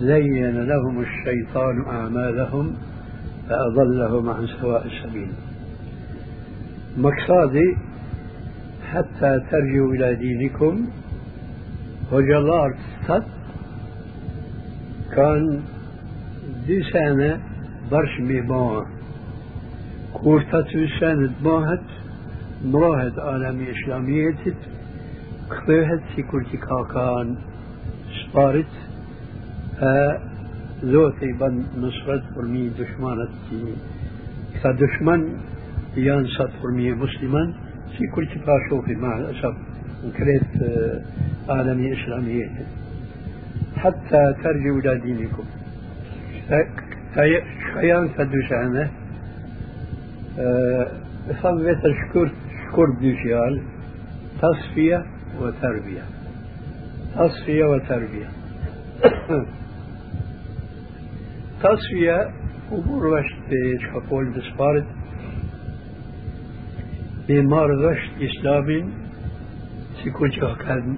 زين 0.00 0.60
لهم 0.60 1.00
الشيطان 1.00 1.84
اعمالهم 1.86 2.74
فأضلهم 3.48 4.30
عن 4.30 4.46
سواء 4.46 4.86
السبيل 4.86 5.28
مقصادي 6.96 7.76
حتى 8.92 9.40
ترجعوا 9.50 9.94
إلى 9.94 10.14
دينكم. 10.14 10.86
هجالار 12.12 12.74
ست 13.04 13.22
كان 15.16 15.62
دي 16.66 16.82
سنة 16.92 17.40
برش 17.90 18.20
ميبوا 18.20 18.84
كورتات 20.14 20.66
سنة 21.00 21.30
باهت 21.44 21.88
مراهد 22.64 23.18
عالمي 23.18 23.70
إسلامية 23.70 24.34
كتوهت 25.50 26.02
سيكورتي 26.16 26.56
كاكان 26.56 27.36
سبارت 28.20 28.72
زوتي 30.82 31.32
بن 31.32 31.64
نصرت 31.76 32.22
برمي 32.36 32.68
دشمانت 32.68 33.30
كدشمن 34.62 35.22
يان 35.96 36.26
صد 36.26 36.50
فرمية 36.62 36.94
مسلمان 36.94 37.54
في 37.98 38.06
كل 38.14 38.26
تبع 38.26 38.68
شوفي 38.68 38.94
مع 38.94 39.18
الأسف 39.18 39.54
وكريت 40.04 40.42
عالمي 41.48 41.92
إسلامي 41.92 42.50
حتى 43.76 44.34
ترجعوا 44.42 44.80
إلى 44.80 45.00
دينكم. 45.00 45.44
خيان 47.74 48.08
فدو 48.08 48.40
أنا 48.52 48.90
آه، 50.38 50.90
أصاب 51.30 51.58
الشكر 51.60 52.30
شكر 52.66 52.90
بيشيال 53.00 53.62
تصفية 54.42 55.06
وتربية. 55.40 56.02
تصفية 57.16 57.64
وتربية. 57.64 58.28
تصفية 61.62 62.30
أمور 62.72 63.06
وشتي 63.06 63.78
شكول 63.92 64.30
بسبارد 64.30 64.84
kur 70.18 70.28
që 70.34 70.40
ka 70.40 70.54
kanë 70.64 70.96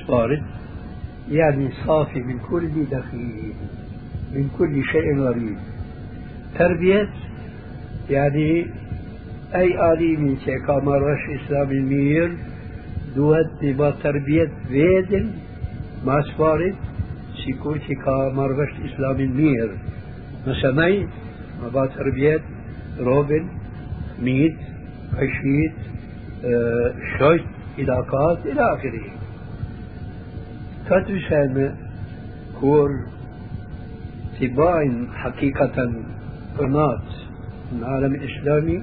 sparit 0.00 0.44
يعني 1.30 1.68
صافي 1.86 2.20
من 2.20 2.38
كل 2.38 2.68
دخيل 2.90 3.52
من 4.34 4.48
كل 4.58 4.84
شيء 4.84 5.18
غريب 5.18 5.56
تربية 6.58 7.08
يعني 8.10 8.66
أي 9.54 9.92
آليمي 9.92 10.36
شيكا 10.44 10.80
مرش 10.80 11.20
إسلام 11.40 11.70
المير 11.70 12.36
دوت 13.16 13.46
تبا 13.60 13.90
تربية 13.90 14.50
فيدن 14.68 15.30
ما 16.06 16.22
سفارت 16.22 16.74
سيكون 17.44 17.80
شيكا 17.80 18.32
مرش 18.34 18.72
إسلام 18.84 19.20
المير 19.20 19.70
مثلا 20.46 21.06
ما 21.62 21.68
با 21.68 21.86
تربية 21.86 22.40
روبن 23.00 23.46
ميت 24.22 24.56
عشيت 25.16 25.76
آه 26.44 26.94
شويت 27.18 27.44
علاقات 27.78 28.46
إلى 28.46 28.60
آخره. 28.74 29.10
كاتوشان 30.88 31.74
كور 32.60 32.90
تباين 34.40 35.08
حقيقة 35.12 35.92
قناة 36.58 37.02
العالم 37.78 38.14
الإسلامي 38.14 38.82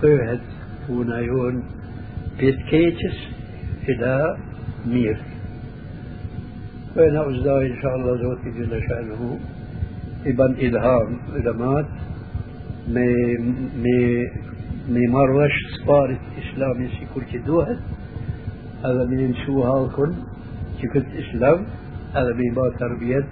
خيرت 0.00 0.40
ونايون 0.90 1.64
بيتكيتس 2.38 3.16
إلى 3.88 4.36
مير. 4.86 5.18
وأنا 6.96 7.30
أزداد 7.30 7.62
إن 7.62 7.82
شاء 7.82 7.96
الله 7.96 8.16
زوتي 8.16 8.50
جل 8.50 8.82
شأنه. 8.88 9.38
إبن 10.26 10.52
إلهام 10.58 11.18
إلمات 11.36 11.86
مي 12.88 13.36
مي 13.82 14.26
مي 14.88 15.06
مروش 15.06 15.52
سبارت 15.78 16.20
إسلامي 16.42 16.88
سيكون 16.88 17.24
كدوهت 17.32 17.78
هذا 18.84 19.04
من 19.04 19.34
شو 19.46 19.62
هالكن 19.62 20.12
كفت 20.82 21.06
إسلام 21.22 21.66
هذا 22.14 22.32
بما 22.32 22.68
تربية 22.78 23.24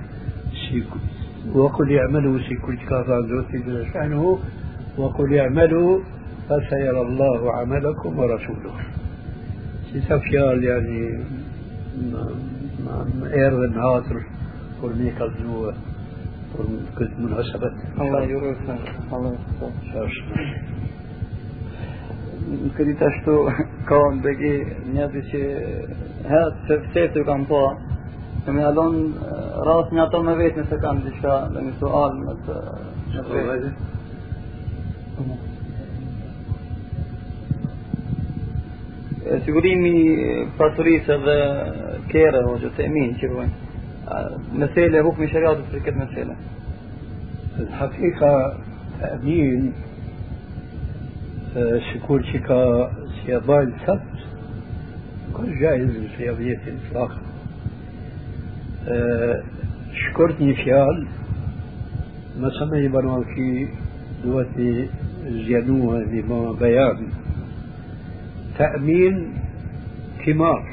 وقل 1.55 1.91
يعملوا 1.91 2.39
سيكون 2.49 2.77
كافان 2.77 3.29
زوتي 3.29 3.59
جل 3.59 3.87
شأنه 3.93 4.39
وقل 4.99 5.33
يعملوا 5.33 6.01
فسيرى 6.49 7.01
الله 7.01 7.53
عملكم 7.53 8.19
ورسوله. 8.19 8.75
سيسافيال 9.93 10.65
يعني 10.65 11.25
إير 13.33 13.65
النهاتر 13.65 14.23
ورميك 14.83 15.23
الزنوة 15.23 15.75
كنت 16.99 17.13
مناسبة 17.19 17.73
الله 18.01 18.23
يرسل 18.23 18.79
الله 19.13 19.39
يرسل 19.95 20.72
këti 22.78 22.94
të 23.00 23.06
ashtu 23.10 23.36
ka 23.90 24.00
në 24.16 24.22
begi 24.24 24.54
njëti 24.94 25.22
që 25.32 25.42
hetë 26.32 26.58
se 26.68 26.74
fësefë 26.86 27.14
të 27.16 27.22
kam 27.28 27.42
po 27.50 27.62
e 28.48 28.50
me 28.56 28.64
alon 28.70 28.96
ras 29.68 29.88
një 29.92 30.02
ato 30.06 30.20
me 30.24 30.34
vetë 30.40 30.58
nëse 30.62 30.78
kanë 30.86 31.04
diçka 31.10 31.36
dhe 31.54 31.60
një 31.68 31.74
sual 31.82 32.12
në 32.24 32.34
të 32.48 32.58
në 33.14 33.22
të 33.30 33.36
vetë 33.52 33.72
sigurimi 39.46 39.96
pasurisë 40.60 41.16
dhe 41.26 41.40
kere 42.12 42.42
o 42.48 42.54
që 42.62 42.70
të 42.76 42.82
emin 42.86 43.12
që 43.22 43.26
rojnë 43.34 43.56
mesele 44.62 44.98
hukmi 45.10 45.26
shariatës 45.34 45.68
për 45.74 45.80
këtë 45.90 46.00
mesele 46.04 46.36
الحقيقة 47.60 48.58
تأمين 49.00 49.74
شكون 51.95 52.25
شيكا 52.25 52.91
سيابان 53.27 53.73
سبت 53.87 54.19
كل 55.33 55.59
جائز 55.61 55.91
في 56.17 56.29
قضية 56.29 56.61
الإطلاق 56.67 57.19
شكرتني 59.95 60.55
فيال 60.55 61.07
ما 62.41 62.51
سمي 62.51 62.89
بنوكي 62.89 63.69
دوتي 64.25 64.89
زينوها 65.29 66.05
بما 66.05 66.53
بيان 66.53 67.09
تأمين 68.59 69.35
كمار 70.27 70.69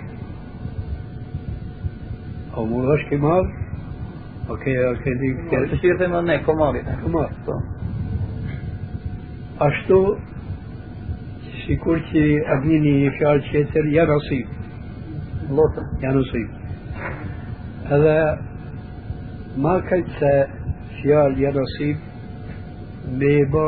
أو 2.58 2.66
مرغش 2.66 3.06
كمار 3.12 3.54
أوكي 4.50 4.88
أوكي 4.88 5.14
دي 5.14 5.34
كمار 6.38 6.90
كمار 7.06 7.30
أشتو 9.62 10.16
sikur 11.70 12.00
që 12.10 12.22
a 12.50 12.56
vini 12.64 12.96
një 13.04 13.10
fjalë 13.20 13.44
tjetër 13.52 13.90
ja 13.94 14.06
nasib. 14.10 14.54
Lotën. 15.54 15.90
Ja 16.02 16.14
nasib. 16.16 16.56
Edhe 17.98 18.16
ma 19.66 19.76
këtë 19.90 20.16
se 20.18 20.32
fjalë 21.02 21.44
ja 21.44 21.52
nasib 21.54 22.08
me 23.22 23.34
ba 23.54 23.68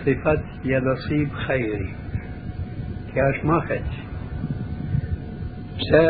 sifat 0.00 0.64
ja 0.70 0.80
nasib 0.88 1.36
khajri. 1.44 1.90
Kja 3.12 3.28
është 3.34 3.52
ma 3.52 3.60
këtë. 3.68 4.00
Pse 5.82 6.04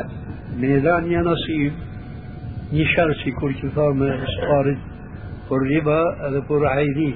me 0.63 0.75
dhan 0.87 1.11
ja 1.11 1.27
nasib 1.27 1.87
një 2.73 2.91
sharë 2.95 3.21
si 3.25 3.35
kur 3.43 3.59
që 3.59 3.75
tha 3.75 3.93
me 3.99 4.15
sparit 4.39 4.91
për 5.51 5.71
riba 5.73 6.03
edhe 6.29 6.49
për 6.51 6.73
ajni. 6.77 7.15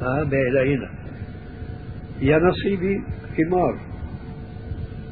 Ha, 0.00 0.20
be 0.30 0.46
elajina. 0.52 0.95
يا 2.20 2.38
نصيبي 2.38 3.02
خمار. 3.36 3.76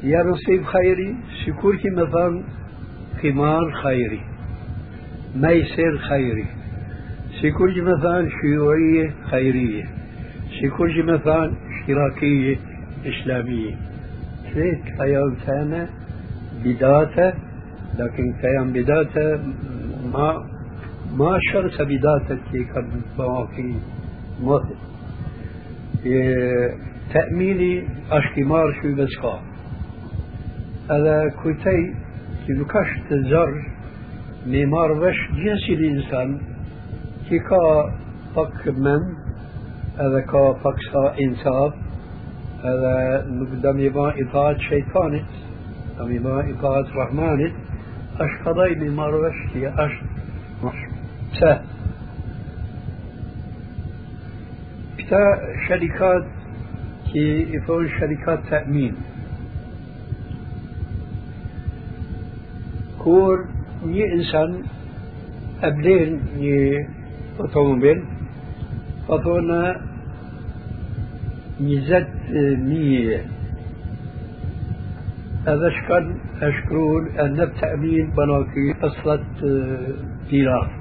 يا 0.03 0.23
نصيب 0.23 0.63
خيري 0.63 1.15
شكورك 1.45 1.81
مثلا 1.85 2.43
خمار 3.21 3.71
خيري 3.83 4.21
ميسر 5.35 5.97
خيري 5.97 6.45
شكورك 7.41 7.77
مثلا 7.77 8.29
شيوعية 8.41 9.13
خيرية 9.31 9.83
شكورك 10.61 11.05
مثلا 11.05 11.53
اشتراكية 11.69 12.57
إسلامية 13.05 13.75
هيك 14.45 15.01
أيام 15.01 15.35
ثانية 15.45 15.89
بداية 16.65 17.33
لكن 17.99 18.33
كيان 18.41 18.73
بداية 18.73 19.39
ما 20.13 20.45
ما 21.17 21.39
شرط 21.53 21.81
بداية 21.81 22.39
كي 22.51 22.63
كان 22.63 22.89
تأميني 27.13 27.87
أشكمار 28.11 28.73
شو 28.81 28.95
بسخا 28.95 29.41
هذا 30.91 31.29
كويتي 31.43 31.93
كي 32.47 32.53
نكاش 32.53 32.87
تزر 33.09 33.51
ميمار 34.45 34.91
وش 34.91 35.15
جنسي 35.31 35.73
الإنسان 35.73 36.39
كي 37.29 37.39
كا 37.39 37.91
فك 38.35 38.67
من 38.67 39.01
هذا 39.99 40.19
كا 40.19 40.53
فك 40.53 40.79
إنصاف 41.21 41.73
هذا 42.63 43.25
نقدم 43.29 43.79
يبا 43.79 44.13
إطاعة 44.21 44.57
شيطانت 44.57 45.29
أم 46.01 46.11
يبا 46.11 46.51
إطاعة 46.51 46.85
رحمانت 46.95 47.53
أش 48.19 48.45
قضاي 48.45 48.75
ميمار 48.75 49.15
وش 49.15 49.53
كي 49.53 49.67
أش 49.69 49.91
سهل 51.39 51.59
كتا 54.97 55.19
شركات 55.67 56.25
يفوز 57.15 57.87
شركات 57.99 58.39
تأمين. 58.49 58.95
كور 62.99 63.37
ني 63.85 64.13
إنسان 64.13 64.63
قبلين 65.63 66.19
ني 66.37 66.87
أوتوموبيل 67.39 68.03
فطونا 69.07 69.81
نزت 71.61 72.09
مية 72.67 73.25
هذا 75.47 75.69
شكل 75.69 76.05
أشكرون 76.41 77.07
أن 77.19 77.39
التأمين 77.41 78.11
بناكي 78.17 78.67
أصلت 78.87 79.25
دينار. 80.29 80.71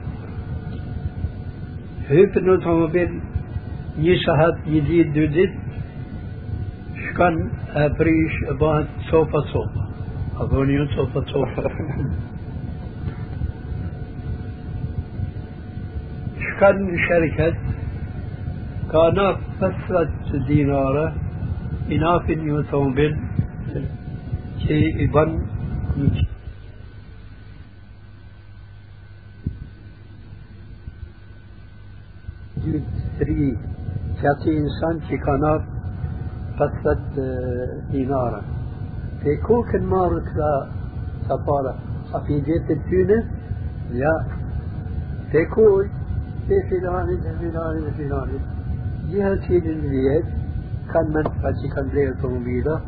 هيك 2.09 2.37
الأوتوموبيل 2.37 3.20
يشهد 3.99 4.57
يزيد 4.66 5.12
دودت 5.12 5.64
شكن 7.15 7.51
أبريش 7.69 8.33
بان 8.61 8.87
صوفة 9.11 9.41
صوفة. 9.41 9.89
أظن 10.37 10.87
صوفة 10.97 11.25
صوفة. 11.33 11.62
شكن 16.41 16.97
شركة 17.09 17.57
كانت 18.93 19.39
كثرة 19.61 20.11
دينارة 20.47 21.15
إناف 21.93 22.31
أوتوموبيل 22.31 23.17
شيء 24.67 25.12
بن 25.12 25.47
تري 33.19 33.57
كاتي 34.23 34.53
إنسان 34.59 35.09
في 35.09 35.17
كانات 35.17 35.74
قصد 36.59 36.98
دينارا 37.90 38.42
في 39.22 39.36
كوك 39.36 39.74
المار 39.74 40.11
كلا 40.20 40.68
سفارة 41.28 41.74
في 42.26 42.40
جيت 42.40 42.70
التونة 42.70 43.24
لا. 43.90 44.24
في 45.32 45.44
كوي 45.55 45.88
في 46.48 46.55
فلان 46.70 47.07
في 47.07 47.50
فلان 47.50 47.90
في 47.96 48.09
فلان. 48.09 48.28
جهة 49.11 49.48
سيد 49.48 49.66
البيت 49.66 50.24
كان 50.92 51.07
من 51.14 51.22
فاتي 51.22 51.68
كان 51.76 51.86
ليه 51.94 52.14
طومبيلا 52.22 52.80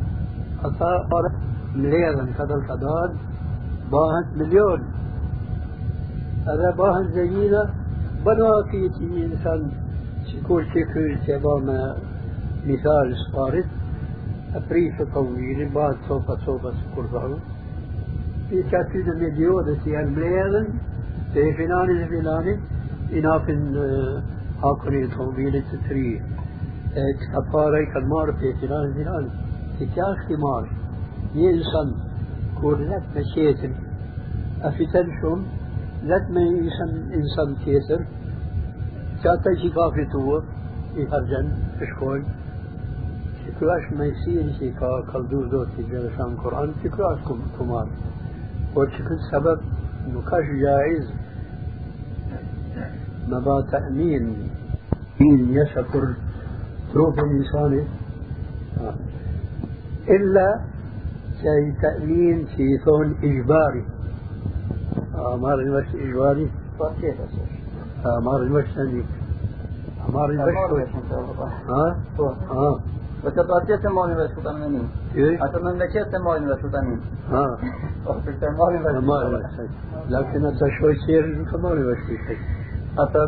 أصار 0.63 1.31
مليون 1.75 2.33
كذا 2.37 2.55
القدار 2.55 3.09
باهت 3.91 4.27
مليون. 4.35 4.81
هذا 6.47 6.75
باهت 6.77 7.07
زينة 7.13 7.63
بناكي 8.25 8.89
تي 8.89 9.25
إنسان 9.25 9.71
شكول 10.25 10.65
شكل 10.65 11.17
تبا 11.27 11.95
مثال 12.67 13.15
صارت 13.33 13.65
أبريف 14.55 15.01
طويل 15.13 15.69
بعد 15.75 15.97
صوفة 16.09 16.71
سكر 16.71 17.07
ظهر. 17.13 17.39
في 18.49 18.63
كاتين 18.63 19.07
مليون 19.19 19.79
تي 19.83 19.99
المليون 19.99 20.79
في 21.33 21.53
فلان 21.53 22.07
فلان 22.07 22.59
إناف 23.13 23.49
هاكوني 24.63 25.07
طويل 25.07 25.63
تتري 25.71 26.21
كفارة 27.33 27.85
كالمار 27.93 28.33
في 28.39 28.67
فلان 28.67 28.93
فلان. 28.93 29.29
في 29.79 29.85
كاش 29.85 30.17
كمار 30.29 30.69
ينسان 31.35 31.89
كون 32.61 32.81
لك 32.81 33.03
مشيتن 33.17 33.73
أفتن 34.61 35.07
شم 35.21 35.39
لك 36.03 36.25
ما 36.31 36.41
ينسان 36.41 36.91
إنسان 37.13 37.55
كيسر 37.65 38.01
كاتا 39.23 39.55
شي 39.61 39.69
كافي 39.69 40.05
تو 40.11 40.41
يهرجن 40.95 41.47
اشكوي 41.81 42.19
شكراش 42.19 42.23
ما 42.23 42.23
يصير 42.23 42.46
شي 44.59 44.71
كا 44.71 45.01
كالدور 45.13 45.47
دوت 45.47 45.67
في 45.67 45.83
جلسان 45.83 46.31
القرآن 46.31 46.73
شكراش 46.83 47.19
كم 47.27 47.39
كمار 47.59 47.87
وشكل 48.75 49.17
سبب 49.31 49.59
نكاش 50.13 50.45
جائز 50.63 51.11
ما 53.27 53.39
با 53.39 53.61
تأمين 53.61 54.49
مين 55.19 55.53
يشكر 55.53 56.15
ظروف 56.93 57.15
الإنسان 57.19 57.87
إلا 60.09 60.59
شيء 61.41 61.73
تأمين 61.81 62.45
في 62.45 62.77
ثون 62.85 63.15
إجباري 63.23 63.85
أمار 65.15 65.59
المش 65.59 65.95
إجباري 65.95 66.51
كيف 67.01 67.15
أمار 68.05 68.41
المش 68.41 68.65
ثاني 68.75 69.03
أمار 70.09 70.29
المش 70.29 70.55
ها؟ 71.69 71.97
ها. 72.49 72.79
بس 73.25 73.33
atje 73.37 73.77
se 73.81 73.89
marrin 73.89 74.17
vesh 74.21 74.33
këta 74.37 74.51
me 74.59 74.67
një. 74.73 74.83
إيه 75.15 75.37
Ato 75.43 75.57
në 75.59 75.71
meqet 75.81 76.07
se 76.11 76.19
marrin 76.25 76.47
vesh 76.51 76.63
këta 76.65 76.79
një. 76.87 76.97
ها 77.33 77.45
Po 78.05 78.11
për 78.25 78.33
të 78.41 78.47
marrin 78.59 78.81
vesh. 78.85 78.97
أمار 78.97 79.21
المش 79.27 79.55
لكن 80.09 80.45
هذا 80.45 80.67
شوي 80.79 80.95
سير 81.05 81.23
كمان 81.51 81.71
المش 81.71 82.01
شيء 82.07 82.39
Ato 83.03 83.21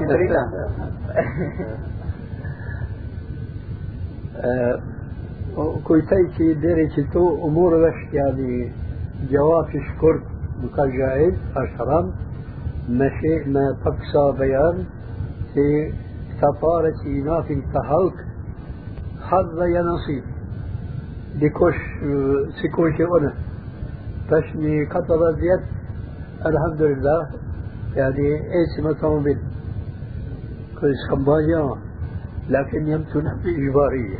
i 0.00 0.06
drita. 0.10 0.42
كويتي 5.84 6.54
ديري 6.54 6.88
تو 7.12 7.46
امور 7.46 7.72
بس 7.88 8.14
يعني 8.14 8.72
جواب 9.30 9.66
شكر 9.70 10.22
مكان 10.62 10.98
جائز 10.98 11.34
اشرم 11.56 12.12
مشي 12.88 13.50
ما 13.50 13.76
تقصى 13.84 14.38
بيان 14.38 14.84
في 15.54 15.92
كفارة 16.40 17.02
ناف 17.24 17.48
تهلك 17.48 18.29
حظ 19.30 19.58
يا 19.62 19.82
نصيب. 19.82 20.24
بكوش 21.40 21.74
سكوش 22.62 23.00
أنا. 23.18 23.32
تشني 24.30 24.84
قطر 24.84 25.32
زيت. 25.32 25.64
الحمد 26.46 26.82
لله. 26.82 27.28
يعني 27.96 28.28
إيش 28.34 28.84
ما 28.84 28.92
تعمل 28.92 29.38
كل 30.80 30.94
خمبايا 31.10 31.74
لكن 32.48 32.86
يمتن 32.88 33.24
بإجبارية 33.44 34.18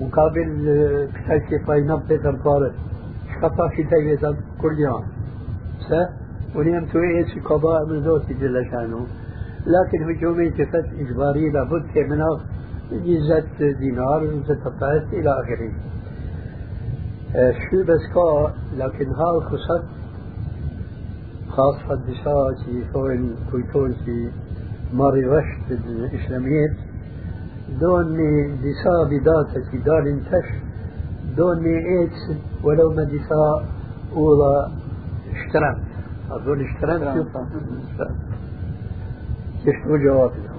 مقابل 0.00 0.48
كتاكي 1.14 1.58
فاينة 1.66 1.96
بيتر 2.08 2.36
فارس 2.36 2.74
شكتا 3.34 3.68
في 3.76 3.82
تايزا 3.90 4.36
كل 4.60 4.78
يوم. 4.78 5.04
س 5.88 5.92
ونيم 6.56 6.84
تويت 6.86 7.44
قضاء 7.44 7.86
من 7.86 7.98
ذوتي 8.00 8.34
جل 8.34 8.56
شانه 8.70 9.06
لكن 9.66 10.10
هجومي 10.10 10.50
تفت 10.50 10.86
إجباري 10.98 11.50
لابد 11.50 11.98
منها 12.10 12.40
جزت 12.92 13.62
دينار 13.78 14.26
جزت 14.26 14.68
فاس 14.80 15.02
إلى 15.12 15.30
آخره. 15.30 15.72
شو 17.36 17.82
بس 17.82 18.06
كا 18.14 18.52
لكن 18.76 19.08
هال 19.10 19.42
خصت 19.42 19.84
خاصة 21.48 21.94
بساعة 21.94 22.90
فوين 22.92 23.36
كويتون 23.50 23.94
في 24.04 24.30
ماري 24.92 25.24
رشد 25.24 25.70
الإسلاميات 25.70 26.76
دوني 27.80 28.48
دسا 28.48 29.04
بداتة 29.10 29.78
دار 29.86 30.02
انتش 30.02 30.48
دوني 31.36 31.76
ايتس 31.78 32.40
ولو 32.64 32.92
ما 32.92 33.04
دسا 33.04 33.66
اولا 34.16 34.70
اشترمت 35.32 35.86
اظن 36.30 36.60
اشترمت 36.60 37.26
شو 39.64 40.55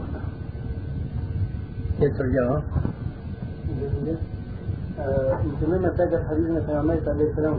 عليه 7.07 7.29
السلام 7.31 7.55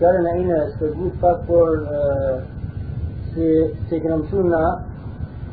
قال 0.00 0.16
العينة 0.20 0.56
استجوب 0.68 1.12
فاكور 1.22 1.70
na 3.34 4.64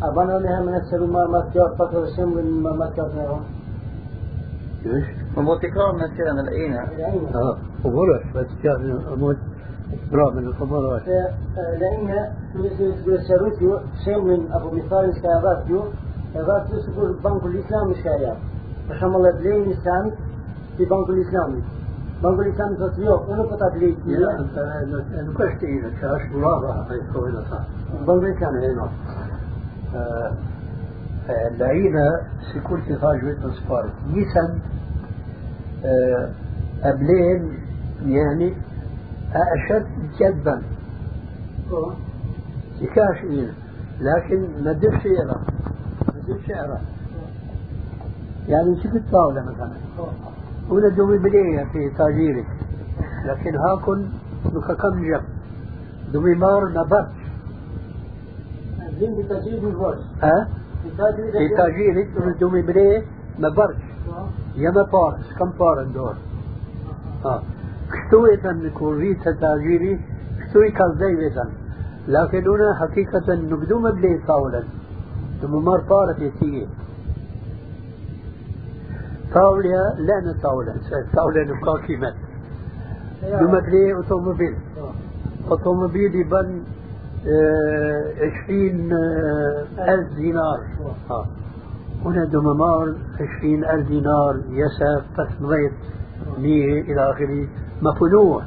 a 0.02 0.10
banë 0.14 0.36
në 0.42 0.50
herë 0.50 0.66
në 0.66 0.80
seru 0.90 1.08
ma 1.08 1.24
ma 1.34 1.42
kjo 1.54 1.66
pak 1.78 1.90
për 1.94 2.04
shembull 2.16 2.50
ma 2.62 2.72
ma 2.78 2.88
kjo 2.94 3.06
në 3.16 3.26
إيش؟ 4.86 5.06
ما 5.38 5.56
تكرار 5.56 5.94
من 5.94 6.18
كده 6.18 6.34
من 6.34 6.40
العينة 6.40 6.82
آه 7.36 7.58
وغلط 7.84 8.24
بس 8.36 8.48
كان 8.64 8.82
من 10.12 10.48
الخمارات 10.48 11.02
لأن 11.80 12.32
سيروتيو 13.28 13.80
شيء 14.06 14.48
أبو 14.56 14.72
مثال 14.72 15.14
سياراتيو 15.22 15.84
سياراتيو 16.34 16.80
سكول 16.80 17.16
بنك 17.24 17.44
الإسلام 17.46 17.94
شايع 18.04 18.36
فشام 18.90 19.16
الله 19.16 19.32
بلين 19.32 19.64
الإسلام 19.64 20.12
في 20.78 20.86
بنك 20.86 21.10
الإسلامي 21.10 21.62
بنك 22.24 22.40
الإسلام 22.40 22.76
تصيو 22.76 23.34
أنا 23.34 23.44
كنت 23.44 23.62
أبلي 23.62 23.96
لا 24.06 24.40
أنت 24.40 24.58
أنا 24.58 25.34
كشت 25.34 25.64
إيدك 25.64 25.94
كاش 26.02 26.22
مرابعه 26.32 26.88
في 26.88 27.14
كوينه 27.14 27.42
صح. 27.42 27.64
بنك 28.08 28.44
هنا 31.64 32.22
سيكورتي 32.54 32.96
خارج 32.96 33.22
ترانسبارت 33.22 33.92
نيسان 34.14 34.60
أبلين 36.84 37.60
يعني 38.06 38.54
أشد 39.36 39.88
جدا. 40.20 40.62
كاش 42.96 43.24
إينا 43.24 43.54
لكن 44.02 44.64
ما 44.64 44.72
درش 44.74 45.06
يرى 45.06 45.40
ما 46.08 46.22
درش 46.28 46.50
يرى 46.50 46.80
يعني 48.48 48.84
شو 48.84 48.90
الطاولة 48.90 49.42
مثلا؟ 49.42 49.72
ولا 50.70 50.90
دومي 50.90 51.18
بليه 51.18 51.64
في 51.64 51.90
تاجيرك. 51.98 52.48
لكن 53.26 53.56
هاكل 53.56 54.06
نكا 54.46 54.74
كم 54.74 55.04
جب. 55.04 55.24
دومي 56.14 56.36
مار 56.36 56.70
نبات 56.70 57.10
بتجيب 59.02 59.68
الوش 59.68 59.98
ها؟ 60.22 60.48
في 61.38 61.50
تاجيرك 61.58 62.10
دومي 62.40 62.62
بليه 62.62 63.06
ما 63.40 63.50
e 64.56 64.72
parë, 64.92 65.24
s'kam 65.32 65.52
parë 65.58 65.86
në 65.88 65.94
dorë. 65.96 66.20
Ha. 67.24 67.36
شتوي 68.08 68.38
تن 68.38 68.70
كوري 68.70 69.14
تتاجيري 69.14 70.00
شتوي 70.50 70.72
كازاي 70.72 71.32
لكن 72.08 72.48
هنا 72.48 72.74
حقيقة 72.74 73.34
نبدو 73.34 73.80
مبلي 73.80 74.22
طاولا 74.28 74.64
ثم 75.42 75.52
مر 75.52 75.80
طارت 75.80 76.20
يتيجي 76.20 76.68
طاولة 79.34 80.00
لا 80.00 80.20
نطاولا 80.20 80.76
طاولة 81.16 81.44
نبقى 81.44 81.88
كيما 81.88 82.14
نمبلي 83.24 83.94
اوتوموبيل 83.94 84.56
اوتوموبيل 85.52 86.16
يبن 86.16 86.64
آه، 87.28 88.14
عشرين 88.22 88.94
آه، 88.94 89.66
ألف 89.94 90.14
دينار 90.16 90.60
هنا 92.06 92.26
دممار 92.26 92.96
عشرين 93.20 93.66
ألف 93.66 93.88
دينار 93.88 94.42
يسر 94.50 95.04
تسميت 95.18 95.72
مية 96.38 96.82
إلى 96.82 97.12
آخره 97.12 97.48
مفنوع 97.82 98.44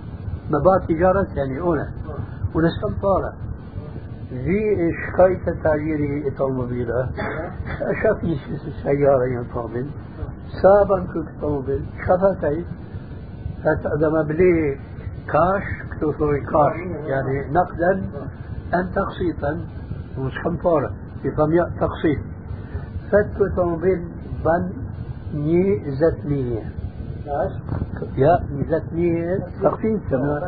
مبات 0.50 0.88
تجارة 0.88 1.26
يعني 1.36 1.60
هنا 1.60 1.90
هنا 2.54 2.68
طالع. 3.02 3.32
في 4.30 4.90
شكاية 5.06 5.62
تاجيري 5.62 6.18
الأوتوموبيل 6.18 6.88
شافني 8.02 8.36
سيارة 8.82 9.24
ينطابل 9.24 9.86
سابا 10.62 11.00
كنت 11.00 11.28
أوتوموبيل 11.34 11.84
شفتي 12.06 12.64
فما 14.00 14.22
بلي 14.22 14.78
كاش 15.32 15.62
كتوصل 15.96 16.36
كاش. 16.36 16.76
يعني 17.06 17.52
نقدا 17.52 17.92
أم 18.74 18.90
تقسيطا. 18.94 19.60
مش 20.18 20.32
فارة 20.62 20.90
يفهم 21.24 21.52
تقسيط. 21.80 22.18
فت 23.12 23.40
أوتوموبيل 23.40 24.08
بن 24.44 24.72
ني 25.34 25.80
زتمية 25.90 26.62
يا 28.16 28.40
زتمية 28.68 29.38
تقسيط 29.62 30.00
كما 30.10 30.40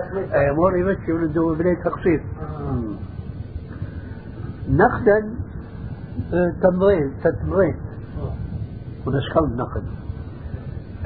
أمور 0.51 0.77
يمشي 0.77 1.13
ولدو 1.13 1.55
بلي 1.55 1.77
تقسيط 1.77 2.21
نقدا 4.69 5.35
تمضين 6.63 7.13
تتمضين 7.25 7.77
ونشكل 9.07 9.57
نقد 9.57 9.83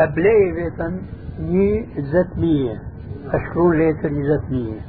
أبلي 0.00 0.52
بيتا 0.54 1.00
ني 1.40 1.86
زتمية 1.98 2.82
أشكرون 3.26 3.78
ليتر 3.78 4.10
زتمية 4.10 4.80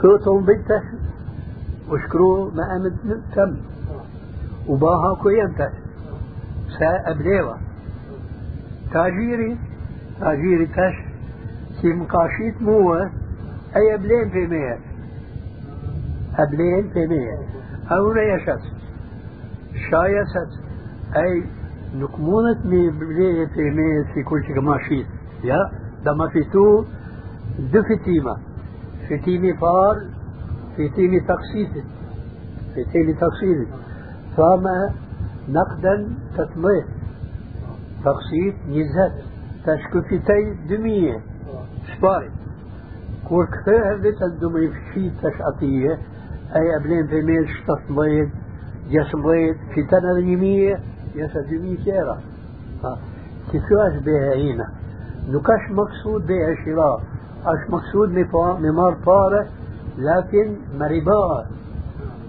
كوتهم 0.00 0.44
بيتا 0.44 0.82
وشكرو 1.90 2.50
ما 2.50 2.76
أمد 2.76 3.22
تم. 3.34 3.56
وباها 4.68 5.14
كويمتا 5.22 5.72
سا 6.78 7.10
أبليوة 7.10 7.58
تاجيري. 8.92 9.58
تاجيري 10.20 10.66
تاش 10.66 10.94
سي 11.82 11.88
مقاشيت 11.88 12.62
موه 12.62 13.10
أي 13.76 13.94
أبلين 13.94 14.30
في 14.30 14.46
مية؟ 14.46 14.78
أبلين 16.38 16.90
في 16.92 17.06
مية. 17.06 17.38
أو 17.92 18.12
يشت 18.12 18.62
شايست 19.90 20.50
أي 21.16 21.44
نكمونة 21.94 22.66
مي 22.66 22.90
بليه 22.90 23.46
في 23.46 23.70
مية 23.70 24.14
في 24.14 24.22
كل 24.22 24.44
شيء 24.44 24.60
ماشيت 24.60 25.06
يا 25.44 25.58
دما 26.04 26.28
في 26.28 26.44
تو 26.44 26.84
دفتيمة 27.58 28.36
فتيمي 29.08 29.54
فار 29.54 29.96
في 30.76 30.88
تيني 30.88 31.20
تقسيط 31.20 31.84
في 32.74 32.84
تيني 32.92 33.12
تقسيط 33.12 33.68
فما 34.36 34.90
نقدا 35.48 36.08
تطمئ 36.36 36.84
تقسيط 38.04 38.54
يزهد 38.68 39.33
تشكفتي 39.66 40.18
دمية. 40.68 41.20
شباري 41.96 42.30
كور 43.28 43.46
كفاها 43.46 43.96
بيتا 43.96 44.26
دمي 44.40 44.68
في 44.68 45.10
تشعطية 45.22 45.98
أي 46.56 46.76
أبلين 46.76 47.06
في 47.06 47.22
ميل 47.22 47.48
شتطمئ 47.48 48.26
جسمئ 48.90 49.54
في 49.74 49.82
تنا 49.82 50.20
دمية 50.20 50.80
يسا 51.14 51.40
دمية 51.40 51.76
كيرا 51.84 52.20
كيفاش 53.52 54.02
بها 54.04 54.34
هنا 54.34 54.68
نكاش 55.28 55.70
مقصود 55.70 56.26
بها 56.26 56.54
شراء 56.64 57.02
اش 57.46 57.70
مقصود 57.70 58.08
ممار 58.60 58.94
باره 59.06 59.46
لكن 59.98 60.56
مريبا 60.78 61.46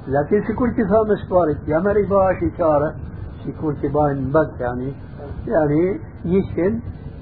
لكن 0.07 0.43
سيكون 0.47 0.73
تفهم 0.75 1.15
سبارت 1.27 1.57
يا 1.67 1.79
مريبا 1.79 2.39
شكارة 2.41 2.95
سيكون 3.43 3.75
تبان 3.81 4.31
بد 4.31 4.51
يعني 4.59 4.93
يعني 5.47 5.99
يشكن 6.25 6.79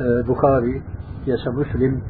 آه، 0.00 0.22
بخاري 0.28 0.82
يسا 1.26 1.50
مسلم. 1.50 2.00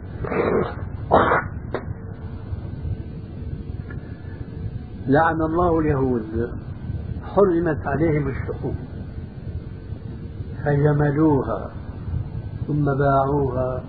لعن 5.06 5.42
الله 5.42 5.78
اليهود. 5.80 6.50
حرمت 7.24 7.86
عليهم 7.86 8.28
الشحوم 8.28 8.89
فجملوها 10.64 11.70
ثم 12.66 12.84
باعوها 12.84 13.82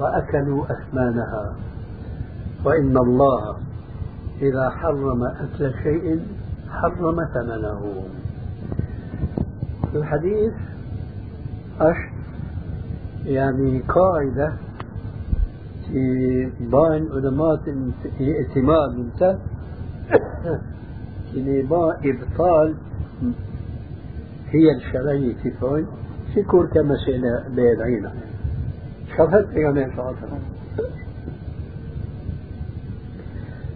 وأكلوا 0.00 0.64
أثمانها. 0.64 1.54
وإن 2.64 2.96
الله 2.96 3.56
إذا 4.42 4.70
حرم 4.70 5.24
أكل 5.24 5.72
شيء 5.82 6.20
حرم 6.70 7.24
ثمنه. 7.34 8.02
في 9.92 9.98
الحديث 9.98 10.52
أش 11.80 11.96
يعني 13.24 13.80
قاعدة 13.80 14.52
في 15.86 16.44
بين 16.60 17.08
علماء 17.12 17.60
اعتماد 18.20 18.94
انت 18.94 19.22
يعني 21.34 21.62
ما 21.62 21.96
إبطال 22.04 22.74
هي 24.50 24.76
الشرعية 24.76 25.34
كيفون 25.42 25.86
شكور 26.34 26.66
كمسألة 26.66 27.48
بيدعينا. 27.48 28.12
شفت 29.16 29.48
يعني 29.52 29.96
صلى 29.96 30.00
الله. 30.00 30.16
عليه 30.16 30.18
وسلم 30.18 30.42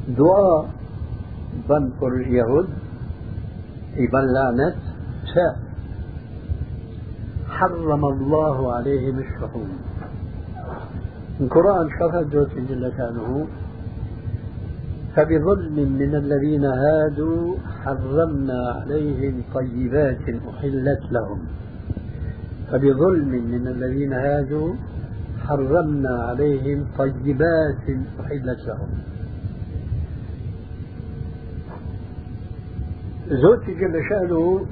دعاء 0.08 0.70
بن 1.68 1.92
اليهود 2.02 2.68
يبن 3.96 4.24
لعنت 4.32 4.76
شاء. 5.34 5.58
حرم 7.48 8.04
الله 8.04 8.74
عليهم 8.74 9.18
الشحوم. 9.18 9.68
القرآن 11.40 11.88
شرح 11.98 12.22
جوت 12.32 12.54
جل 12.54 12.92
شأنه. 12.96 13.46
فبظلم 15.16 15.92
من 15.92 16.14
الذين 16.14 16.64
هادوا 16.64 17.56
حرمنا 17.84 18.82
عليهم 18.82 19.42
طيبات 19.54 20.28
أحلت 20.50 21.02
لهم. 21.10 21.40
فبظلم 22.70 23.28
من 23.28 23.68
الذين 23.68 24.12
هادوا 24.12 24.74
حرمنا 25.46 26.22
عليهم 26.22 26.86
طيبات 26.98 27.84
أحلت 28.20 28.66
لهم. 28.66 28.88
زوجي 33.28 33.74
جل 33.74 33.94
شأنه 34.08 34.66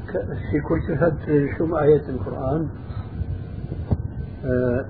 في 0.50 0.60
كل 0.60 0.80
صفة 0.88 1.58
شم 1.58 1.74
آية 1.74 2.08
القرآن 2.08 2.68
آه 4.44 4.84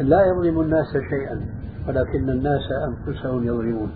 لا 0.00 0.26
يظلم 0.26 0.60
الناس 0.60 0.92
شيئا 1.10 1.40
ولكن 1.88 2.30
الناس 2.30 2.62
أنفسهم 2.88 3.44
يظلمون. 3.46 3.90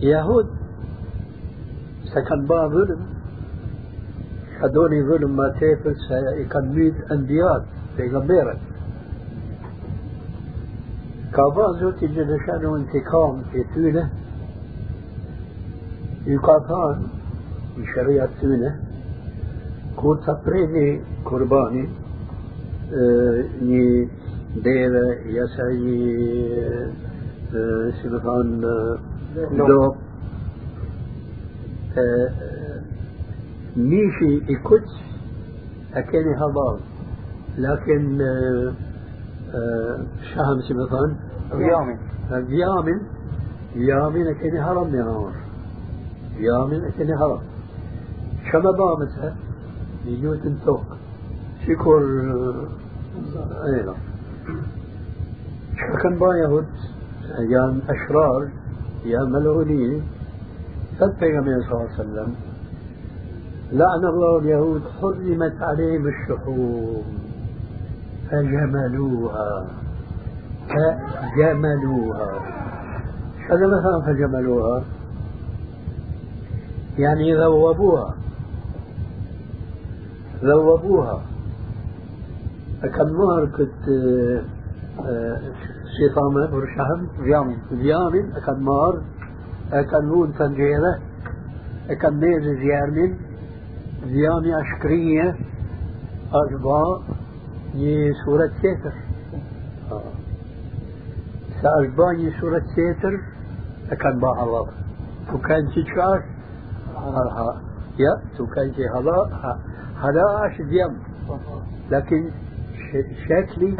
يهود 0.00 0.46
سكن 2.14 2.46
با 2.46 2.68
ظلم. 2.68 3.18
هدول 4.60 5.04
ظلم 5.08 5.36
ما 5.36 5.48
تيفل 5.48 5.96
سيكن 6.08 6.64
ميت 6.74 6.94
أنبياء 7.12 7.66
بيغمبرت 7.96 8.58
كابا 11.34 11.72
زوتي 11.80 12.06
جلشان 12.06 12.74
انتقام 12.74 13.42
في 13.52 13.64
تونه 13.74 14.10
يقاطان 16.26 17.02
من 17.76 17.86
شريعة 17.94 18.28
تونه 18.40 18.80
كور 19.96 20.16
تبريني 20.16 21.00
قرباني 21.24 21.88
آه 22.92 23.44
ني 23.62 24.08
ديرة 24.56 25.14
سبحان 28.02 28.60
دوب 29.52 29.96
ميشي 33.76 34.52
يكتش 34.52 34.92
أكيني 35.94 36.34
هضال 36.36 36.80
لكن 37.58 38.18
شهم 40.34 40.58
مثلا 40.70 41.16
يامن 41.52 41.98
يامن 42.50 43.00
يامن 43.76 44.26
أكيني 44.26 44.60
هرم 44.60 44.94
يا 44.94 45.32
يامن 46.38 46.84
أكيني 46.84 47.14
هرم 47.14 47.40
شما 48.52 48.70
بامتها 48.70 49.36
نيوتن 50.06 50.56
توك 50.66 50.84
شكر 51.66 52.02
أيضا 53.74 53.94
شكن 55.76 56.18
با 56.18 56.36
يهود 56.36 56.66
أيام 57.38 57.80
أشرار 57.88 58.48
يا 59.04 59.24
ملعونين 59.24 60.02
فالبيغمبر 60.98 61.62
صلى 61.62 61.72
الله 61.72 61.90
عليه 61.90 62.00
وسلم 62.00 62.34
لعن 63.72 64.04
الله 64.04 64.38
اليهود 64.38 64.82
حرمت 65.00 65.62
عليهم 65.62 66.08
الشحوم 66.08 67.04
فجملوها 68.30 69.66
فجملوها. 70.68 72.40
هذا 73.50 73.66
مثلا 73.66 74.00
فجملوها. 74.06 74.84
يعني 76.98 77.34
ذوبوها 77.34 78.14
ذوبوها. 80.44 81.22
كم 82.82 83.08
نهر 83.08 83.46
كنت 83.46 83.84
شيطامة 85.98 86.46
برشهم 86.52 87.08
فيامن 87.24 87.56
فيامن 87.68 88.32
كم 88.46 88.64
نهر 88.64 89.02
كم 89.90 90.04
نون 90.06 90.34
تنجيلة. 90.34 90.98
كم 92.02 92.14
نيز 92.24 92.42
زيارمن 92.42 93.16
زيامي 94.04 94.60
أشكرية. 94.60 95.36
أجباء. 96.32 97.02
ني 97.74 98.12
سورة 98.24 98.50
سيتر. 98.62 98.94
سأجباء 101.62 102.12
ني 102.16 102.30
سورة 102.40 102.62
سيتر. 102.74 103.20
كم 103.90 104.20
با 104.20 104.42
الله 104.42 104.66
وكان 105.34 105.66
تشار 105.68 106.22
يا 107.98 108.12
تو 108.38 108.46
كان 108.46 108.70
هلا 108.94 109.18
هلا 110.02 110.46
اش 110.46 110.56
ديم 110.62 110.92
لكن 111.90 112.30
شكلي 113.28 113.76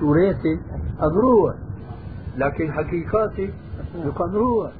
سورتي 0.00 0.60
أدروه 1.00 1.54
لكن 2.36 2.72
حقيقاتي 2.72 3.50
روح 4.34 4.72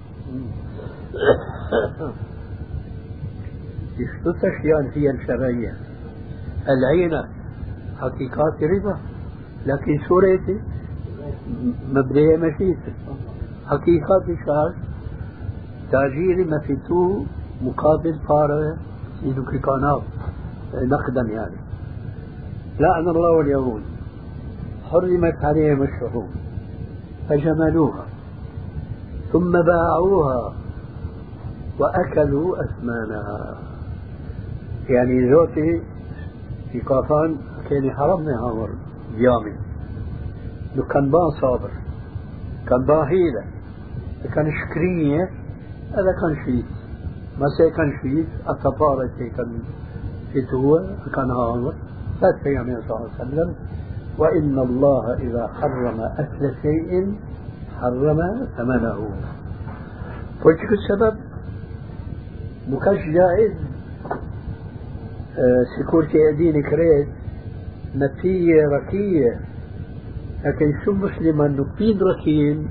يشتتش 3.99 4.64
يعني 4.64 4.91
هي 4.95 5.11
الشرعية 5.11 5.77
العينة 6.68 7.29
حقيقات 8.01 8.62
رضا 8.62 8.99
لكن 9.66 9.99
سورتي 10.09 10.61
مبدئية 11.93 12.37
مشيتي 12.37 12.93
حقيقات 13.66 14.25
شعر 14.47 14.75
تاجيري 15.93 16.45
ما 16.45 16.59
في 16.59 16.77
تو 16.89 17.25
مقابل 17.62 18.18
فارغ 18.29 18.77
سيدو 19.21 19.45
كيكانات 19.45 20.03
نقدا 20.75 21.23
يعني 21.33 21.57
لعن 22.81 23.09
الله 23.09 23.41
اليهود 23.41 23.83
حرمت 24.91 25.45
عليهم 25.45 25.83
الشحوم 25.83 26.31
فجملوها. 27.28 28.05
ثم 29.33 29.53
باعوها. 29.53 30.55
وأكلوا 31.78 32.57
أثمانها. 32.64 33.59
يعني 34.89 35.31
زوتي 35.31 35.83
في 36.72 36.81
قافان 36.81 37.37
كان 37.70 37.91
حرمنا 37.91 38.41
هامر 38.41 38.70
يامي 39.14 39.53
لو 40.76 40.83
كان 40.83 41.11
با 41.11 41.31
صابر. 41.41 41.70
كان 42.68 42.85
با 42.85 43.09
هيلة 43.09 43.45
كان 44.35 44.53
شكرية. 44.61 45.31
هذا 45.93 46.12
كان 46.20 46.45
شيء. 46.45 46.64
ما 47.39 47.47
كان 47.76 47.93
شيء. 48.03 48.26
التفارة 48.51 49.11
كان 49.37 49.62
فتوة 50.35 50.97
كان 51.14 51.31
هامر 52.23 52.83
فات 52.83 52.89
صلى 52.89 52.97
الله 52.97 53.11
عليه 53.21 53.31
وسلم. 53.31 53.55
وإن 54.18 54.59
الله 54.59 55.14
إذا 55.14 55.47
حرم 55.47 56.01
أكل 56.01 56.55
شيء 56.62 57.14
حرم 57.81 58.47
ثمنه. 58.57 59.11
فوجك 60.43 60.73
السبب؟ 60.73 61.16
مكاش 62.68 62.99
جائز. 62.99 63.53
آه 65.39 65.64
سيكورتي 65.77 66.29
أدين 66.29 66.62
كريت 66.62 67.09
نتية 67.97 68.66
ركية. 68.66 69.41
لكن 70.45 70.73
شو 70.85 70.93
مسلما 70.93 71.49
نقين 71.49 71.99
ركين 72.01 72.71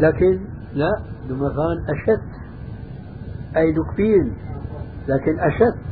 لكن 0.00 0.40
لا 0.74 0.90
دمغان 1.28 1.78
أشد. 1.88 2.30
أي 3.56 3.72
نقين 3.72 4.32
لكن 5.08 5.38
أشد. 5.40 5.89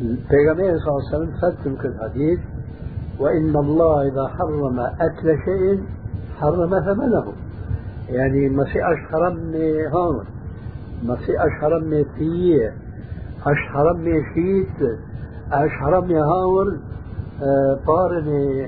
البيغمبر 0.00 0.78
صلى 0.78 0.88
الله 0.88 1.08
عليه 1.08 1.16
وسلم 1.16 1.32
فتم 1.42 1.88
الحديث 1.88 2.38
وإن 3.18 3.56
الله 3.56 4.08
إذا 4.08 4.28
حرم 4.28 4.80
أكل 4.80 5.38
شيء 5.44 5.82
حرم 6.40 6.80
ثمنه 6.80 7.32
يعني 8.08 8.48
ما 8.48 8.64
في 8.64 8.78
من 9.28 9.86
هون 9.94 10.24
ما 11.02 11.16
في 11.16 11.32
من 11.84 12.04
فيه 12.18 12.72
من 13.96 14.22
شيت 14.34 14.98
من 16.00 16.16
هاور 16.16 16.76
بارن 17.86 18.66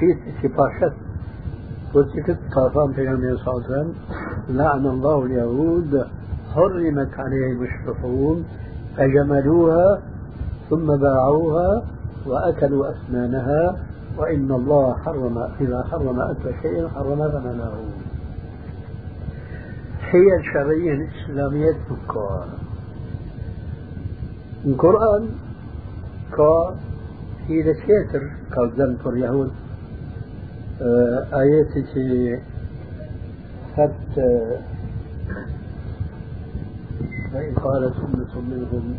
شيت 0.00 0.18
سباشت 0.42 0.96
وذكرت 1.94 2.38
قافان 2.54 2.92
في 2.92 3.02
النبي 3.02 3.36
صلى 3.36 3.54
الله 3.54 3.64
عليه 3.64 3.74
وسلم 3.74 3.94
لعن 4.48 4.86
الله 4.86 5.24
اليهود 5.24 6.06
حرمت 6.54 7.14
عليهم 7.18 7.62
الشحوم 7.62 8.44
فجملوها 8.96 10.02
ثم 10.70 10.96
باعوها 10.96 11.84
وأكلوا 12.26 12.90
أسنانها 12.90 13.76
وإن 14.18 14.52
الله 14.52 14.94
حرم 14.94 15.38
إذا 15.60 15.84
حرم 15.90 16.20
أكل 16.20 16.50
شيء 16.62 16.88
حرم 16.88 17.28
ثمنه 17.28 17.72
هي 20.10 20.36
الشرعية 20.40 20.92
الإسلامية 20.92 21.72
تذكر 21.72 22.44
القرآن 24.64 25.28
كا 26.36 26.76
هي 27.46 27.62
لسيتر 27.62 28.30
كالزن 28.54 28.96
فور 28.96 29.16
يهود. 29.16 29.50
آياتي 31.32 32.40
حتى 33.76 34.58
وإن 37.34 37.54
قالت 37.54 37.94
أمة 37.96 38.40
منهم 38.50 38.96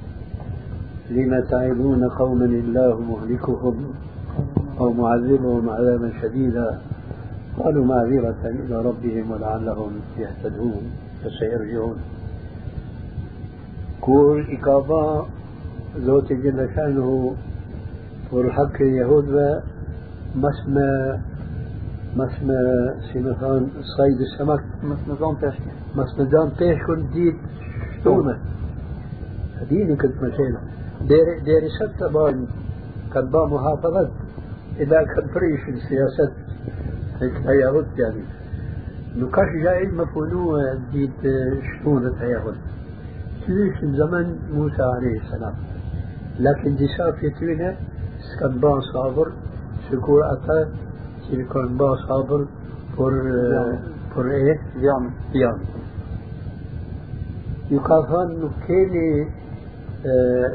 لم 1.10 1.44
تعظون 1.50 2.10
قوما 2.10 2.46
الله 2.46 3.00
مهلكهم 3.00 3.76
أو 4.80 4.94
معذبهم 4.94 5.70
عذابا 5.70 6.12
شديدا 6.22 6.82
قالوا 7.60 7.86
معذرة 7.86 8.42
إلى 8.46 8.82
ربهم 8.82 9.32
ولعلهم 9.32 9.92
يهتدون 10.18 10.92
فسيرجعون 11.24 11.98
كل 14.02 14.46
إقابة 14.50 15.26
زوت 15.98 16.34
جل 16.34 16.70
شأنه 16.76 17.36
والحق 18.32 18.76
اليهود 18.82 19.62
مسمى 20.36 21.20
مسمى 22.16 22.58
سمثان 23.14 23.68
صيد 23.98 24.20
السمك. 24.20 24.64
مسندان 24.84 25.36
بيشكي 25.42 25.72
مسندان 25.96 26.50
بيشكن 26.60 27.10
ديت 27.14 27.36
شتومة 28.00 28.38
هديني 29.62 29.96
كنت 29.96 30.24
مشينا 30.24 30.77
ديري 31.02 31.70
ستة 31.80 32.08
بان 32.08 32.48
كان 33.14 33.26
با 33.30 33.46
محافظة 33.46 34.10
إذا 34.80 35.04
كان 35.04 35.28
فريش 35.34 35.70
السياسات 35.70 36.34
اليهود 37.22 37.88
يعني 38.00 38.24
نكاش 39.18 39.50
جاي 39.64 39.88
مفهوم 39.88 40.58
ديت 40.92 41.22
شتونة 41.68 42.16
اليهود 42.22 42.58
تليش 43.48 43.78
زمن 44.00 44.40
موسى 44.54 44.84
عليه 44.84 45.20
السلام 45.22 45.56
لكن 46.40 46.76
دي 46.76 46.88
شافتونه 46.98 47.76
سكن 48.28 48.60
بان 48.62 48.82
صابر 48.94 49.32
شكور 49.92 50.22
أتا 50.34 50.70
سيكون 51.30 51.78
بان 51.78 51.96
صابر 52.08 52.48
por, 52.98 53.14
por 54.14 54.26
e 54.34 54.56
janë. 54.82 55.12
janë. 55.38 55.84
Ju 57.70 57.82
ka 57.86 57.98
thënë 58.10 58.50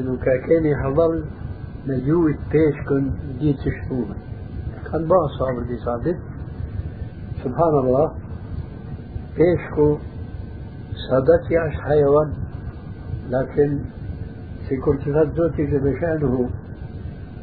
nuk 0.07 0.21
ka 0.21 0.35
keni 0.47 0.75
hadhal 0.83 1.19
me 1.87 1.97
gjujt 2.07 2.39
peshkën 2.53 3.11
ditë 3.41 3.59
të 3.65 3.75
shtume. 3.79 4.17
Kanë 4.89 5.07
ba 5.11 5.21
sabër 5.39 5.67
disa 5.71 5.99
ditë. 6.07 6.23
Subhanallah, 7.43 8.09
peshku 9.37 9.99
صادت 10.93 11.51
يعش 11.51 11.81
حيوان 11.81 12.33
لكن 13.31 13.79
في 14.69 14.77
كل 14.77 14.99
صفات 14.99 15.29
ذاته 15.39 15.65
جل 15.65 15.97
شأنه 16.01 16.51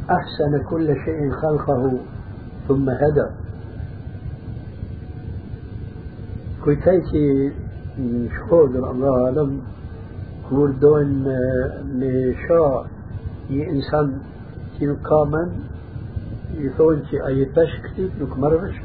أحسن 0.10 0.64
كل 0.70 0.96
شيء 1.06 1.32
خلقه 1.32 2.00
ثم 2.68 2.90
هدى 2.90 3.28
kujtajti 6.60 7.22
në 7.98 8.26
shkodër, 8.36 8.84
Allah 8.92 9.46
që 14.80 14.88
nuk 14.88 15.02
ka 15.04 15.24
men, 15.32 15.50
i 16.56 16.70
thonë 16.78 17.02
që 17.10 17.18
a 17.28 17.30
jetash 17.36 17.76
këtit 17.84 18.12
nuk 18.22 18.34
mërvesh. 18.40 18.80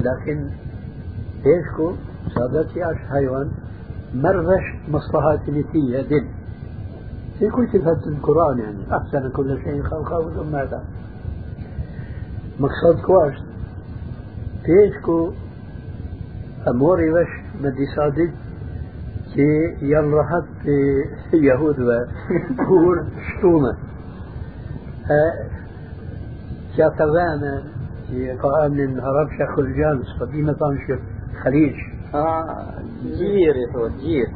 لكن 0.00 0.50
بيشكو 1.44 1.92
سادتي 2.34 2.82
عش 2.82 2.96
حيوان 2.96 3.50
مرغش 4.14 4.64
مصلحات 4.88 5.48
نتيجة 5.48 6.02
دل 6.02 6.26
في 7.38 7.50
كل 7.50 7.68
صفة 7.68 8.06
القرآن 8.06 8.58
يعني 8.58 8.96
أحسن 8.96 9.30
كل 9.30 9.58
شيء 9.64 9.82
خلقه 9.82 10.34
ثم 10.34 10.56
هذا 10.56 10.84
مقصد 12.60 13.00
كواش 13.06 13.34
بيشكو 14.66 15.30
أموري 16.68 17.10
وش 17.10 17.28
بدي 17.62 17.86
صادق 17.96 18.30
që 19.34 19.46
janë 19.90 20.16
rahat 20.16 20.46
të 20.64 21.40
jahudve 21.44 21.98
kur 22.62 23.02
shtume. 23.28 23.72
Që 26.74 26.86
ata 26.86 27.06
vene 27.14 27.54
që 28.10 28.36
ka 28.42 28.50
emnin 28.66 28.98
Arabsha 28.98 29.46
Khuljan, 29.54 29.98
së 30.14 30.30
di 30.32 30.40
me 30.46 30.54
thamë 30.62 30.86
që 30.86 30.94
Khalij. 31.42 31.76
Gjirë, 33.18 33.60
i 33.64 33.66
thot, 33.74 33.92
gjirë. 34.02 34.32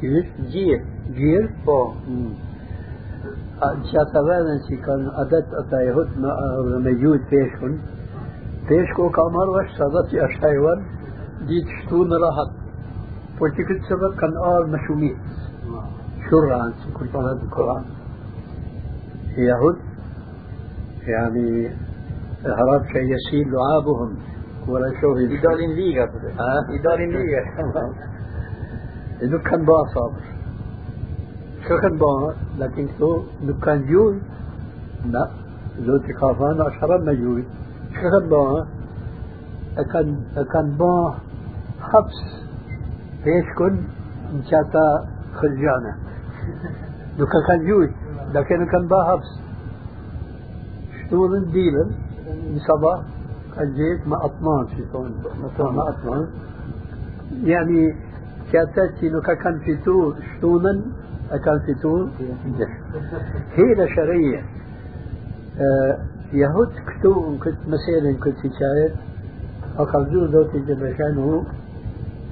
Qysh? 0.00 0.30
Gjirë. 0.52 0.82
Gjirë? 1.16 1.48
Po. 1.64 1.78
Që 3.88 3.96
ata 4.02 4.20
vene 4.28 4.54
që 4.66 4.74
kanë 4.84 5.08
adet 5.24 5.48
ata 5.62 5.78
jahud 5.88 6.10
që 13.38 13.62
këtë 13.68 13.82
sebeb 13.88 14.12
kanë 14.20 14.38
arë 14.52 14.66
më 14.72 14.78
shumit. 14.86 15.18
شرعا 16.30 16.72
كل 16.94 17.08
هذا 17.08 17.42
القرآن. 17.42 17.84
يهود 19.36 19.76
يعني 21.02 21.68
هرب 22.44 22.84
شيء 22.92 23.14
يسيل 23.14 23.52
لعابهم. 23.52 24.16
ولا 24.68 24.88
شوف 25.00 25.16
për 25.16 26.30
ها؟ 26.40 26.54
Idalin 26.76 27.10
liga. 27.16 27.42
انه 29.22 29.38
كان 29.38 29.64
بقى 29.64 29.84
صابر. 29.94 30.22
شو 31.68 31.76
كان 31.78 31.98
بقى 31.98 32.34
لكن 32.58 32.88
تو 32.98 33.22
انه 33.42 33.60
كان 33.60 33.86
جوي 33.86 34.20
لا 35.04 35.30
لو 35.78 35.98
تخافان 35.98 36.60
اشرب 36.60 37.02
ما 37.04 37.12
جوي 37.12 37.44
شو 37.94 38.10
كان 38.10 38.28
بقى 38.28 38.66
كان 39.92 40.24
كان 40.52 40.76
بقى 40.76 41.14
حبس. 41.80 42.44
إيش 43.26 43.44
كن 43.58 43.78
مشاتا 44.34 45.08
خرجانه 45.34 45.96
لو 47.18 47.26
كان 47.26 47.42
كان 47.48 47.66
جوي 47.66 47.90
لكن 48.34 48.66
كان 48.66 48.88
بقى 48.88 49.06
حبس 49.06 49.30
شتون 51.06 51.36
الديلر 51.36 51.90
صباح 52.68 53.00
الجيت 53.60 54.08
ما 54.08 54.24
أطمان 54.24 54.66
شيطان 54.76 55.12
ما 55.58 55.88
أطمان 55.88 56.28
يعني 57.44 57.94
كاتاتي 58.52 59.08
لو 59.08 59.20
كان 59.20 59.58
في 59.58 59.76
تو 59.76 60.12
شتونا 60.36 60.82
كان 61.44 61.58
في 61.66 61.74
تو 61.74 62.06
هي 63.56 63.88
شرية 63.96 64.42
يهود 66.32 66.72
كتو 66.86 67.38
كنت 67.38 67.58
مثلا 67.66 68.12
كنت 68.24 68.52
شاعر 68.60 68.90
أقصدوا 69.78 70.26
ذوتي 70.26 70.58
جل 70.58 70.94
شانه 70.98 71.44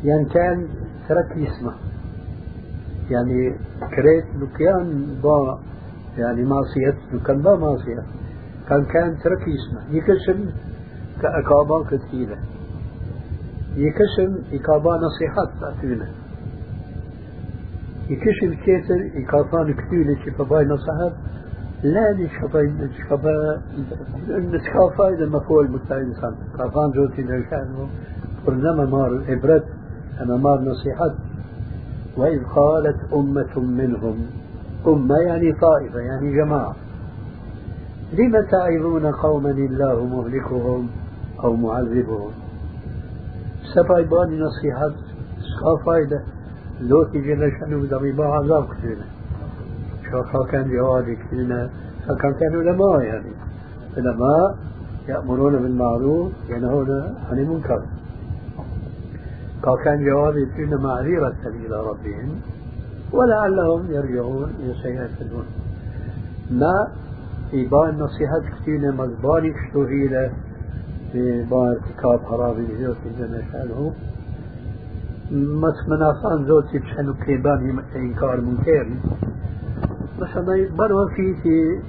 يعني 0.04 0.24
كان 0.24 0.68
ترك 1.08 1.32
اسمه 1.32 1.74
يعني 3.10 3.56
كريت 3.96 4.24
لكيان 4.40 5.18
با 5.22 5.58
يعني 6.18 6.42
معصية 6.44 7.20
كان 7.26 7.42
با 7.42 7.56
معصية 7.56 8.02
كان 8.68 8.84
كان 8.84 9.18
ترك 9.18 9.42
اسمه 9.42 9.96
يكسم 9.96 10.50
كأكابا 11.22 11.84
كثيرة 11.90 12.38
يكسم 13.76 14.38
إكابا 14.52 14.90
نصيحات 14.96 15.50
أتونا 15.62 16.08
يكسم 18.10 18.54
كيتر 18.64 19.00
إكافان 19.14 19.74
كثيرة 19.74 20.16
شفباي 20.26 20.64
نصيحات. 20.64 21.12
لا 21.82 22.12
نشفباي 22.12 22.66
نشفبا 22.66 23.62
نشفبا 24.28 25.08
إذا 25.08 25.26
ما 25.26 25.42
هو 25.46 25.60
المستعين 25.60 26.12
كافان 26.58 26.90
جوتي 26.90 27.22
نشانه. 27.22 27.88
برنما 28.46 28.86
مار 28.86 29.24
إبرت 29.28 29.64
أما 30.20 30.36
مار 30.36 30.60
نصيحات 30.60 31.12
وإذ 32.16 32.44
قالت 32.44 33.12
أمة 33.12 33.58
منهم 33.58 34.26
أمة 34.86 35.16
يعني 35.16 35.52
طائفة 35.52 35.98
يعني 35.98 36.36
جماعة. 36.36 36.76
لم 38.12 38.46
تعظون 38.50 39.06
قوما 39.06 39.50
الله 39.50 40.04
مهلكهم 40.04 40.88
أو 41.44 41.56
معذبهم؟ 41.56 42.30
سبعي 43.74 44.04
باني 44.04 44.40
نصيحة 44.40 44.90
سكا 45.38 45.84
فايدة. 45.86 46.22
لوتي 46.80 47.20
جل 47.20 47.52
شأنه 47.60 47.86
ضريبا 47.90 48.24
عذاب 48.24 48.66
كثيرا 48.68 49.04
شو 50.32 50.44
كان 50.44 50.70
جوابي 50.70 51.16
كثيرا 51.16 51.70
فكان 52.08 52.34
كانوا 52.34 52.62
علماء 52.62 53.00
يعني. 53.00 53.32
علماء 53.96 54.56
يأمرون 55.08 55.62
بالمعروف 55.62 56.32
ينهون 56.48 56.90
عن 57.30 57.38
المنكر. 57.38 57.82
كان 59.84 60.04
جوابي 60.04 60.46
كثيرا 60.46 60.76
معذرة 60.76 61.36
إلى 61.46 61.76
ربهم 61.90 62.40
ولعلهم 63.12 63.90
يرجعون 63.90 64.52
يتيهون 64.60 65.44
ما 66.50 66.88
إيبان 67.52 67.98
نصيحات 67.98 68.42
كثيرة 68.42 68.90
مزباني 68.90 69.52
كشتوهيلة 69.52 70.30
في 71.12 71.44
بان 71.50 71.68
ارتكاب 71.68 72.20
حرام 72.28 72.56
الزوت 72.58 72.96
جل 73.18 73.42
شأنه. 73.52 73.92
مس 75.30 75.88
منافان 75.88 76.46
زوتي 76.46 76.78
بشأنه 76.78 77.14
كيبان 77.24 77.78
إنكار 77.96 78.40
منكر. 78.40 78.86
مثلا 80.18 80.68
بروا 80.78 81.08
في 81.08 81.34
في 81.42 81.80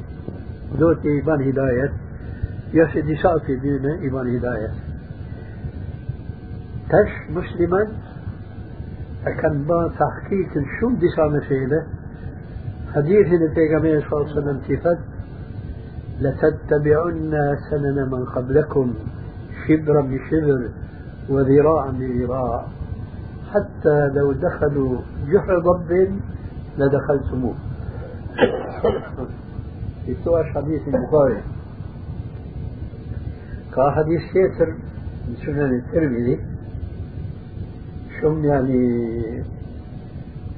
زوتي 0.79 1.07
إيبان 1.07 1.41
هداية. 1.41 1.93
يشد 2.73 3.13
شافي 3.13 3.55
بينا 3.55 3.93
إيبان 4.01 4.35
هداية. 4.35 4.71
تش 6.89 7.11
مسلما 7.29 7.87
كان 9.41 9.63
با 9.63 9.87
تحقيق 9.87 10.53
شو 10.79 10.89
دسا 10.89 11.27
مسيلة 11.27 11.83
حديث 12.95 13.27
النبي 13.27 14.01
صلى 14.01 14.21
الله 14.21 14.29
عليه 14.29 14.31
وسلم 14.31 14.59
كيفت 14.67 14.99
لتتبعن 16.21 17.57
سنن 17.69 18.09
من 18.11 18.25
قبلكم 18.25 18.93
شبرا 19.67 20.01
بشبر 20.01 20.69
وذراعا 21.29 21.91
بذراع 21.91 22.67
حتى 23.51 24.07
لو 24.15 24.31
دخلوا 24.31 25.01
جحر 25.31 25.59
ضب 25.59 26.19
لدخلتموه. 26.77 27.55
في 30.05 30.43
حديث 30.55 30.81
البخاري 30.87 31.41
كحديث 33.75 34.21
كيتر 34.33 34.69
من 35.27 35.35
سنن 35.45 35.75
الترمذي 35.75 36.52
شم 38.23 38.45
يعني 38.45 39.43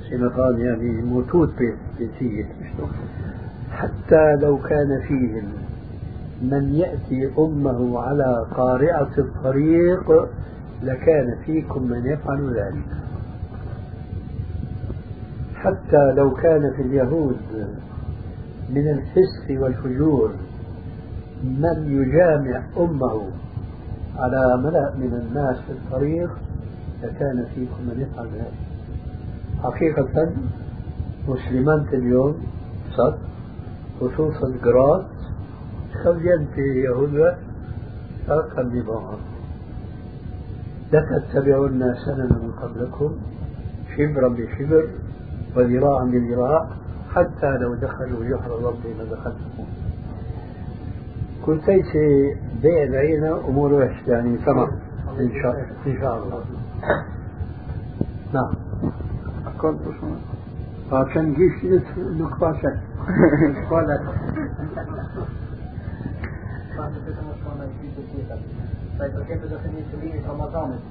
سنقان 0.10 0.60
يعني 0.60 1.02
موتوت 1.02 1.50
بنتيجة 2.00 2.46
حتى 3.72 4.36
لو 4.42 4.58
كان 4.58 5.02
فيهم 5.08 5.44
من 6.42 6.76
يأتي 6.76 7.32
أمه 7.40 8.00
على 8.00 8.46
قارعة 8.56 9.12
الطريق 9.18 10.12
لكان 10.84 11.36
فيكم 11.46 11.84
من 11.84 12.06
يفعل 12.06 12.54
ذلك. 12.56 12.86
حتى 15.56 16.12
لو 16.16 16.32
كان 16.32 16.74
في 16.76 16.82
اليهود 16.82 17.38
من 18.70 18.88
الفسق 18.88 19.62
والفجور 19.62 20.32
من 21.44 22.02
يجامع 22.02 22.64
أمه 22.78 23.22
على 24.18 24.58
ملأ 24.64 24.94
من 24.96 25.14
الناس 25.14 25.58
في 25.58 25.72
الطريق 25.72 26.30
لكان 27.04 27.46
فيكم 27.56 27.82
من 27.88 28.02
يفعل 28.02 28.28
ذلك. 28.28 28.54
حقيقة 29.64 30.34
مسلمان 31.28 31.86
اليوم 31.94 32.36
صد 32.98 33.18
خصوصا 34.00 34.58
قرات 34.64 35.06
خليا 36.04 36.46
في 36.56 36.62
يهوذا 36.62 37.38
ساق 38.28 38.60
النظام 38.60 39.18
لتتبعن 40.94 41.96
سنن 42.06 42.30
من 42.44 42.52
قبلكم 42.62 43.16
شبرا 43.98 44.28
بشبر 44.28 44.90
وذراعا 45.56 46.06
بذراع 46.06 46.70
حتى 47.16 47.58
لو 47.62 47.76
دخلوا 47.76 48.24
جحر 48.24 48.52
رب 48.64 48.86
لدخلتموه 49.00 49.68
كنت 51.46 51.66
في 51.66 52.36
بيع 52.62 52.84
العينة 52.84 53.38
أمور 53.48 53.92
يعني 54.08 54.38
تمام 54.38 54.72
إن 55.20 56.00
شاء 56.02 56.18
الله. 56.24 56.44
نعم 58.34 58.54
كنت 59.62 59.80
عشان 60.92 61.34
جيش 61.34 61.54
نقاشك 62.20 62.80
قالت 63.70 64.02
Sai 68.96 69.10
përket 69.12 69.42
të 69.44 69.58
thënë 69.64 69.82
të 69.92 69.98
vitit 70.02 70.28
Ramazanit, 70.30 70.84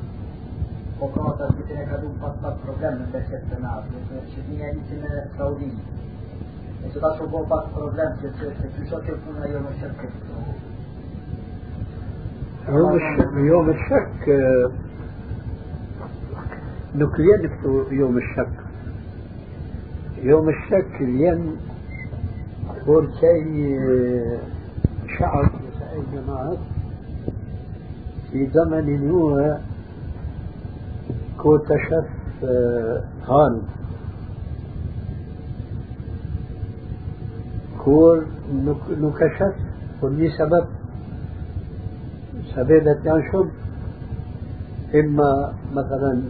po 0.98 1.06
ka 1.14 1.30
të 1.38 1.46
vitin 1.56 1.78
e 1.80 1.84
ka 1.88 2.00
du 2.02 2.10
pas 2.20 2.34
pas 2.42 2.58
problem 2.64 2.98
në 3.00 3.06
besit 3.14 3.46
të 3.48 3.60
natë, 3.62 4.02
në 4.10 4.24
që 4.32 4.44
një 4.48 4.58
e 4.66 4.72
një 4.76 4.98
në 5.04 5.22
Saudi. 5.38 5.70
E 6.84 6.92
që 6.92 6.98
ta 7.04 7.10
që 7.16 7.30
po 7.32 7.40
pas 7.52 7.70
problem 7.78 8.20
që 8.20 8.32
që 8.40 8.52
që 8.60 8.86
që 8.90 9.00
që 9.06 9.16
puna 9.24 9.52
jo 9.54 9.64
më 9.64 9.72
shërë 9.80 9.96
këtë. 10.02 10.34
يوم 12.68 12.94
الشك 12.94 13.32
يوم 13.34 13.70
الشك 13.70 14.28
نكلين 16.94 17.50
يوم 17.90 18.18
الشك. 18.18 18.52
يوم 20.22 20.48
الشك 20.48 21.00
لين 21.00 21.56
كل 22.86 23.08
شيء 23.20 23.78
شعب 25.18 25.50
الجماعات 25.98 26.58
في 28.32 28.46
زمن 28.46 29.08
نوح 29.08 29.58
كوتشف 31.38 32.06
هان. 33.28 33.62
كور 37.84 38.24
نكشف 39.00 39.54
كل 40.00 40.32
سبب. 40.38 40.66
سبب 42.54 42.86
ينشب 43.04 43.48
إما 44.94 45.54
مثلا 45.72 46.22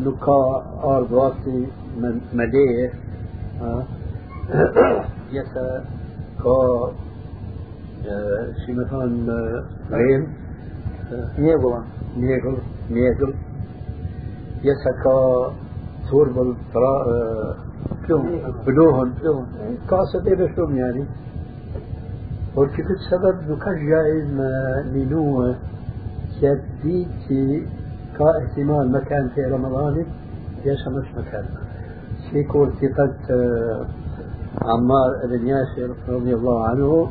نكا 0.00 0.64
أرضاتي 0.84 1.66
من 1.96 2.20
مليه 2.34 2.92
يسا 5.32 5.84
كا 6.44 6.92
شي 8.66 8.72
مثلا 8.72 9.08
غيم 9.90 10.26
ميغل 11.38 11.82
ميغل 12.16 12.58
ميغل 12.90 13.34
يسا 14.64 14.90
كا 15.04 15.52
ثور 16.10 16.28
بل 16.32 16.54
ترا 16.74 16.94
بلوهن 18.66 19.12
بلوهن 19.20 19.46
كاسة 19.90 20.26
ايبا 20.26 20.54
شوم 20.56 20.76
يعني 20.76 21.04
ولكن 22.56 22.84
السبب 22.84 23.50
نكا 23.50 23.72
جائز 23.72 24.32
ما 24.32 24.82
نينوه 24.92 25.56
يديتي 26.42 27.66
ihtimal 28.18 28.86
مكان 28.92 29.28
في 29.34 29.44
رمضان 29.44 30.06
مش 30.90 31.08
مكان. 31.16 31.44
في 32.30 32.44
كور 32.44 32.70
ثقة 32.70 33.14
عمار 34.62 35.26
بن 35.30 35.46
ياسر 35.46 35.94
رضي 36.08 36.34
الله 36.34 36.64
عنه 36.64 37.10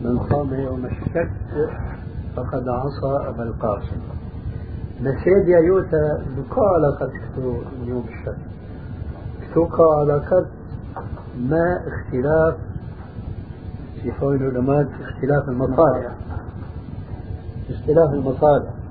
من 0.00 0.18
قام 0.18 0.54
يوم 0.54 0.86
الشك 0.86 1.30
فقد 2.36 2.68
عصى 2.68 3.28
أبا 3.28 3.42
القاسم. 3.42 4.00
نسيد 5.02 5.48
يا 5.48 5.58
يوتا 5.58 6.22
كتو 7.06 7.54
يوم 7.86 8.04
الشك 8.08 8.36
كتو 9.50 9.64
قال 9.64 10.10
قد 10.30 10.46
ما 11.38 11.80
اختلاف 11.88 12.54
في 14.02 14.12
قول 14.20 14.36
العلماء 14.36 14.86
اختلاف 15.02 15.48
المصالح. 15.48 16.12
اختلاف 17.70 18.14
المصالح. 18.14 18.83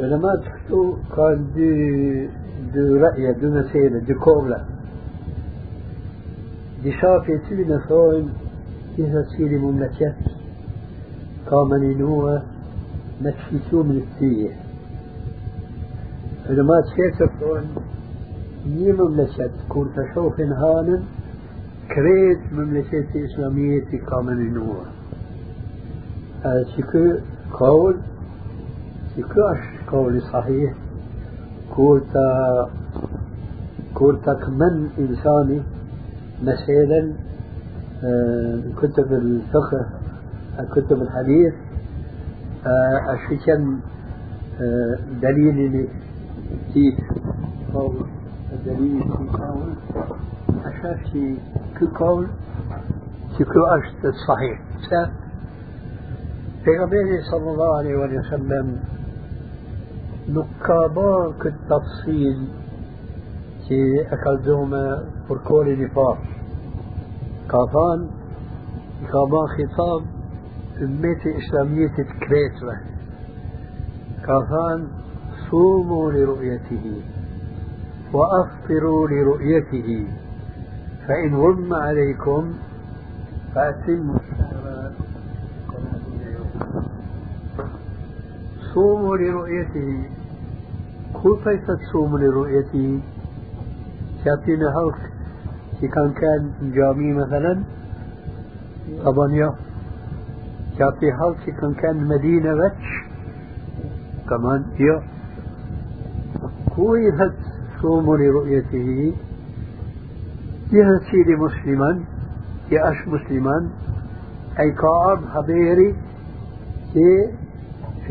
العلماء 0.00 0.36
كتو 0.36 0.96
قال 1.16 1.54
دي 1.54 2.28
دو 2.74 2.96
رأي 2.96 3.32
دو 3.32 3.50
مسيرة 3.50 3.98
دو 3.98 4.14
كوبلة 4.18 4.64
دي 6.82 6.92
شافي 6.92 7.38
تينا 7.48 7.78
ثوين 7.88 8.28
إذا 8.98 9.22
سيري 9.22 9.58
مملكات 9.58 10.16
كامن 11.50 11.98
نوى 11.98 12.42
نكشيسو 13.22 13.82
من 13.82 14.02
السية 14.02 14.52
علماء 16.48 16.80
تشيسر 16.80 17.30
ثوين 17.40 17.66
ني 18.66 18.92
مملكات 18.92 19.50
كون 19.68 19.88
تشوف 19.96 20.40
هانن 20.40 21.02
كريت 21.94 22.52
مملكات 22.52 23.16
إسلامية 23.16 23.84
كامن 24.08 24.54
نوى 24.54 24.84
هذا 26.44 26.64
شكو 26.76 27.18
قول 27.52 27.96
شكو 29.16 29.40
أش 29.40 29.73
قولي 29.92 30.20
صحيح. 30.20 30.74
كورتا 31.76 32.70
كورتا 33.94 34.34
كمن 34.34 34.88
إنساني؟ 34.98 35.62
مثلا 36.42 37.12
كتب 38.82 39.12
الفقه 39.12 39.86
كتب 40.74 41.02
الحديث 41.02 41.54
أشكن 43.08 43.78
دليل 45.22 45.58
اللي 45.58 45.88
في 46.72 46.96
قول. 47.74 47.94
الدليل 48.52 49.02
في 49.02 49.36
قول. 49.38 49.72
أشاف 50.64 51.04
شي 51.12 51.34
كل 51.80 51.86
قول 51.86 52.26
شكو 53.38 53.60
أشت 53.66 54.04
الصحيح 54.04 54.60
في 56.64 56.70
صلى 57.30 57.50
الله 57.52 57.76
عليه 57.78 57.96
وسلم 58.18 58.80
نقابا 60.28 61.32
كالتفصيل 61.42 62.48
كي 63.68 64.02
أكلتهم 64.12 64.70
فركول 65.28 65.84
نفاق. 65.84 66.18
كافان 67.50 68.08
كابان 69.12 69.46
خطاب 69.46 70.02
أمتي 70.82 71.38
إسلامية 71.38 71.96
كريتوة 71.96 72.76
كافان 74.26 74.86
صوموا 75.50 76.12
لرؤيته 76.12 77.02
وأفطروا 78.12 79.08
لرؤيته 79.08 80.06
فإن 81.08 81.34
غم 81.34 81.74
عليكم 81.74 82.54
فأتموا 83.54 84.18
صوموا 88.74 89.16
لرؤيته. 89.16 90.04
كيف 91.22 91.70
تصوم 91.70 92.18
لرؤيته؟ 92.18 93.00
يعطينا 94.26 94.68
هلك. 94.76 95.00
في 95.80 95.88
كان 95.88 96.12
كان 96.12 96.72
جامي 96.74 97.12
مثلا 97.12 97.62
طبعا 99.04 99.32
يا 99.32 99.54
يعطي 100.80 101.12
هلك 101.12 101.60
كان 101.60 101.74
كان 101.74 102.08
مدينة 102.08 102.54
بتش 102.54 102.88
كمان 104.28 104.64
يا. 104.80 105.02
كيف 106.76 107.18
تصوم 107.78 108.16
لرؤيته. 108.16 109.14
يا 110.72 110.98
سيدي 111.10 111.36
مسلما 111.36 112.04
يا 112.72 112.90
أش 112.90 113.08
مسلما 113.08 113.70
أي 114.60 114.72
كعب 114.72 115.18
حبيري 115.34 115.94
e 118.04 118.10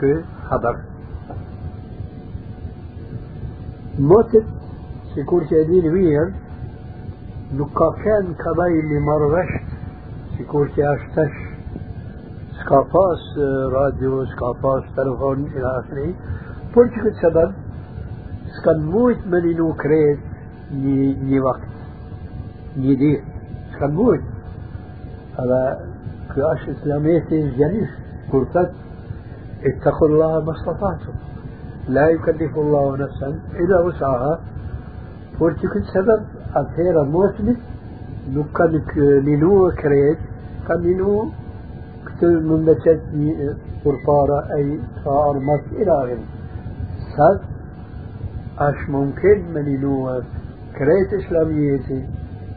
kë 0.00 0.10
haber. 0.48 0.80
Motit, 4.10 4.48
si 5.12 5.22
kur 5.28 5.46
që 5.46 5.60
e 5.60 5.68
dinë 5.68 5.92
mirë, 5.94 6.24
nuk 7.60 7.70
ka 7.78 7.92
ken 8.00 8.34
kabaj 8.42 8.72
li 8.90 8.98
marrë 9.06 9.30
vesht, 9.36 9.78
si 10.34 10.48
kur 10.50 10.66
që 10.74 10.88
ashtë 10.94 11.14
tash, 11.14 11.38
s'ka 12.58 12.64
s'ka 12.64 12.82
pas 12.96 13.30
radio, 13.76 14.24
s'ka 14.34 14.52
pas 14.64 14.90
telefon 14.98 15.46
ila 15.54 15.76
akhiri, 15.84 16.10
për 16.74 16.90
që 16.90 17.06
këtë 17.06 17.22
sebeb, 17.22 17.56
s'kan 18.56 18.84
mujt 18.90 19.30
me 19.30 19.44
një 19.46 19.56
nuk 19.62 19.78
krejt 19.86 20.31
ني 20.72 21.40
وقت 21.40 21.60
ني 22.76 22.94
دي 22.94 23.20
شكون 23.80 24.20
على 25.38 25.78
كاش 26.36 26.68
اسلاميتي 26.68 27.50
جنيش 27.58 27.90
كورتات 28.30 28.70
اتقوا 29.64 30.08
الله 30.08 30.44
ما 30.44 30.52
استطعتم 30.52 31.12
لا 31.88 32.08
يكلف 32.08 32.58
الله 32.58 32.96
نفسا 32.96 33.28
الا 33.60 33.80
وسعها 33.80 34.40
فورتيك 35.38 35.70
سبب 35.94 36.22
اثير 36.54 37.04
موسمي 37.04 37.56
لوكا 38.34 38.62
لينو 39.26 39.70
كريت 39.70 40.18
كمينو 40.68 41.28
كتب 42.06 42.28
من 42.28 42.64
بشات 42.64 43.00
قرطارة 43.84 44.54
أي 44.54 44.80
صار 45.04 45.38
مصر 45.38 45.76
إلى 45.82 45.92
غيره 45.92 46.24
ساد 47.16 47.40
أش 48.58 48.88
ممكن 48.88 49.38
من 49.54 49.68
ينوك 49.68 50.24
كريت 50.78 51.24
إسلاميتي 51.24 52.06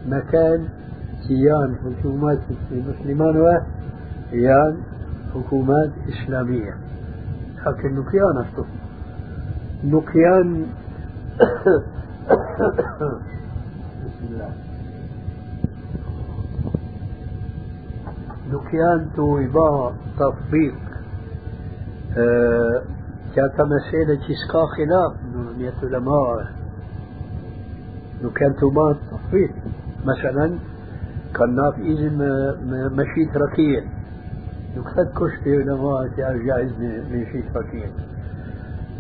مكان 0.06 0.68
كيان 1.28 1.76
حكومات 1.76 2.40
المسلمان 2.72 3.38
ويان 3.38 4.78
حكومات 5.34 5.92
إسلامية. 6.10 6.78
لكن 7.68 7.96
نكيان 8.00 8.38
أشتو. 8.38 8.64
نكيان 9.84 10.66
بسم 14.06 14.26
الله 14.30 14.54
نكيان 18.52 19.10
تو 19.16 19.38
إباء 19.38 19.94
تطبيق 20.20 20.76
أه 22.18 22.82
كانت 23.36 23.62
مسألة 23.62 24.20
سكا 24.22 24.66
خلاف 24.66 25.14
من 25.36 25.70
العلماء 25.84 26.65
لو 28.26 28.32
كان 28.32 28.56
تومات 28.56 28.96
تصفيت 29.12 29.52
مثلا 30.06 30.58
كان 31.36 31.56
ناف 31.56 31.80
إذن 31.80 32.18
مشيت 32.98 33.38
ركيا 33.38 33.84
لو 34.76 34.84
كانت 34.84 35.10
كشت 35.18 35.48
علماء 35.48 36.08
جائز 36.46 36.72
مشيت 37.12 37.46
ركيا 37.58 37.90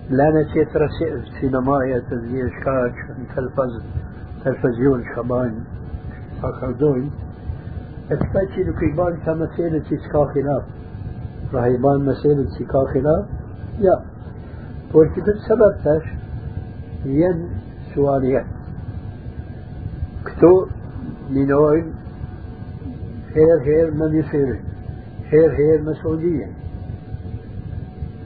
لا 0.09 0.29
نسيت 0.29 0.69
سينمايا 1.41 1.99
تسجيل 1.99 2.51
شكاك 2.51 2.95
تلفز 3.35 3.83
تلفزيون 4.43 5.03
شبان. 5.15 5.63
خردوين 6.41 7.11
اثبتي 8.11 8.63
لو 8.63 8.73
كيبان 8.73 9.17
كمسألة 9.25 9.83
سكا 9.83 10.25
خلاف 10.25 10.63
راح 11.53 11.65
يبان 11.65 12.05
مسألة 12.05 12.49
سكا 12.49 12.85
خلاف 12.93 13.25
لا. 13.79 14.01
والكتب 14.93 15.35
سببتش 15.47 16.05
ين 17.05 17.49
سواليات 17.95 18.54
كتو 20.37 20.67
لنوين 21.29 21.93
هير 23.35 23.59
هير 23.61 23.91
من 23.91 24.15
يصير 24.15 24.59
هير 25.29 25.51
هير 25.51 25.81
مسعودية 25.81 26.47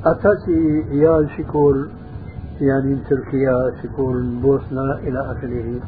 أتاتي 0.05 0.83
يا 0.91 1.27
شكور 1.37 1.87
يعني 2.61 2.97
تركيا 3.09 3.71
شكور 3.83 4.21
بوسنا 4.41 4.99
إلى 4.99 5.19
آخره 5.31 5.79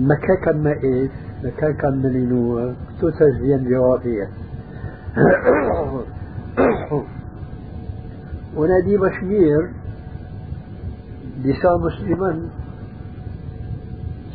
مكة 0.00 0.34
كان 0.44 0.62
ما 0.62 0.72
إيش 0.72 1.10
مكة 1.44 1.72
كان 1.72 2.02
ملينوة 2.02 2.74
كتو 2.98 3.10
تجزيا 3.10 3.56
جوابية 3.56 4.28
ونادي 8.56 8.96
بشمير 8.96 9.70
دسا 11.44 11.76
مسلما 11.76 12.48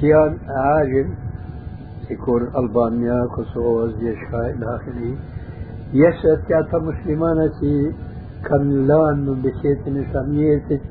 كيان 0.01 0.37
عاجل 0.47 1.07
يكون 2.09 2.41
ألبانيا 2.57 3.25
كوسوفو 3.35 3.87
زيشكا 3.87 4.49
إلى 4.49 4.65
آخره 4.75 5.15
يسأل 5.93 6.39
كاتا 6.49 6.77
مسلمانتي 6.77 7.93
كان 8.45 8.87
لأن 8.87 9.25
من 9.25 9.41
بشيت 9.41 9.87
الإسلامية 9.87 10.81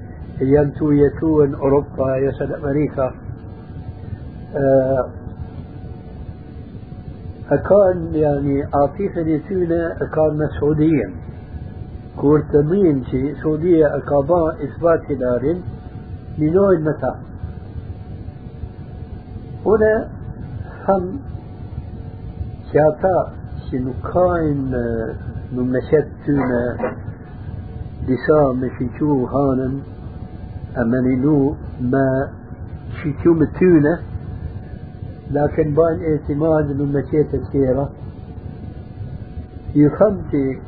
ينتو 0.41 0.91
يتون 0.91 1.55
أوروبا 1.55 2.17
يسأل 2.17 2.55
أمريكا 2.55 3.15
أكان 7.51 8.15
يعني 8.15 8.63
عاطفة 8.63 9.21
يتونا 9.21 9.97
أكان 10.03 10.39
مسعوديا 10.39 11.11
كورتمين 12.17 13.05
شي 13.05 13.35
سعودية 13.35 13.87
أكابا 13.97 14.55
إثبات 14.65 15.13
دار 15.13 15.57
لنوع 16.39 16.71
المتاع 16.71 17.30
هنا 19.67 20.09
هم 20.89 21.21
شاتا 22.73 23.33
شنكاين 23.71 24.73
نمشت 25.53 26.09
تونا 26.27 26.63
دسا 28.07 28.53
مشيشو 28.53 29.27
هانن. 29.27 29.81
أمنينو 30.79 31.55
ما 31.81 32.29
شيشو 33.03 33.35
متونة 33.35 33.99
لكن 35.31 35.75
بان 35.75 35.99
اعتماد 36.03 36.67
من 36.81 36.93
مشيت 36.93 37.35
السيرة 37.35 37.91
يخمتي 39.75 40.59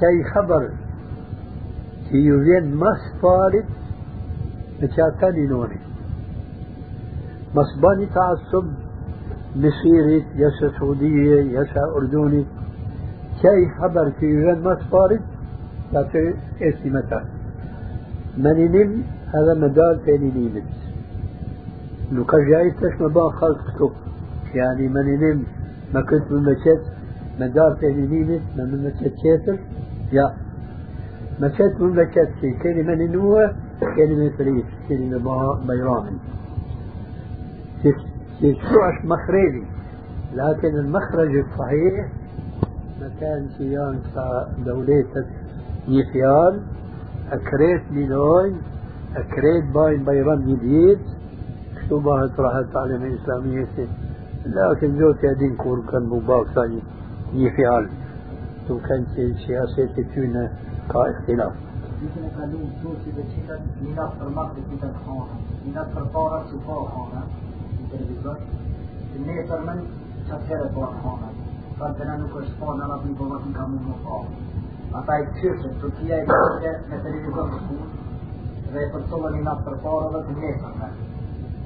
كي 0.00 0.24
خبر 0.34 0.70
كي 2.10 2.16
يوين 2.16 2.74
مس 2.74 3.02
فارد 3.22 3.64
مشاتني 4.82 5.46
نوني 5.46 5.85
مصباني 7.56 8.06
تعصب 8.06 8.66
مصيري 9.56 10.24
يسا 10.34 10.78
سعودية 10.78 11.60
يسا 11.60 11.82
أردني 11.96 12.44
كي 13.42 13.68
خبر 13.80 14.12
فارد 14.90 15.20
لكن 15.92 16.34
اسمي 16.62 16.90
متى. 16.90 17.20
من 18.36 18.72
نم 18.72 19.02
هذا 19.34 19.54
مدال 19.54 20.04
تاني 20.06 20.30
نيمت 20.36 20.62
لو 22.12 22.24
كان 22.24 22.50
جايتش 22.50 23.00
ما 23.00 23.08
بقى 23.08 23.30
خلق 23.32 23.58
كتب 23.76 23.92
يعني 24.54 24.88
من 24.88 25.20
نم 25.20 25.42
ما 25.94 26.00
كنت 26.00 26.32
من 26.32 26.42
مشت 26.42 26.82
مدار 27.40 27.74
تاني 27.80 28.06
نيمت 28.06 28.42
ما 28.56 28.64
من 28.64 28.84
مشت 28.84 29.14
كاتر 29.22 29.58
يا 30.12 30.34
مشت 31.40 31.80
مملكة 31.80 32.28
في 32.40 32.50
كلمة 32.62 32.94
نوة 32.94 33.54
كلمة 33.96 34.30
فريد 34.38 34.64
كلمة 34.88 35.18
بيران 35.68 36.18
تشوش 38.40 38.96
مخرجي. 39.04 39.76
لكن 40.36 40.68
المخرج 40.68 41.36
الصحيح 41.36 42.08
مكان 43.00 43.48
سيان 43.58 44.00
دولة 44.64 45.26
نيفيال 45.88 46.62
أكريت 47.32 47.82
ميلوي 47.92 48.54
أكريت 49.16 49.64
باين 49.74 50.04
بيران 50.04 50.40
جديد 50.46 50.98
كتبها 51.76 52.30
راحت 52.38 52.76
على 52.76 52.96
الإسلامية 52.96 53.88
لكن 54.46 54.98
زوت 54.98 55.24
يدين 55.24 55.56
كور 55.56 55.80
كان 55.92 56.02
مباك 56.02 56.46
ثاني 56.54 56.80
نيفيال 57.34 57.88
تو 58.68 58.78
كان 58.78 59.06
سياسة 59.46 59.86
تكون 59.96 60.48
كاختلاف 60.92 61.52
Ditën 62.00 62.24
e 62.28 62.30
kaluar 62.36 62.70
turqi 62.82 63.10
dhe 63.16 63.22
qitat 63.32 63.60
minat 63.80 64.12
për 64.18 64.28
makë 64.36 64.54
dhe 64.56 64.62
qitat 64.68 64.94
hana 67.96 68.06
në 68.06 68.26
televizor, 68.26 68.38
që 69.12 69.18
ne 69.26 69.44
tërmën 69.48 69.80
që 70.26 70.38
të 70.38 70.46
herë 70.48 70.68
pa 70.74 70.86
hana, 71.02 71.28
sa 71.78 71.90
të 71.96 72.04
në 72.04 72.16
nuk 72.20 72.36
është 72.40 72.54
pa 72.60 72.74
në 72.76 72.88
rapi 72.90 73.14
po 73.18 73.24
vatin 73.24 73.52
ka 73.52 73.66
mund 73.66 73.86
më 73.88 73.96
pa. 74.04 74.18
Ata 75.00 75.18
i 75.18 75.26
qyrëshën, 75.38 75.74
Turkia 75.80 76.22
i 76.22 76.26
qyrëshë 76.26 76.84
me 76.90 76.96
të 77.04 77.60
punë, 77.68 77.88
dhe 78.72 78.80
e 78.84 78.90
përcullën 78.92 79.36
minat 79.36 79.64
për 79.64 79.76
para 79.82 80.08
dhe 80.14 80.22
të 80.26 80.36
nesër 80.40 80.74
me. 80.80 80.90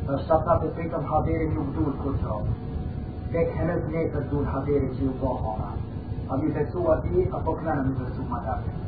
Dhe 0.06 0.18
shata 0.26 0.58
të 0.62 0.72
pritën 0.76 1.08
haderi 1.12 1.48
nuk 1.54 1.74
duhet 1.76 1.96
kur 2.02 2.14
që 2.22 2.40
Tek 3.32 3.52
henët 3.54 3.88
nesër 3.94 4.28
duhet 4.30 4.52
haderi 4.54 4.88
që 4.96 5.02
ju 5.04 5.12
pa 5.20 5.34
hana. 5.44 5.72
A 6.30 6.36
mi 6.36 6.52
besu 6.54 6.86
ati, 6.92 7.28
apo 7.32 7.54
këna 7.58 7.74
në 7.74 7.88
mi 7.88 7.98
besu 8.04 8.22
ma 8.30 8.40
dati. 8.46 8.80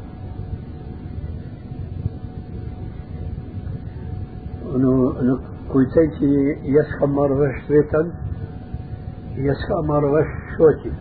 انه 4.74 5.12
كويتيتي 5.72 6.58
يسخى 6.62 7.06
مرغش 7.06 7.70
ريتن 7.70 8.12
يسخى 9.36 9.74
مرغش 9.74 10.26
شوتي 10.56 10.92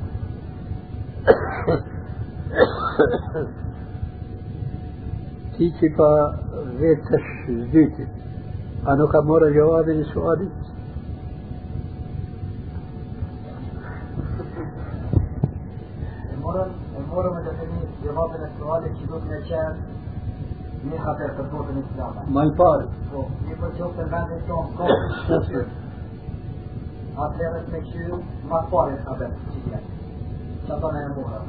تيجي 5.57 5.89
با 5.89 6.35
غيرتش 6.80 7.26
زيتي 7.73 8.07
أنا 8.88 9.06
كمورة 9.06 9.49
جوابي 9.49 9.93
لسؤالي 9.93 10.49
Morën 16.41 16.72
مرة 17.11 17.30
ما 17.34 17.41
تفهمي 17.41 17.81
جواب 18.03 18.31
السؤال 20.85 20.89
اللي 20.89 20.89
دوت 20.89 20.89
نشان 20.89 20.89
مين 20.89 20.99
خطر 20.99 21.29
تطبوط 21.37 21.65
الإسلام 21.69 22.33
ما 22.33 22.43
يفارق 22.43 22.89
Ni 23.47 23.55
får 23.55 23.69
ta 23.77 23.85
upp 23.85 23.99
en 23.99 24.09
vänlig 24.09 24.41
ståndpunkt. 24.43 24.91
Att 27.17 27.37
levet 27.37 27.71
med 27.71 27.85
tjuv, 27.85 28.15
man 28.49 28.67
får 28.69 28.89
ett 28.93 29.07
abet, 29.07 29.31
tycker 29.53 29.71
jag. 29.71 29.81
Så 30.67 30.73
att 30.73 30.81
han 30.81 30.95
är 30.95 31.05
en 31.05 31.15
månad. 31.15 31.41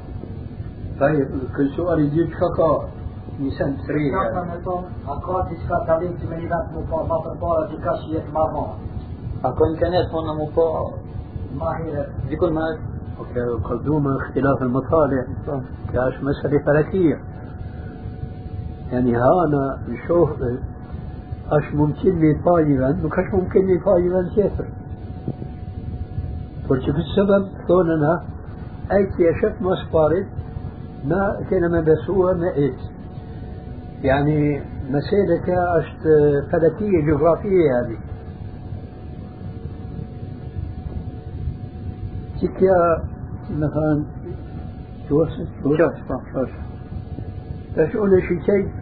طيب 1.01 1.29
كل 1.57 1.69
سؤال 1.77 2.01
يجيب 2.01 2.31
شقاء 2.41 2.89
سريع 3.87 4.13
Prata 5.69 6.03
يعني. 6.03 6.19
till 6.19 6.29
mig 6.29 6.49
vart 6.49 6.75
mot 6.75 6.91
vad 6.91 7.09
man 7.09 7.39
bara 7.41 7.69
till 7.69 7.83
kashi 7.83 8.17
ett 8.17 8.33
marmon. 8.33 8.69
Ako 9.43 9.67
imkaniyat 9.67 10.11
honom 10.13 10.41
u 10.41 10.47
po 10.55 10.93
Mahiret. 11.59 12.09
dikun 12.29 12.55
ma 12.55 12.77
قدوم 13.65 14.17
اختلاف 14.17 14.63
المطالع 14.63 15.25
كاش 15.93 16.15
مسألة 16.23 16.59
فلكية 16.67 17.21
يعني 18.93 19.17
هانا 19.17 19.79
نشوف 19.89 20.31
اش 21.51 21.75
ممكن 21.75 22.21
لي 22.21 22.35
طالبا 22.45 23.07
وكاش 23.07 23.35
ممكن 23.35 23.67
لي 23.67 23.79
طالبا 23.79 24.29
كافر 24.37 24.67
قلت 26.69 26.83
في 26.83 26.99
السبب 26.99 27.49
ثوننا 27.69 28.25
اي 28.93 29.07
شف 29.43 29.63
ما 29.63 29.77
سبارت 29.85 30.27
ما 31.05 31.47
كان 31.51 31.71
ما 31.71 31.81
بسوها 31.81 32.35
ما 32.35 32.55
ايت 32.55 32.81
يعني 34.03 34.63
مسألة 34.89 35.37
كاشت 35.47 36.03
فلكية 36.53 37.07
جغرافية 37.07 37.81
هذه 37.81 37.97
تلك 42.41 42.63
مثلا 43.51 44.05
توصل 45.09 45.47
توصل 45.63 45.93
توصل 46.33 46.53
تشعل 47.77 48.23
شيء 48.47 48.82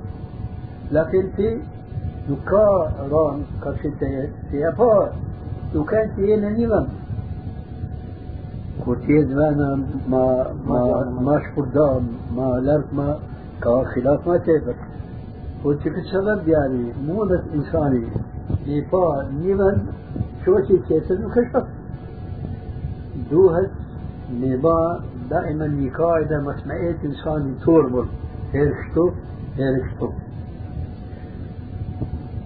لكن 0.91 1.29
في 1.35 1.59
نكا 2.29 2.91
ران 3.11 3.43
كشتة 3.63 4.29
في 4.51 4.69
أفا 4.69 5.13
نكان 5.75 6.15
تينا 6.15 6.49
نيمان 6.49 6.87
كوتيز 8.85 9.31
ما 9.31 9.85
ما 10.09 10.53
ما 10.67 11.09
ما 11.21 11.41
شفردام 11.43 12.07
ما 12.35 12.59
لرك 12.59 12.93
ما 12.93 13.19
كخلاف 13.61 14.27
ما 14.27 14.37
تفر 14.37 14.75
وتلك 15.65 15.97
السبب 15.97 16.47
يعني 16.47 16.93
مو 17.07 17.23
بس 17.23 17.39
إنساني. 17.53 18.07
إيفا 18.67 19.29
نيمان 19.41 19.85
شو 20.45 20.59
شيء 20.67 20.81
كيسر 20.87 21.15
نكشف 21.15 21.65
دوهت 23.31 23.71
نبا 24.41 25.01
دائما 25.29 25.67
نقاعدة 25.67 26.41
مسمعية 26.41 26.97
إنسان 27.05 27.55
توربل 27.65 28.05
هيرشتو. 28.53 29.11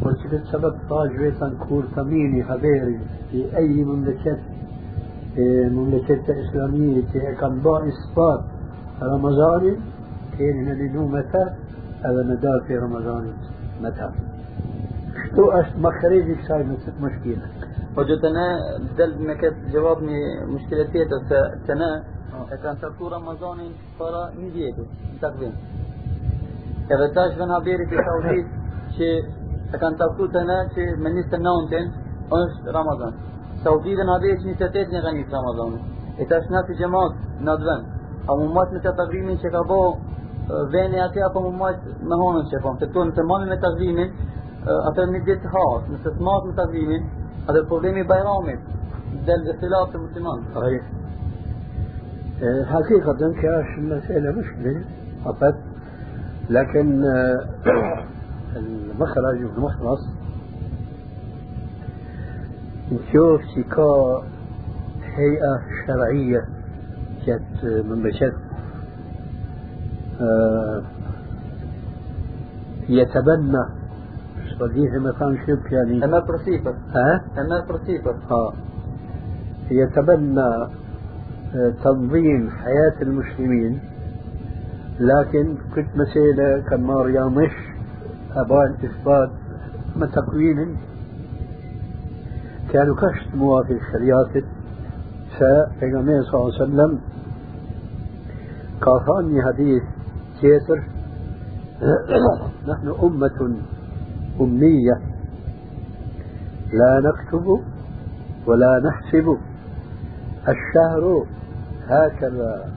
هيرشتو 0.06 0.28
وشكت 0.28 0.46
سبب 0.52 0.76
طاجوة 0.90 1.54
كور 1.70 1.84
ثميني 1.96 2.44
حبيري 2.44 3.00
في 3.32 3.58
أي 3.58 3.84
مملكة 3.84 4.38
إيه، 5.38 5.70
مملكة 5.70 6.24
إسلامية 6.30 7.04
كان 7.40 7.60
با 7.60 7.88
إثبات 7.88 8.44
رمضان 9.02 9.78
كان 10.40 10.66
نلنو 10.66 11.08
متى؟ 11.08 11.46
هذا 12.06 12.24
ندار 12.24 12.64
في 12.68 12.78
رمضان 12.78 13.34
متى. 13.82 14.10
شتو 15.32 15.52
أش 15.52 15.66
مخرج 15.78 16.36
ساي 16.48 16.66
مشكلة؟ 17.02 17.48
Hoxha 17.96 18.16
të 18.20 18.30
ne, 18.36 18.48
del 18.98 19.12
me 19.24 19.34
këtë 19.40 19.70
gjevab 19.72 20.02
një 20.04 20.20
mushkile 20.52 20.84
tjetër 20.92 21.20
se 21.30 21.40
të 21.68 21.74
ne 21.80 21.92
e 22.52 22.56
kanë 22.64 22.80
caktu 22.82 23.08
Ramazanin 23.08 23.72
para 23.98 24.24
një 24.36 24.50
vjetu, 29.72 29.74
në 29.74 29.74
takvim. 29.74 29.74
Edhe 29.74 29.74
tash 29.74 29.74
vën 29.74 29.74
haberi 29.74 29.74
për 29.74 29.74
Saudit 29.74 29.74
që 29.74 29.74
e 29.74 29.80
kanë 29.82 29.98
caktu 29.98 30.28
të 30.28 30.42
ne 30.46 30.58
që 30.74 30.84
me 31.02 31.10
29-in 31.10 31.88
është 32.40 32.72
Ramazan. 32.72 33.14
Saudi 33.64 33.96
dhe 33.96 34.04
në 34.04 34.12
haberi 34.14 34.38
që 34.42 34.46
28 34.56 34.92
një 34.94 35.02
ka 35.02 35.12
njësë 35.12 35.34
Ramazanin. 35.36 35.82
E 36.18 36.26
tash 36.26 36.50
na 36.50 36.64
si 36.68 36.74
gjemat 36.80 37.12
në 37.42 37.52
atë 37.52 37.66
vend. 37.70 37.86
A 38.28 38.36
mu 38.36 38.48
majtë 38.54 38.74
me 38.74 38.80
të 38.80 38.92
takvimin 39.00 39.38
që 39.42 39.52
ka 39.52 39.62
bo 39.64 39.82
e, 39.94 39.98
veni 40.74 41.00
ati 41.00 41.22
apo 41.22 41.42
mu 41.42 41.52
majtë 41.52 41.98
me 42.02 42.16
honën 42.22 42.46
që 42.52 42.62
po. 42.62 42.76
Se 42.80 42.88
tu 42.94 43.00
nëse 43.04 43.24
mami 43.24 43.46
me 43.50 43.58
takvimin, 43.60 44.10
atër 44.66 45.08
një 45.14 45.20
ditë 45.26 45.44
të 45.44 45.50
hasë, 45.54 45.86
nëse 45.94 46.10
të 46.16 46.22
matë 46.26 46.48
me 46.48 46.54
takvimin, 46.62 47.04
هذا 47.50 47.68
problemi 47.70 48.04
Bajramit 48.04 48.60
del 49.26 49.42
اختلاف 49.54 49.88
të 49.94 49.98
musliman. 49.98 50.40
آه، 52.44 52.64
حقيقة 52.64 53.34
كاش 53.42 53.78
المسألة 53.78 54.32
مشكلة 54.32 54.84
فقط 55.26 55.56
لكن 56.50 57.04
آه، 57.06 57.46
المخرج 58.56 59.44
والمخلص 59.44 60.02
نشوف 62.92 63.42
سيكا 63.56 64.24
هيئة 65.04 65.62
شرعية 65.88 66.46
جت 67.26 67.86
مملكة 67.86 68.34
آه، 70.22 70.82
يتبنى. 72.90 73.66
صديقي 74.60 75.00
مثلا 75.00 75.38
شوف 75.46 75.72
يعني. 75.72 76.00
për 76.02 76.38
sipër, 76.46 76.76
ها؟ 76.96 77.22
për 77.68 77.78
sipër. 77.86 78.32
آه 78.32 78.54
يتبنى 79.72 80.70
آه، 81.56 81.74
تنظيم 81.84 82.50
حياة 82.50 83.02
المسلمين. 83.02 83.80
لكن 85.00 85.58
كنت 85.76 85.88
مسألة 85.96 86.78
ماريا 86.78 87.26
مش 87.26 87.75
أبان 88.36 88.76
إثبات 88.84 89.30
ما 89.96 90.06
تكوين 90.06 90.78
كانوا 92.74 92.96
كشت 92.96 93.36
موافق 93.36 93.80
شريعة 93.92 94.44
فالنبي 95.40 96.24
صلى 96.24 96.34
الله 96.34 96.54
عليه 96.54 96.64
وسلم 96.64 97.00
كافاني 98.82 99.44
حديث 99.44 99.84
كيسر 100.42 100.84
نحن 102.70 102.96
أمة 103.04 103.56
أمية. 104.42 105.02
لا 106.74 107.02
نكتب 107.10 107.60
ولا 108.48 108.82
نحسب. 108.86 109.38
الشهر 110.48 111.26
هكذا 111.88 112.70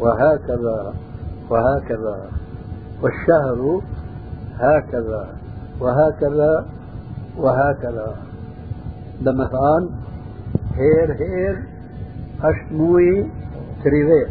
وهكذا 0.00 0.94
وهكذا 1.50 2.30
والشهر 3.02 3.82
هكذا 4.60 5.36
وهكذا 5.80 6.66
وهكذا. 7.38 8.16
مثلا 9.20 9.88
هير 10.74 11.12
هير 11.12 11.62
أشموي 12.42 13.30
تريفير 13.84 14.28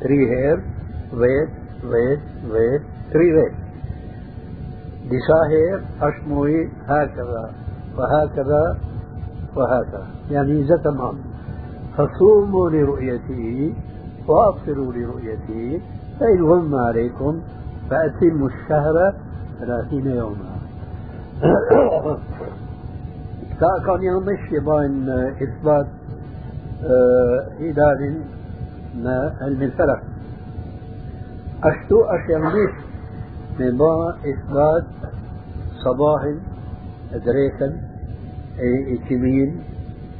تري 0.00 0.30
هير 0.30 0.60
ويت 1.14 1.48
ويت 1.84 2.20
ويت 2.50 2.82
تري 3.12 3.34
ويت 3.34 3.52
بشاهر 5.10 5.82
أشموي 6.02 6.68
هكذا 6.86 7.50
وهكذا 7.98 8.76
وهكذا. 9.56 10.06
يعني 10.30 10.60
إذا 10.60 10.76
تمام 10.76 11.14
فصوموا 11.96 12.70
لرؤيته 12.70 13.74
وأبصروا 14.28 14.92
لرؤيته 14.92 15.80
فإن 16.20 16.42
غم 16.42 16.74
عليكم 16.74 17.40
فأتموا 17.90 18.48
الشهر 18.48 19.14
ثلاثين 19.60 20.06
يوما. 20.06 20.52
كان 23.60 24.02
يمشي 24.02 24.58
بين 24.58 25.08
إثبات 25.42 25.86
آه، 26.84 27.46
هلال 27.60 28.20
ما 29.02 29.34
علم 29.40 29.62
الفلك 29.62 30.02
أشتو 31.64 32.04
أشياء 32.04 32.40
من 33.60 33.76
با 33.76 34.14
إثبات 34.26 34.84
صباح 35.84 36.22
دريكا 37.26 37.66
أي 38.58 38.94
إتمين 38.94 39.62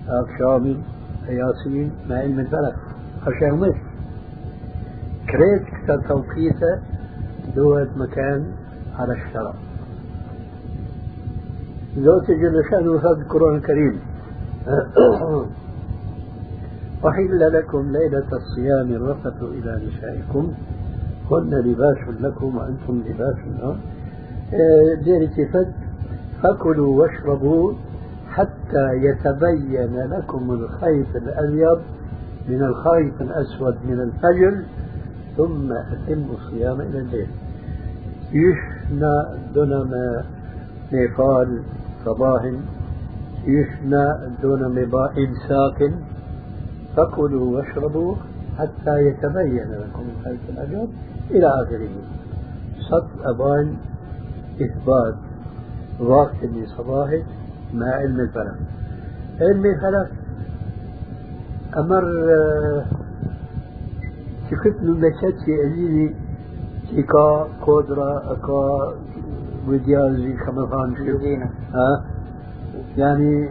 أكشام 0.09 0.82
ياسين 1.28 1.93
مع 2.09 2.16
علم 2.16 2.40
الفلك 2.40 2.76
أشياء 3.26 3.55
مش 3.55 3.74
كريت 5.30 5.62
كتا 5.62 5.97
توقيته 6.09 6.78
دوت 7.57 7.89
مكان 7.97 8.47
على 8.99 9.12
الشرع. 9.12 9.55
زوجة 11.97 12.33
جل 12.33 12.65
شأنه 12.70 12.99
هذا 12.99 13.23
القرآن 13.23 13.57
الكريم. 13.57 14.01
أحل 17.09 17.53
لكم 17.53 17.93
ليلة 17.93 18.27
الصيام 18.33 18.93
الرفث 18.93 19.43
إلى 19.43 19.81
نسائكم. 19.87 20.53
هن 21.31 21.55
لباس 21.55 21.99
لكم 22.20 22.57
وأنتم 22.57 23.03
لباس. 23.07 23.37
لهم 23.61 23.79
آه، 24.55 25.45
فد 25.53 25.73
فكلوا 26.43 27.01
واشربوا 27.01 27.73
حتى 28.29 28.95
يتبين 28.95 29.97
لكم 29.97 30.51
الخيط 30.51 31.16
الأبيض 31.16 31.81
من 32.49 32.62
الخيط 32.62 33.20
الأسود 33.20 33.77
من 33.89 34.01
الفجر 34.01 34.62
ثم 35.37 35.73
أتموا 35.73 36.35
الصيام 36.35 36.81
إلى 36.81 36.99
الليل. 36.99 37.27
يشنا 38.32 39.38
دونما 39.54 40.24
نيفال 40.92 41.62
صباح. 42.04 42.42
يشنا 43.46 44.30
دون 44.42 44.84
با 44.84 45.10
إمساك 45.18 45.92
فكلوا 46.96 47.56
واشربوا 47.56 48.14
حتى 48.59 49.06
يتبين 49.06 49.70
لكم 49.70 50.04
الخيط 50.18 50.40
الأبيض 50.48 50.88
إلى 51.30 51.46
آخره. 51.46 51.90
صد 52.90 53.09
أبان 53.24 53.76
إثبات 54.60 55.14
وقت 56.00 56.40
صباحك 56.76 57.24
مع 57.74 57.86
علم 57.86 58.20
الفلك. 58.20 58.56
علم 59.40 59.64
الفلك 59.64 60.10
أمر 61.76 62.04
شكت 64.50 64.82
من 64.82 65.00
مشهد 65.00 65.34
في 65.44 66.14
كا 67.01 67.48
كودرا 67.64 68.32
أكا 68.32 68.94
وديازي 69.69 70.32
كما 70.32 70.66
فان 70.66 71.43
ها؟ 71.74 72.05
يعني 72.97 73.51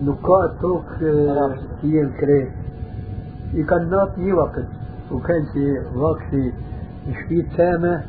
نقاط 0.00 0.50
توك 0.60 0.84
هي 1.82 2.00
الكريم 2.02 2.48
يكن 3.54 3.90
نعطي 3.90 4.32
وقت. 4.32 4.64
وكان 5.12 5.44
في 5.52 5.78
وقت 5.96 6.52
شفيت 7.12 7.46
سامة 7.56 8.02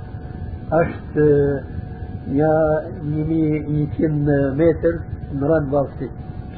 أشت 0.72 1.16
يا 2.28 2.82
يمي 3.04 3.56
يمكن 3.68 4.26
متر 4.58 5.00
نران 5.36 5.74
وقتي 5.74 6.10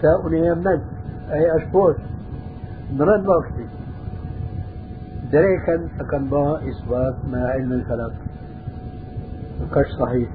ساؤني 0.01 0.47
يمن 0.47 0.79
أي 1.31 1.55
أشبوش. 1.57 1.95
نران 2.97 3.27
وقتي 3.27 3.65
دريكا 5.31 5.89
أكن 5.99 6.25
با 6.29 6.59
إثبات 6.69 7.15
مع 7.31 7.37
علم 7.37 7.71
الفلك 7.71 8.13
كش 9.75 9.91
صحيح. 9.99 10.29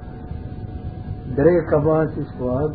دريكا 1.36 1.76
با 1.78 2.04
إثبات 2.04 2.70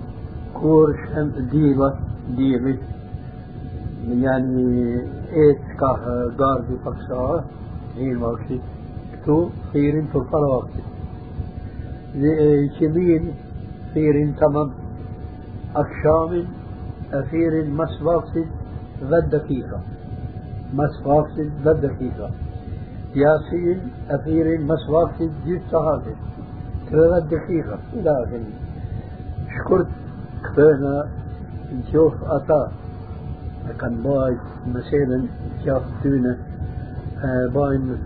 كور 0.54 0.98
شم 1.14 1.30
ديبة 1.52 1.94
ديبة. 2.38 2.78
يعني 4.10 4.96
إيت 5.34 5.62
كاه 5.80 6.32
دار 6.40 6.62
دي 6.70 6.76
فكسا 6.86 7.46
هي 7.96 8.16
وقتي 8.16 8.62
تو 9.26 9.50
خيرين 9.74 10.08
في 10.08 10.18
وقتي 10.18 10.84
شبين 12.80 13.34
خيرين 13.94 14.36
تمام. 14.36 14.72
أكشام 15.76 16.46
أخير 17.14 17.68
مس 17.70 18.02
وقت 18.02 18.38
ذا 19.04 19.20
دقيقة. 19.20 19.95
مس 20.76 21.06
وقت 21.06 21.40
ذا 21.64 21.74
دقيقة 21.74 22.30
ياسين 23.16 23.80
أخير 24.10 24.62
مس 24.62 24.90
وقت 24.90 25.22
جيب 25.46 25.62
ساعات 25.72 26.02
ثلاث 26.90 27.24
دقيقة 27.24 27.80
إلى 27.94 28.24
آخره 28.24 28.46
شكرت 29.56 29.88
كفانا 30.44 31.08
نشوف 31.74 32.14
أتا. 32.24 32.72
كان 33.80 34.04
باي 34.04 34.38
مثلا 34.68 35.28
شاف 35.66 35.84
تونة 36.04 36.38
باين 37.54 37.98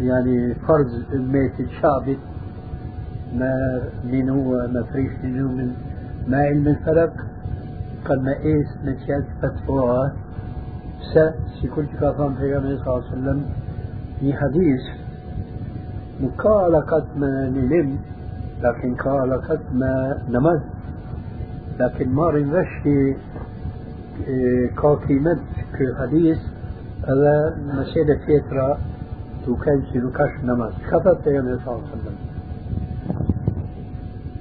يعني 0.00 0.54
فرض 0.54 1.02
الميت 1.12 1.60
الشعبي 1.60 2.18
ما 3.34 3.82
من 4.04 4.28
هو 4.28 4.66
ما 4.66 4.82
فريش 4.82 5.12
من 5.22 5.72
ما 6.28 6.38
علم 6.38 6.68
الفلك 6.68 7.12
قد 8.04 8.18
ما 8.18 8.36
إيس 8.36 8.66
نشاد 11.02 11.34
فتوى 11.34 11.62
سا 11.62 11.68
كل 11.76 11.86
كافان 12.00 12.34
في 12.34 12.60
صلى 12.62 12.94
الله 12.94 12.94
عليه 12.94 13.12
وسلم 13.12 13.44
في 14.20 14.34
حديث 14.34 14.80
قال 16.38 16.76
قد 16.76 17.04
ما 17.16 17.48
نلم 17.48 17.98
لكن 18.62 18.94
قال 18.94 19.42
قد 19.42 19.60
ما 19.72 20.22
نمد 20.28 20.62
لكن 21.80 22.08
ما 22.08 22.30
رنغشي 22.30 23.16
كاكيمت 24.82 25.38
كحديث 25.78 26.38
هذا 27.08 27.56
مسألة 27.66 28.18
فترة 28.40 28.78
تكن 29.46 29.82
شلوكاش 29.92 30.30
نماز 30.44 30.72
خطت 30.72 31.26
يا 31.26 31.40
صلى 31.42 31.74
الله 31.74 31.88
عليه 31.92 32.02
وسلم 32.02 32.16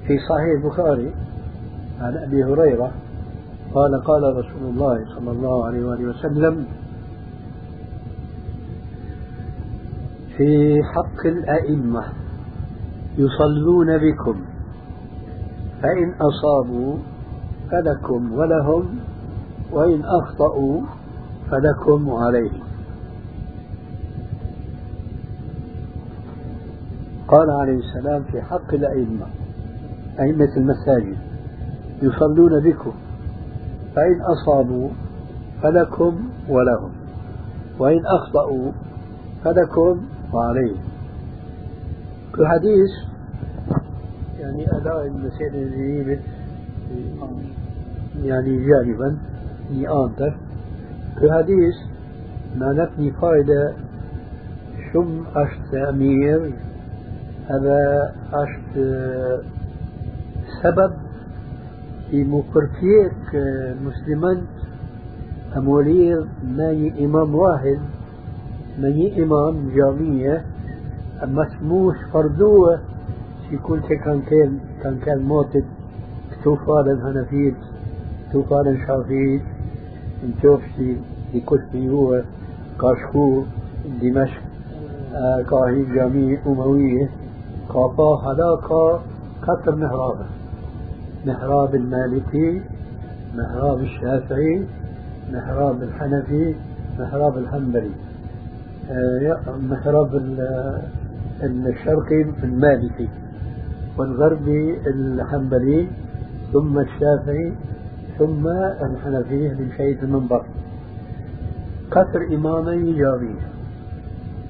في 0.08 0.18
صحيح 0.18 0.64
البخاري 0.64 1.12
عن 2.02 2.18
ابي 2.18 2.44
هريره 2.44 2.92
قال 3.74 4.04
قال 4.04 4.24
رسول 4.38 4.64
الله 4.70 5.06
صلى 5.16 5.32
الله 5.32 5.66
عليه 5.66 5.86
وآله 5.86 6.10
وسلم 6.10 6.66
في 10.38 10.82
حق 10.84 11.26
الأئمة 11.26 12.04
يصلون 13.18 13.98
بكم 13.98 14.42
فإن 15.82 16.14
أصابوا 16.22 16.98
فلكم 17.72 18.34
ولهم 18.34 19.00
وإن 19.72 20.06
أخطأوا 20.06 20.82
فلكم 21.52 22.08
وعليهم 22.08 22.64
قال 27.28 27.50
عليه 27.50 27.80
السلام 27.80 28.24
في 28.24 28.42
حق 28.42 28.74
الأئمة 28.74 29.26
أئمة 30.20 30.50
المساجد 30.58 31.18
يصلون 32.02 32.60
بكم. 32.60 32.94
فإن 33.96 34.22
أصابوا 34.22 34.90
فلكم 35.64 36.30
ولهم. 36.50 36.92
وإن 37.80 38.00
أخطأوا 38.06 38.72
فلكم 39.44 40.02
وعليهم. 40.34 40.82
في 42.36 42.48
حديث 42.48 42.90
يعني 44.40 44.78
أداء 44.78 45.08
المسائل 45.08 46.20
يعني 48.24 48.66
جانبا 48.68 49.18
نيانتر 49.72 50.38
في 51.20 51.32
حديث 51.32 51.76
ما 52.56 52.74
نفني 52.74 53.12
فايدة 53.12 53.74
شم 54.94 55.24
أشت 55.36 55.74
أمير 55.90 56.54
هذا 57.50 58.12
أشت 58.34 58.76
سبب 60.64 60.94
في 62.12 62.24
مقرفيك 62.24 63.36
مسلمان 63.86 64.42
أمولير 65.58 66.26
ماني 66.58 67.06
إمام 67.06 67.36
واحد 67.36 67.80
ماني 68.80 69.24
إمام 69.24 69.70
جامية 69.76 70.46
مسموش 71.24 71.96
فردوة 72.14 72.80
في 73.50 73.58
كل 73.58 73.80
كان 73.80 74.22
كان 74.22 74.60
كان 74.84 75.00
كان 75.06 75.22
موتد 75.22 75.66
كتوفا 76.32 76.82
الهنفيت 76.82 77.56
توفا 78.34 78.62
الشافعي 78.62 79.42
نشوف 80.26 80.62
شي 80.78 80.96
بكتبي 81.34 81.90
هو 81.90 82.22
كاشكو 82.82 83.44
دمشق 84.02 84.42
آه 85.14 85.42
كاهي 85.42 85.84
جامعة 85.96 86.38
أموية 86.48 87.10
كافا 87.74 88.16
هذا 88.26 88.62
كا 88.68 89.02
كتر 89.44 89.76
محراب 91.26 91.76
المالكي 91.76 92.62
محراب 93.36 93.80
الشافعي 93.82 94.66
محراب 95.34 95.84
الحنفي 95.84 96.56
محراب 97.00 97.38
الحنبلي. 97.38 97.92
آه 98.92 99.40
محراب 99.70 100.16
الشرقي 101.44 102.22
المالكي 102.44 103.10
والغربي 103.98 104.78
الحنبلي 104.88 105.88
ثم 106.54 106.80
الشافعي 106.80 107.54
ثم 108.20 108.48
الحنفية 108.82 109.50
من 109.50 109.72
شيء 109.78 110.04
المنبر. 110.04 110.46
كثر 111.92 112.36
إمامي 112.36 112.94
جامي 112.94 113.36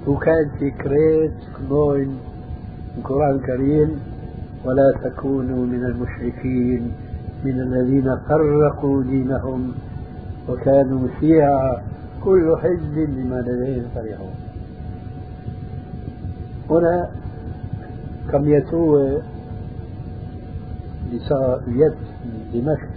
وكان 0.07 0.49
في 0.60 0.72
كريت 0.72 1.34
كنوين 1.57 2.18
القرآن 2.98 3.35
الكريم 3.35 3.99
ولا 4.65 4.93
تكونوا 5.03 5.65
من 5.65 5.85
المشركين 5.85 6.91
من 7.43 7.61
الذين 7.61 8.17
فرقوا 8.17 9.03
دينهم 9.03 9.73
وكانوا 10.49 11.07
شيعا 11.19 11.81
كل 12.23 12.55
حزب 12.57 12.95
بما 12.95 13.41
لديهم 13.41 13.83
فرحون 13.95 14.35
هنا 16.69 17.09
كم 18.31 18.45
Dimashk, 22.51 22.88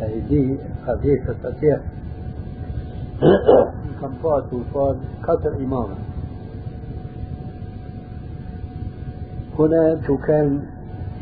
e 0.00 0.06
i 0.18 0.20
di 0.26 0.58
hadithet 0.86 1.44
atje, 1.44 1.74
kam 4.00 4.12
patu 4.22 4.64
fal 4.72 4.96
katër 5.20 5.54
imame. 5.60 5.96
هنا 9.58 9.96
في 9.96 10.16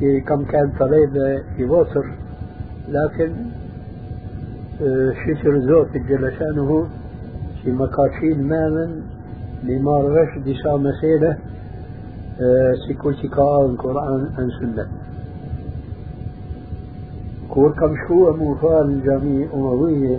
كم 0.00 0.44
كان 0.44 0.72
طليبة 0.80 1.42
في 1.56 1.64
وصر 1.64 2.04
لكن 2.88 3.32
شكر 5.26 5.60
زوت 5.60 5.96
جل 5.96 6.32
في 7.62 7.72
مكاشين 7.72 8.42
مامن 8.48 9.02
لمارغش 9.64 10.38
دشا 10.38 10.76
مسيلة 10.76 11.38
سيكون 12.88 13.14
شكاء 13.16 13.66
القرآن 13.66 14.28
عن 14.38 14.50
سنة. 14.60 14.86
كور 17.50 17.72
كم 17.72 17.94
شو 18.08 18.36
موفال 18.36 18.86
الجامعة 18.90 19.44
الأموية 19.46 20.18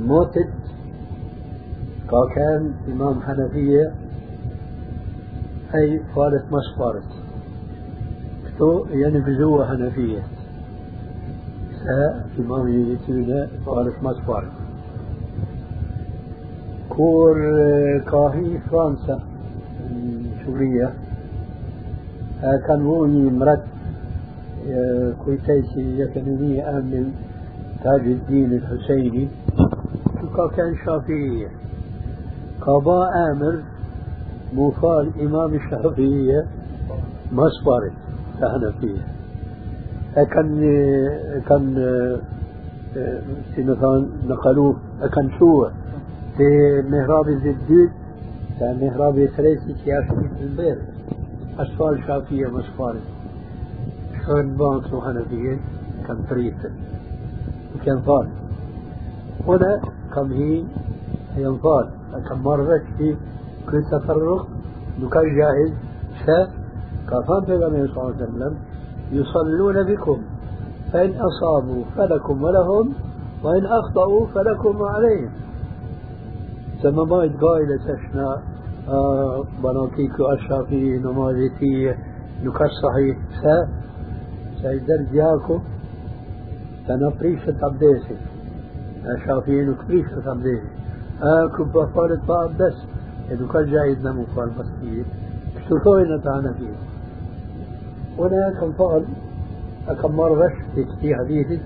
موتت. 0.00 0.48
كان 2.34 2.72
إمام 2.92 3.20
حنفية 3.22 3.92
أي 5.74 6.00
فارت 6.16 6.44
مش 6.44 6.78
فارت 6.78 7.29
كتو 8.60 8.84
يعني 8.90 9.20
بزوة 9.20 9.68
حنفية. 9.68 10.22
سا 11.84 12.24
إمام 12.38 12.68
يتونا 12.68 13.48
فارت 13.66 14.02
مش 14.02 14.16
فارت 14.26 14.52
كور 16.88 17.36
كاهي 18.10 18.58
فرنسا 18.70 19.20
سوريا 20.44 20.94
كان 22.66 22.82
ووني 22.86 23.30
مرت 23.30 23.64
كويتيسي 25.24 26.00
يكنوني 26.00 26.68
آمن 26.68 27.12
تاج 27.84 28.00
الدين 28.00 28.52
الحسيني. 28.52 29.28
كان 30.56 30.76
شافعية 30.86 31.48
قضاء 32.60 33.08
آمر 33.32 33.62
موفال 34.54 35.12
إمام 35.20 35.54
الشافعية 35.54 36.46
ما 37.32 37.46
صبرت 38.40 38.74
كحنفية 38.74 39.06
كان 40.14 40.60
كان 41.48 41.74
في 43.54 43.64
مثلا 43.64 44.08
نقلوه 44.26 44.76
كان 45.14 45.30
شو 45.38 45.66
في 46.36 46.82
مهراب 46.88 47.28
الزبدود 47.28 47.90
كان 48.60 48.80
مهراب 48.80 49.26
ثلاثة 49.36 49.74
سياسة 49.84 50.22
البيت. 50.40 50.78
أسفال 51.58 52.02
شافية 52.06 52.46
صبرت 52.46 53.00
شلون 54.26 54.56
بانك 54.56 54.84
حنفية 55.04 55.58
كان 56.06 56.22
فريسة 56.30 56.70
وكان 57.74 58.00
فال 58.00 58.28
هنا 59.46 59.80
كم 60.14 60.32
هي 60.32 60.64
ينفال 61.36 61.88
كم 62.28 62.42
مرة 62.42 62.82
في 62.98 63.16
كل 63.70 63.82
تفرق 63.92 64.46
نكون 65.00 65.36
جاهز 65.36 65.72
ش 66.26 66.59
كفان 67.10 67.44
بيغمبر 67.46 67.88
صلى 67.94 68.02
الله 68.02 68.14
عليه 68.14 68.24
وسلم 68.24 68.56
يصلون 69.12 69.82
بكم 69.82 70.22
فإن 70.92 71.14
أصابوا 71.20 71.84
فلكم 71.96 72.42
ولهم 72.42 72.92
وإن 73.44 73.66
أخطأوا 73.66 74.26
فلكم 74.26 74.80
وعليهم 74.80 75.30
سما 76.82 77.04
ما 77.04 77.16
قائلة 77.16 77.76
تشنا 77.76 78.42
آه 78.88 79.44
بناكيك 79.62 80.20
أشافي 80.20 80.98
نمازتي 80.98 81.94
نكاش 82.44 82.70
صحيح 82.82 83.18
سا 83.42 83.68
سيدر 84.62 85.02
جاكو 85.12 85.58
تنفريشة 86.88 87.54
عبديسي 87.62 88.16
أشافي 89.06 89.64
نكفريشة 89.64 90.30
عبديسي 90.30 90.68
آه 91.22 91.46
كبا 91.46 91.86
فارت 91.86 92.20
بس 92.60 92.76
إنه 93.32 93.48
كان 93.52 93.70
جايدنا 93.70 94.12
مقال 94.12 94.50
مسكين 94.58 95.04
شتوين 95.66 96.22
تعنا 96.22 96.52
فيه 96.52 96.89
هنا 98.18 98.54
كم 98.60 98.72
فعل؟ 98.72 99.04
كم 100.02 100.16
مرة 100.16 100.52
في 101.00 101.14
حديثي 101.14 101.60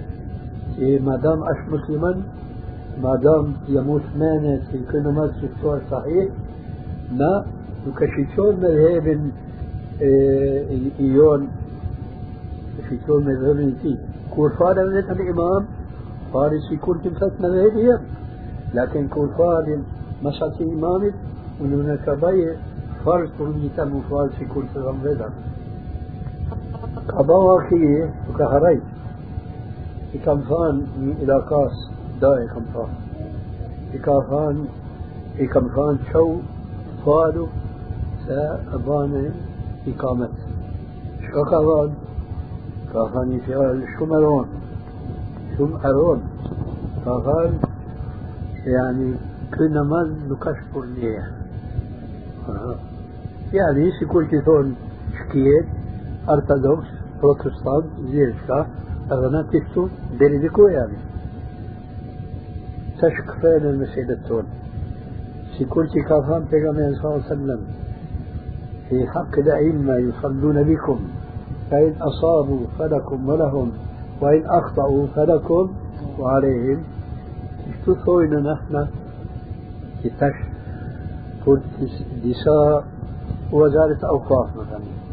ما 1.01 1.17
دام 1.17 1.43
أش 1.43 1.57
مسلما 1.69 2.23
ما 3.03 3.17
دام 3.17 3.53
يموت 3.69 4.03
مانع 4.19 4.57
في 4.71 4.79
كل 4.93 5.09
ما 5.09 5.27
تشتوى 5.27 5.81
صحيح. 5.91 6.29
ما 7.13 7.45
نكشيشون 7.87 8.57
مذهب 8.57 9.31
إيون 11.01 11.49
شيشون 12.89 13.25
مذهب 13.25 13.75
فيه 13.83 13.97
كور 14.35 14.51
فادا 14.51 14.85
من 14.85 14.97
الإمام 14.99 15.67
فارسي 16.33 16.77
كل 16.77 16.97
تمسك 17.05 17.41
مذهبهم 17.41 17.99
لكن 18.75 19.09
كور 19.09 19.29
فادا 19.39 19.83
مشاكل 20.25 20.65
إمامك 20.65 21.15
ونونا 21.61 21.97
كباية 21.97 22.57
فرض 23.05 23.29
كرميتا 23.39 23.85
مفال 23.85 24.31
في 24.39 24.45
كل 24.45 24.65
غمبدا 24.77 25.31
كيه 27.69 28.15
وكهري 28.31 28.83
إكمفان 30.15 30.75
من 30.99 31.17
إلاقاس 31.23 31.91
دا 32.21 32.45
إكمفان. 32.45 32.95
إكافان 33.95 34.65
إكمفان 35.39 35.99
شو 36.13 36.37
فادو 37.07 37.47
سأبان 38.27 39.35
إقامت 39.87 40.31
شو 41.33 41.45
كافان؟ 41.45 41.95
كافان 42.93 43.33
يشغل 43.33 43.85
شمرون 43.99 44.49
شمرون 45.59 46.23
كافان 47.05 47.59
يعني 48.67 49.15
كنا 49.55 49.83
ما 49.83 50.17
نكشف 50.31 50.77
ليه 50.77 51.25
يعني 53.53 53.91
يكون 54.03 54.29
تيثون 54.29 54.75
شكيت؟ 55.19 55.74
أرثوذكس 56.29 56.89
بروتستانت 57.23 57.87
زيرشكا 58.11 58.67
أغنى 59.13 59.43
تكتو 59.43 59.89
ديريديكو 60.19 60.67
يعني 60.67 60.97
تشك 62.99 63.31
فين 63.41 63.67
المسيدة 63.71 64.19
تون 64.29 64.45
سيكون 65.59 65.87
كافان 66.09 66.45
بيغامين 66.51 66.95
صلى 66.95 67.05
الله 67.05 67.25
عليه 67.25 67.35
وسلم 67.35 67.61
في 68.89 69.07
حق 69.07 69.39
الأئمة 69.39 69.95
يصلون 69.97 70.63
بكم 70.63 70.99
فإن 71.71 71.95
أصابوا 72.01 72.67
فلكم 72.79 73.29
ولهم 73.29 73.73
وإن 74.21 74.43
أخطأوا 74.47 75.07
فلكم 75.07 75.75
وعليهم 76.19 76.83
اشتثوين 77.69 78.35
نحن 78.35 78.87
تش 80.05 80.37
قلت 81.47 81.63
دساء 82.25 82.85
وزارة 83.53 83.99
أوقاف 84.09 84.57
مثلا 84.57 85.04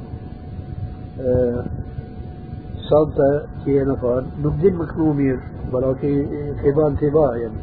صابتا 2.90 3.48
كي 3.66 3.84
نفر 3.84 4.24
نبدل 4.44 4.74
مكنومير 4.74 5.40
بلاكي 5.74 6.26
خبان 6.62 6.98
تباع 6.98 7.36
يعني. 7.36 7.62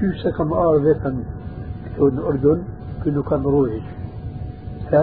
شو 0.00 0.06
سكم 0.22 0.52
آرفة 0.52 1.14
كتون 1.84 2.18
الأردن 2.18 2.62
كنو 3.04 3.22
كان 3.22 3.42
رويش 3.42 3.82
ف 4.90 4.94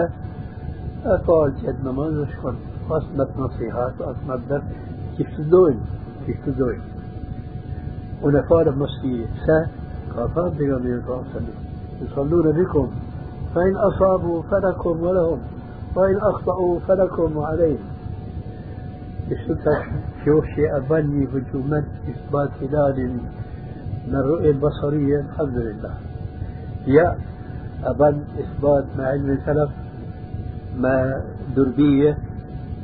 أقال 1.04 1.54
جد 1.62 1.84
نماز 1.84 2.28
شكون 2.28 2.56
أصمت 2.90 3.28
نصيحات 3.38 4.00
أصمت 4.00 4.40
درس. 4.48 4.62
كيف 5.16 5.36
تدوين؟ 5.36 5.80
كيف 6.26 6.36
تدوين؟ 6.46 6.80
ونفار 8.22 8.70
مسيح 8.70 9.28
ف 9.46 9.50
قافان 10.16 10.50
بيغمير 10.58 11.02
صلى 11.06 11.52
يصلون 12.02 12.52
بكم. 12.52 12.88
فإن 13.54 13.76
أصابوا 13.76 14.42
فلكم 14.42 15.00
ولهم. 15.02 15.38
وإن 15.96 16.16
أخطأوا 16.16 16.80
فلكم 16.80 17.36
وعليهم 17.36 17.78
شوف 20.24 20.44
شيء 20.46 20.76
أبني 20.76 21.28
هجومات 21.28 21.84
إثبات 22.10 22.50
هلال 22.62 23.10
من 24.08 24.14
الرؤية 24.14 24.50
البصرية 24.50 25.20
الحمد 25.20 25.56
لله. 25.56 25.94
يا 26.86 27.18
أبن 27.84 28.24
إثبات 28.38 28.84
مع 28.98 29.04
علم 29.04 29.30
السلف 29.30 29.70
ما 30.76 31.24
دربية 31.56 32.18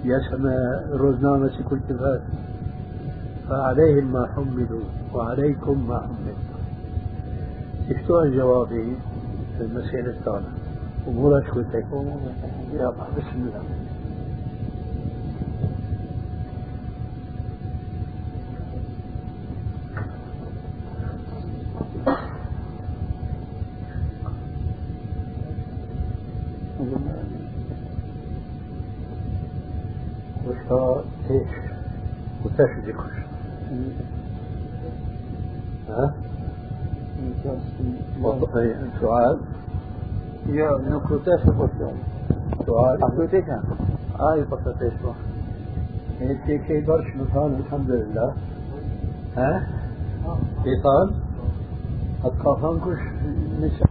يسمى 0.05 0.57
روزنامة 0.93 1.53
كل 1.70 1.81
تفات 1.89 2.23
فعليهم 3.49 4.12
ما 4.12 4.27
حملوا 4.37 4.85
وعليكم 5.15 5.89
ما 5.89 5.99
حملتم 6.01 6.61
شفتوا 7.89 8.27
جوابي 8.27 8.97
في 9.59 9.65
المسيرة 9.65 10.11
الثانية. 10.11 10.60
أمورك 11.09 11.56
وتكون. 11.56 12.35
يلا 12.72 12.90
بسم 12.90 13.36
الله. 13.36 13.64
وشا 30.47 31.05
إيش 31.31 31.48
وتاش 32.44 32.70
ها؟ 35.89 36.14
سؤال. 39.01 39.39
يا 40.51 40.78
نكوتاش 40.90 41.43
بوشون 41.44 41.97
سؤال 42.66 43.05
أكوتاش 43.05 43.44
آي 44.20 44.44
بساتاش 44.44 44.93
بو 45.02 45.12
هيك 46.20 46.62
كي 46.66 46.81
درش 46.81 47.06
مثال 47.16 47.55
الحمد 47.60 47.90
لله 47.90 48.35
ها؟ 49.36 49.66
كيف 50.64 50.82
قال؟ 50.85 51.14
قد 52.24 52.32
كافان 52.44 52.81
كش 52.81 53.02
نساء 53.60 53.90